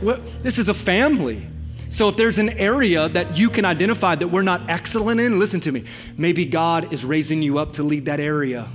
Well, 0.00 0.18
this 0.42 0.58
is 0.58 0.68
a 0.68 0.74
family. 0.74 1.46
So 1.88 2.08
if 2.08 2.16
there's 2.16 2.38
an 2.38 2.48
area 2.50 3.08
that 3.10 3.36
you 3.36 3.50
can 3.50 3.66
identify 3.66 4.14
that 4.14 4.28
we're 4.28 4.42
not 4.42 4.62
excellent 4.68 5.20
in, 5.20 5.38
listen 5.38 5.60
to 5.60 5.72
me. 5.72 5.84
Maybe 6.16 6.46
God 6.46 6.92
is 6.92 7.04
raising 7.04 7.42
you 7.42 7.58
up 7.58 7.74
to 7.74 7.82
lead 7.82 8.06
that 8.06 8.18
area. 8.18 8.70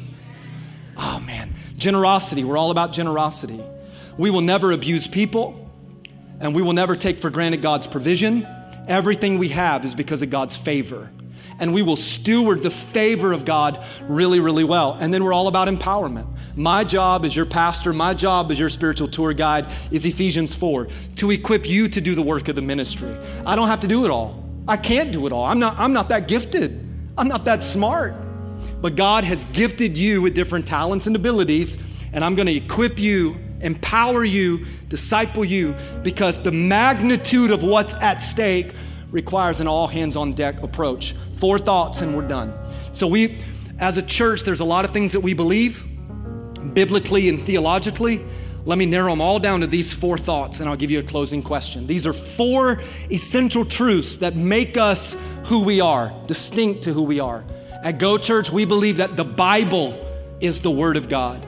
Oh 0.98 1.24
man, 1.26 1.54
generosity. 1.76 2.43
We're 2.43 2.58
all 2.58 2.72
about 2.72 2.93
generosity. 2.93 3.62
We 4.18 4.30
will 4.30 4.41
never 4.41 4.72
abuse 4.72 5.08
people 5.08 5.64
and 6.39 6.54
we 6.54 6.62
will 6.62 6.74
never 6.74 6.95
take 6.95 7.18
for 7.18 7.30
granted 7.30 7.62
God's 7.62 7.88
provision. 7.88 8.45
Everything 8.88 9.38
we 9.38 9.50
have 9.50 9.84
is 9.84 9.95
because 9.95 10.22
of 10.22 10.30
God's 10.30 10.56
favor. 10.56 11.12
And 11.60 11.74
we 11.74 11.82
will 11.82 11.95
steward 11.95 12.62
the 12.62 12.70
favor 12.70 13.34
of 13.34 13.43
God 13.43 13.84
really, 14.04 14.39
really 14.39 14.64
well. 14.64 14.95
And 15.00 15.12
then 15.12 15.24
we're 15.24 15.34
all 15.34 15.48
about 15.48 15.68
empowerment. 15.68 16.28
My 16.56 16.84
job 16.84 17.26
as 17.26 17.36
your 17.36 17.48
pastor, 17.48 17.93
my 17.93 18.14
job 18.14 18.52
as 18.52 18.60
your 18.60 18.70
spiritual 18.70 19.08
tour 19.08 19.34
guide 19.34 19.66
is 19.91 20.06
Ephesians 20.06 20.56
4 20.56 20.88
to 21.16 21.32
equip 21.32 21.68
you 21.68 21.88
to 21.89 22.00
do 22.00 22.14
the 22.14 22.22
work 22.22 22.48
of 22.48 22.56
the 22.56 22.62
ministry. 22.62 23.16
I 23.45 23.56
don't 23.56 23.68
have 23.68 23.80
to 23.82 23.88
do 23.88 24.06
it 24.06 24.12
all. 24.12 24.43
I 24.68 24.78
can't 24.78 25.12
do 25.12 25.26
it 25.26 25.32
all. 25.32 25.45
I'm 25.45 25.60
not, 25.60 25.80
I'm 25.80 25.93
not 25.93 26.10
that 26.10 26.28
gifted. 26.28 26.72
I'm 27.18 27.28
not 27.28 27.45
that 27.45 27.64
smart. 27.64 28.14
But 28.82 28.96
God 28.96 29.24
has 29.24 29.46
gifted 29.46 29.98
you 29.98 30.22
with 30.22 30.36
different 30.36 30.68
talents 30.68 31.08
and 31.08 31.16
abilities, 31.16 31.78
and 32.14 32.24
I'm 32.24 32.36
going 32.36 32.48
to 32.48 32.56
equip 32.56 33.00
you 33.00 33.38
empower 33.62 34.24
you, 34.24 34.66
disciple 34.90 35.44
you, 35.44 35.76
because 36.04 36.42
the 36.42 36.52
magnitude 36.52 37.52
of 37.52 37.64
what's 37.64 37.94
at 37.96 38.18
stake 38.18 38.74
requires 39.12 39.60
an 39.60 39.68
all 39.68 39.88
hands 39.88 40.16
on 40.16 40.32
deck 40.32 40.62
approach. 40.62 41.14
Four 41.14 41.60
thoughts 41.60 42.02
and 42.02 42.16
we're 42.16 42.28
done. 42.28 42.54
So, 42.92 43.08
we, 43.08 43.40
as 43.80 43.98
a 43.98 44.02
church, 44.02 44.44
there's 44.44 44.60
a 44.60 44.66
lot 44.66 44.86
of 44.86 44.92
things 44.92 45.14
that 45.14 45.22
we 45.22 45.34
believe 45.34 45.84
biblically 46.74 47.30
and 47.30 47.42
theologically. 47.42 48.26
Let 48.66 48.78
me 48.78 48.86
narrow 48.86 49.12
them 49.12 49.22
all 49.22 49.40
down 49.40 49.62
to 49.62 49.68
these 49.68 49.94
four 49.94 50.18
thoughts 50.18 50.60
and 50.60 50.68
I'll 50.68 50.76
give 50.76 50.92
you 50.92 51.00
a 51.00 51.04
closing 51.04 51.42
question. 51.42 51.88
These 51.88 52.06
are 52.06 52.12
four 52.12 52.80
essential 53.10 53.64
truths 53.64 54.18
that 54.18 54.36
make 54.36 54.76
us 54.76 55.16
who 55.46 55.64
we 55.64 55.80
are, 55.80 56.14
distinct 56.28 56.84
to 56.84 56.92
who 56.92 57.04
we 57.04 57.22
are. 57.22 57.46
At 57.84 58.00
Go 58.00 58.18
Church, 58.18 58.52
we 58.52 58.66
believe 58.66 58.98
that 58.98 59.16
the 59.16 59.26
Bible 59.26 60.04
is 60.40 60.62
the 60.62 60.72
Word 60.72 60.98
of 60.98 61.10
God. 61.10 61.46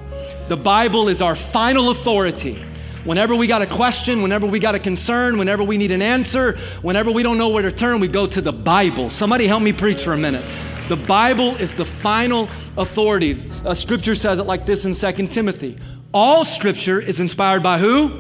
The 0.48 0.58
Bible 0.58 1.10
is 1.10 1.22
our 1.22 1.36
final 1.36 1.90
authority. 1.90 2.64
Whenever 3.04 3.36
we 3.36 3.48
got 3.48 3.62
a 3.62 3.66
question, 3.66 4.22
whenever 4.22 4.46
we 4.46 4.60
got 4.60 4.76
a 4.76 4.80
concern, 4.80 5.38
whenever 5.38 5.64
we 5.64 5.78
need 5.78 5.92
an 5.92 6.02
answer, 6.02 6.58
whenever 6.82 7.12
we 7.12 7.24
don't 7.24 7.38
know 7.38 7.50
where 7.50 7.64
to 7.64 7.72
turn, 7.72 8.00
we 8.00 8.08
go 8.08 8.28
to 8.28 8.42
the 8.42 8.52
Bible. 8.52 9.10
Somebody 9.10 9.48
help 9.48 9.64
me 9.64 9.74
preach 9.74 10.02
for 10.02 10.14
a 10.14 10.18
minute. 10.18 10.46
The 10.90 10.98
Bible 10.98 11.56
is 11.58 11.76
the 11.76 11.86
final 11.86 12.50
authority. 12.78 13.50
Scripture 13.74 14.16
says 14.16 14.40
it 14.40 14.44
like 14.44 14.66
this 14.66 14.86
in 14.86 14.94
2 14.94 15.28
Timothy 15.28 15.78
All 16.14 16.44
scripture 16.44 17.00
is 17.00 17.20
inspired 17.20 17.64
by 17.64 17.78
who? 17.78 18.20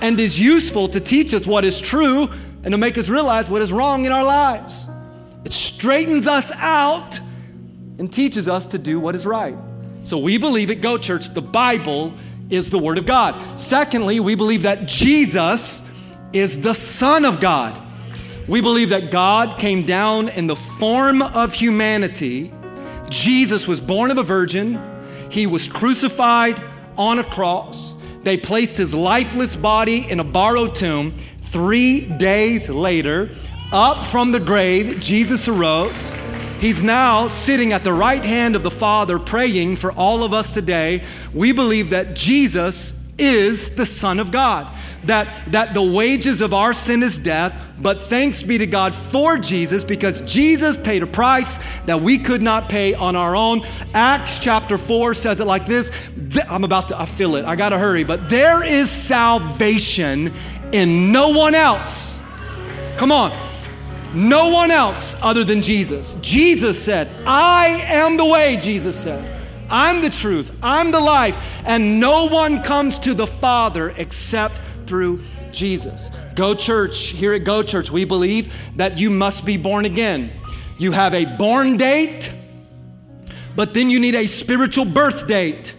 And 0.00 0.18
is 0.18 0.40
useful 0.40 0.88
to 0.88 1.00
teach 1.00 1.34
us 1.34 1.46
what 1.46 1.64
is 1.64 1.80
true 1.80 2.28
and 2.62 2.72
to 2.72 2.78
make 2.78 2.96
us 2.98 3.08
realize 3.08 3.50
what 3.50 3.62
is 3.62 3.72
wrong 3.72 4.04
in 4.04 4.12
our 4.12 4.24
lives. 4.24 4.88
It 5.44 5.52
straightens 5.52 6.26
us 6.26 6.52
out 6.52 7.20
and 7.98 8.12
teaches 8.12 8.48
us 8.48 8.66
to 8.68 8.78
do 8.78 8.98
what 9.00 9.14
is 9.14 9.26
right. 9.26 9.56
So 10.02 10.18
we 10.18 10.38
believe 10.38 10.70
at 10.70 10.80
Go 10.80 10.96
Church 10.98 11.28
the 11.34 11.42
Bible 11.42 12.14
is 12.50 12.70
the 12.70 12.78
Word 12.78 12.98
of 12.98 13.06
God. 13.06 13.58
Secondly, 13.58 14.20
we 14.20 14.34
believe 14.34 14.62
that 14.62 14.86
Jesus 14.86 15.94
is 16.32 16.60
the 16.60 16.74
Son 16.74 17.24
of 17.24 17.40
God. 17.40 17.80
We 18.46 18.60
believe 18.60 18.90
that 18.90 19.10
God 19.10 19.58
came 19.58 19.84
down 19.84 20.30
in 20.30 20.46
the 20.46 20.56
form 20.56 21.20
of 21.20 21.52
humanity. 21.52 22.50
Jesus 23.10 23.66
was 23.66 23.80
born 23.80 24.10
of 24.10 24.18
a 24.18 24.22
virgin. 24.22 24.80
He 25.30 25.46
was 25.46 25.68
crucified 25.68 26.62
on 26.96 27.18
a 27.18 27.24
cross. 27.24 27.94
They 28.22 28.36
placed 28.36 28.76
his 28.76 28.94
lifeless 28.94 29.54
body 29.56 30.08
in 30.08 30.20
a 30.20 30.24
borrowed 30.24 30.74
tomb. 30.74 31.14
Three 31.40 32.00
days 32.18 32.68
later, 32.68 33.30
up 33.72 34.04
from 34.04 34.32
the 34.32 34.40
grave, 34.40 35.00
Jesus 35.00 35.48
arose. 35.48 36.10
He's 36.60 36.82
now 36.82 37.28
sitting 37.28 37.72
at 37.72 37.84
the 37.84 37.92
right 37.92 38.24
hand 38.24 38.56
of 38.56 38.64
the 38.64 38.70
Father 38.70 39.20
praying 39.20 39.76
for 39.76 39.92
all 39.92 40.24
of 40.24 40.34
us 40.34 40.54
today. 40.54 41.04
We 41.32 41.52
believe 41.52 41.90
that 41.90 42.16
Jesus 42.16 43.14
is 43.16 43.76
the 43.76 43.86
Son 43.86 44.18
of 44.18 44.32
God. 44.32 44.74
That, 45.04 45.52
that 45.52 45.72
the 45.72 45.82
wages 45.82 46.40
of 46.40 46.52
our 46.52 46.74
sin 46.74 47.04
is 47.04 47.16
death, 47.16 47.54
but 47.78 48.02
thanks 48.02 48.42
be 48.42 48.58
to 48.58 48.66
God 48.66 48.92
for 48.92 49.38
Jesus 49.38 49.84
because 49.84 50.20
Jesus 50.22 50.76
paid 50.76 51.04
a 51.04 51.06
price 51.06 51.80
that 51.82 52.00
we 52.00 52.18
could 52.18 52.42
not 52.42 52.68
pay 52.68 52.94
on 52.94 53.14
our 53.14 53.36
own. 53.36 53.62
Acts 53.94 54.40
chapter 54.40 54.76
4 54.76 55.14
says 55.14 55.40
it 55.40 55.46
like 55.46 55.66
this 55.66 56.10
I'm 56.50 56.64
about 56.64 56.88
to, 56.88 57.00
I 57.00 57.04
feel 57.04 57.36
it, 57.36 57.44
I 57.44 57.54
gotta 57.54 57.78
hurry, 57.78 58.02
but 58.02 58.28
there 58.28 58.64
is 58.64 58.90
salvation 58.90 60.32
in 60.72 61.12
no 61.12 61.30
one 61.30 61.54
else. 61.54 62.20
Come 62.96 63.12
on. 63.12 63.30
No 64.14 64.48
one 64.48 64.70
else 64.70 65.20
other 65.22 65.44
than 65.44 65.60
Jesus. 65.60 66.14
Jesus 66.20 66.82
said, 66.82 67.08
I 67.26 67.82
am 67.86 68.16
the 68.16 68.24
way, 68.24 68.56
Jesus 68.56 68.98
said. 68.98 69.38
I'm 69.70 70.00
the 70.00 70.10
truth, 70.10 70.56
I'm 70.62 70.92
the 70.92 71.00
life, 71.00 71.62
and 71.66 72.00
no 72.00 72.26
one 72.26 72.62
comes 72.62 72.98
to 73.00 73.12
the 73.12 73.26
Father 73.26 73.90
except 73.90 74.60
through 74.86 75.20
Jesus. 75.52 76.10
Go 76.34 76.54
Church, 76.54 77.08
here 77.08 77.34
at 77.34 77.44
Go 77.44 77.62
Church, 77.62 77.90
we 77.90 78.06
believe 78.06 78.76
that 78.78 78.98
you 78.98 79.10
must 79.10 79.44
be 79.44 79.58
born 79.58 79.84
again. 79.84 80.30
You 80.78 80.92
have 80.92 81.12
a 81.12 81.24
born 81.24 81.76
date, 81.76 82.32
but 83.56 83.74
then 83.74 83.90
you 83.90 84.00
need 84.00 84.14
a 84.14 84.26
spiritual 84.26 84.86
birth 84.86 85.26
date. 85.26 85.74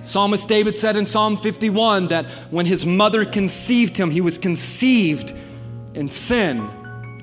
Psalmist 0.00 0.48
David 0.48 0.76
said 0.76 0.96
in 0.96 1.04
Psalm 1.04 1.36
51 1.36 2.08
that 2.08 2.26
when 2.50 2.64
his 2.64 2.86
mother 2.86 3.26
conceived 3.26 3.96
him, 3.96 4.10
he 4.10 4.22
was 4.22 4.38
conceived 4.38 5.34
in 5.94 6.08
sin. 6.08 6.66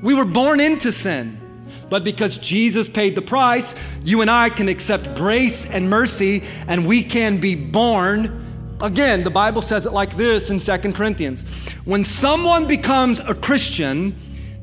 We 0.01 0.13
were 0.13 0.25
born 0.25 0.59
into 0.59 0.91
sin. 0.91 1.39
But 1.89 2.03
because 2.03 2.37
Jesus 2.37 2.89
paid 2.89 3.15
the 3.15 3.21
price, 3.21 3.75
you 4.03 4.21
and 4.21 4.29
I 4.29 4.49
can 4.49 4.69
accept 4.69 5.15
grace 5.15 5.69
and 5.69 5.89
mercy 5.89 6.43
and 6.67 6.87
we 6.87 7.03
can 7.03 7.39
be 7.39 7.55
born 7.55 8.77
again. 8.81 9.23
The 9.23 9.31
Bible 9.31 9.61
says 9.61 9.85
it 9.85 9.93
like 9.93 10.15
this 10.15 10.49
in 10.49 10.59
Second 10.59 10.95
Corinthians. 10.95 11.43
When 11.85 12.03
someone 12.03 12.67
becomes 12.67 13.19
a 13.19 13.35
Christian, 13.35 14.15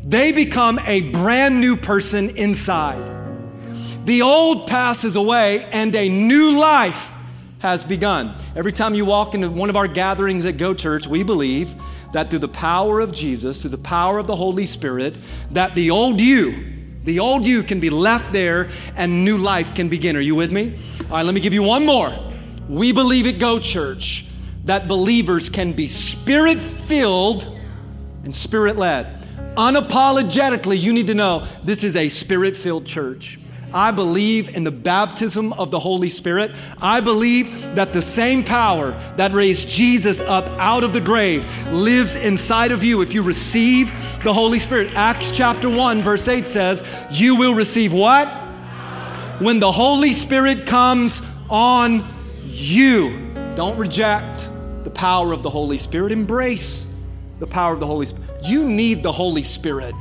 they 0.05 0.33
become 0.33 0.81
a 0.81 1.13
brand 1.13 1.61
new 1.61 1.77
person 1.77 2.37
inside. 2.37 3.09
The 4.05 4.23
old 4.23 4.67
passes 4.67 5.15
away 5.15 5.65
and 5.71 5.95
a 5.95 6.09
new 6.09 6.59
life 6.59 7.13
has 7.61 7.85
begun. 7.85 8.35
Every 8.57 8.73
time 8.73 8.95
you 8.95 9.05
walk 9.05 9.35
into 9.35 9.49
one 9.49 9.71
of 9.71 9.77
our 9.77 9.87
gatherings 9.87 10.45
at 10.45 10.57
Go 10.57 10.75
Church, 10.75 11.07
we 11.07 11.23
believe 11.23 11.75
that 12.13 12.31
through 12.31 12.41
the 12.41 12.49
power 12.49 13.01
of 13.01 13.13
Jesus, 13.13 13.61
through 13.63 13.71
the 13.71 13.79
power 13.79 14.19
of 14.19 14.27
the 14.27 14.37
Holy 14.37 14.67
Spirit, 14.67 15.17
that 15.51 15.75
the 15.75 15.91
old 15.91 16.21
you, 16.21 16.55
the 17.05 17.19
old 17.19 17.47
you 17.47 17.63
can 17.63 17.81
be 17.81 17.91
left 17.91 18.33
there 18.33 18.69
and 18.97 19.25
new 19.25 19.39
life 19.39 19.75
can 19.75 19.89
begin. 19.89 20.17
Are 20.17 20.21
you 20.21 20.35
with 20.35 20.53
me? 20.53 20.79
All 21.05 21.17
right, 21.17 21.25
let 21.25 21.35
me 21.35 21.41
give 21.41 21.55
you 21.55 21.63
one 21.63 21.85
more. 21.85 22.11
We 22.69 22.93
believe 22.93 23.27
at 23.27 23.39
Go 23.39 23.59
Church 23.59 24.27
that 24.65 24.87
believers 24.87 25.51
can 25.51 25.73
be 25.73 25.89
spirit 25.89 26.59
filled 26.59 27.45
and 28.25 28.35
spirit 28.35 28.77
led. 28.77 29.07
Unapologetically, 29.57 30.81
you 30.81 30.93
need 30.93 31.09
to 31.09 31.15
know 31.15 31.47
this 31.65 31.83
is 31.85 31.97
a 31.97 32.09
spirit 32.09 32.57
filled 32.57 32.87
church. 32.87 33.39
I 33.75 33.91
believe 33.91 34.55
in 34.55 34.65
the 34.65 34.71
baptism 34.71 35.53
of 35.55 35.71
the 35.71 35.79
Holy 35.79 36.09
Spirit. 36.09 36.51
I 36.81 37.01
believe 37.01 37.75
that 37.75 37.93
the 37.93 38.03
same 38.03 38.45
power 38.45 38.93
that 39.17 39.33
raised 39.33 39.69
Jesus 39.69 40.21
up 40.21 40.47
out 40.59 40.85
of 40.85 40.93
the 40.93 41.01
grave 41.01 41.45
lives 41.69 42.17
inside 42.17 42.73
of 42.73 42.85
you 42.85 43.01
if 43.03 43.15
you 43.15 43.23
receive 43.23 43.89
the 44.23 44.33
Holy 44.33 44.59
Spirit. 44.59 44.95
Acts 44.95 45.31
chapter 45.31 45.69
1, 45.69 46.03
verse 46.03 46.29
8 46.29 46.45
says, 46.45 47.07
You 47.11 47.37
will 47.37 47.55
receive 47.55 47.93
what? 47.93 48.29
When 49.41 49.59
the 49.59 49.73
Holy 49.73 50.13
Spirit 50.13 50.67
comes 50.67 51.23
on 51.49 52.05
you. 52.45 53.19
Don't 53.55 53.77
reject 53.77 54.51
the 54.85 54.91
power 54.91 55.33
of 55.33 55.43
the 55.43 55.51
Holy 55.51 55.79
Spirit, 55.79 56.13
embrace 56.13 57.01
the 57.39 57.47
power 57.47 57.73
of 57.73 57.81
the 57.81 57.87
Holy 57.87 58.07
Spirit. 58.07 58.31
You 58.45 58.67
need 58.67 59.03
the 59.03 59.13
Holy 59.13 59.43
Spirit 59.43 59.95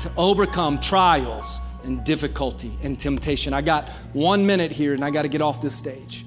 to 0.00 0.12
overcome 0.16 0.78
trials 0.80 1.60
and 1.86 2.04
difficulty 2.04 2.70
and 2.82 2.98
temptation. 2.98 3.52
I 3.52 3.62
got 3.62 3.88
one 4.12 4.46
minute 4.46 4.72
here 4.72 4.94
and 4.94 5.04
I 5.04 5.10
got 5.10 5.22
to 5.22 5.28
get 5.28 5.40
off 5.40 5.60
this 5.60 5.74
stage. 5.74 6.24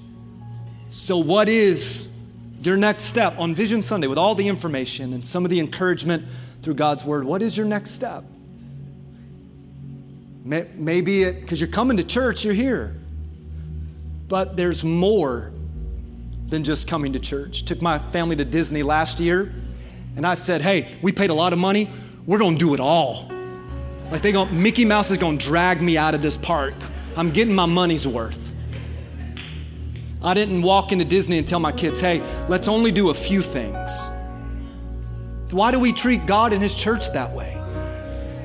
So, 0.90 1.18
what 1.18 1.48
is 1.48 2.16
your 2.62 2.78
next 2.78 3.04
step 3.04 3.38
on 3.40 3.54
Vision 3.54 3.82
Sunday 3.82 4.08
with 4.08 4.18
all 4.18 4.36
the 4.36 4.48
information 4.48 5.14
and 5.14 5.26
some 5.26 5.46
of 5.46 5.52
the 5.52 5.60
encouragement 5.60 6.26
through 6.64 6.76
God's 6.76 7.06
Word? 7.06 7.26
What 7.26 7.42
is 7.42 7.56
your 7.56 7.66
next 7.66 7.92
step? 7.92 8.24
Maybe 10.44 11.24
it, 11.24 11.42
because 11.42 11.62
you're 11.62 11.70
coming 11.70 11.98
to 11.98 12.04
church, 12.04 12.44
you're 12.44 12.56
here. 12.56 12.96
But 14.28 14.58
there's 14.58 14.84
more 14.84 15.52
than 16.48 16.64
just 16.64 16.88
coming 16.88 17.14
to 17.14 17.20
church. 17.20 17.66
Took 17.66 17.82
my 17.82 18.00
family 18.00 18.36
to 18.36 18.46
Disney 18.46 18.82
last 18.82 19.20
year, 19.20 19.54
and 20.16 20.26
I 20.26 20.34
said, 20.34 20.62
hey, 20.62 20.98
we 21.04 21.12
paid 21.12 21.30
a 21.30 21.36
lot 21.36 21.54
of 21.54 21.60
money. 21.60 21.88
We're 22.26 22.40
to 22.40 22.56
do 22.56 22.74
it 22.74 22.80
all. 22.80 23.32
Like 24.12 24.22
they 24.22 24.32
go, 24.32 24.46
Mickey 24.46 24.86
Mouse 24.86 25.12
is 25.12 25.18
going 25.18 25.38
to 25.38 25.46
drag 25.46 25.82
me 25.82 25.98
out 25.98 26.16
of 26.16 26.22
this 26.22 26.36
park. 26.36 26.74
I'm 27.16 27.32
getting 27.32 27.54
my 27.54 27.66
money's 27.66 28.08
worth. 28.08 28.54
I 30.24 30.34
didn't 30.34 30.62
walk 30.64 30.92
into 30.92 31.06
Disney 31.06 31.38
and 31.38 31.48
tell 31.48 31.60
my 31.60 31.72
kids, 31.72 32.02
hey, 32.02 32.22
let's 32.48 32.68
only 32.68 32.92
do 32.92 33.10
a 33.10 33.14
few 33.14 33.42
things. 33.42 34.10
Why 35.52 35.72
do 35.72 35.80
we 35.80 35.94
treat 35.94 36.26
God 36.26 36.54
and 36.54 36.62
His 36.62 36.76
church 36.76 37.12
that 37.14 37.32
way? 37.32 37.56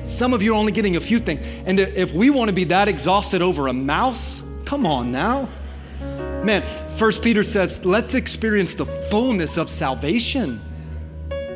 Some 0.03 0.33
of 0.33 0.41
you 0.41 0.53
are 0.53 0.57
only 0.57 0.71
getting 0.71 0.95
a 0.95 1.01
few 1.01 1.19
things. 1.19 1.45
And 1.65 1.79
if 1.79 2.13
we 2.13 2.29
want 2.29 2.49
to 2.49 2.55
be 2.55 2.63
that 2.65 2.87
exhausted 2.87 3.41
over 3.41 3.67
a 3.67 3.73
mouse, 3.73 4.43
come 4.65 4.85
on 4.85 5.11
now. 5.11 5.49
Man, 6.43 6.61
First 6.89 7.23
Peter 7.23 7.43
says, 7.43 7.85
let's 7.85 8.13
experience 8.13 8.75
the 8.75 8.85
fullness 8.85 9.57
of 9.57 9.69
salvation. 9.69 10.61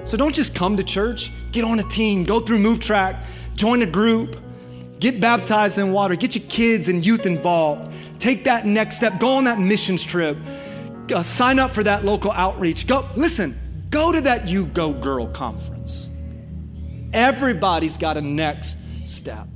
So 0.03 0.17
don't 0.17 0.33
just 0.33 0.55
come 0.55 0.77
to 0.77 0.83
church, 0.83 1.31
get 1.51 1.63
on 1.63 1.79
a 1.79 1.83
team, 1.83 2.23
go 2.23 2.39
through 2.39 2.59
Move 2.59 2.79
Track, 2.79 3.15
join 3.59 3.81
a 3.81 3.85
group, 3.85 4.37
get 4.99 5.19
baptized 5.19 5.77
in 5.77 5.91
water, 5.91 6.15
get 6.15 6.33
your 6.33 6.45
kids 6.47 6.87
and 6.87 7.05
youth 7.05 7.25
involved. 7.25 7.91
Take 8.17 8.45
that 8.45 8.65
next 8.65 8.95
step, 8.97 9.19
go 9.19 9.31
on 9.31 9.43
that 9.43 9.59
missions 9.59 10.01
trip, 10.01 10.37
uh, 11.13 11.21
sign 11.21 11.59
up 11.59 11.71
for 11.71 11.83
that 11.83 12.05
local 12.05 12.31
outreach. 12.31 12.87
Go, 12.87 13.05
listen, 13.17 13.53
go 13.89 14.13
to 14.13 14.21
that 14.21 14.47
You 14.47 14.65
Go 14.67 14.93
Girl 14.93 15.27
conference. 15.27 16.09
Everybody's 17.11 17.97
got 17.97 18.15
a 18.15 18.21
next 18.21 18.77
step. 19.03 19.48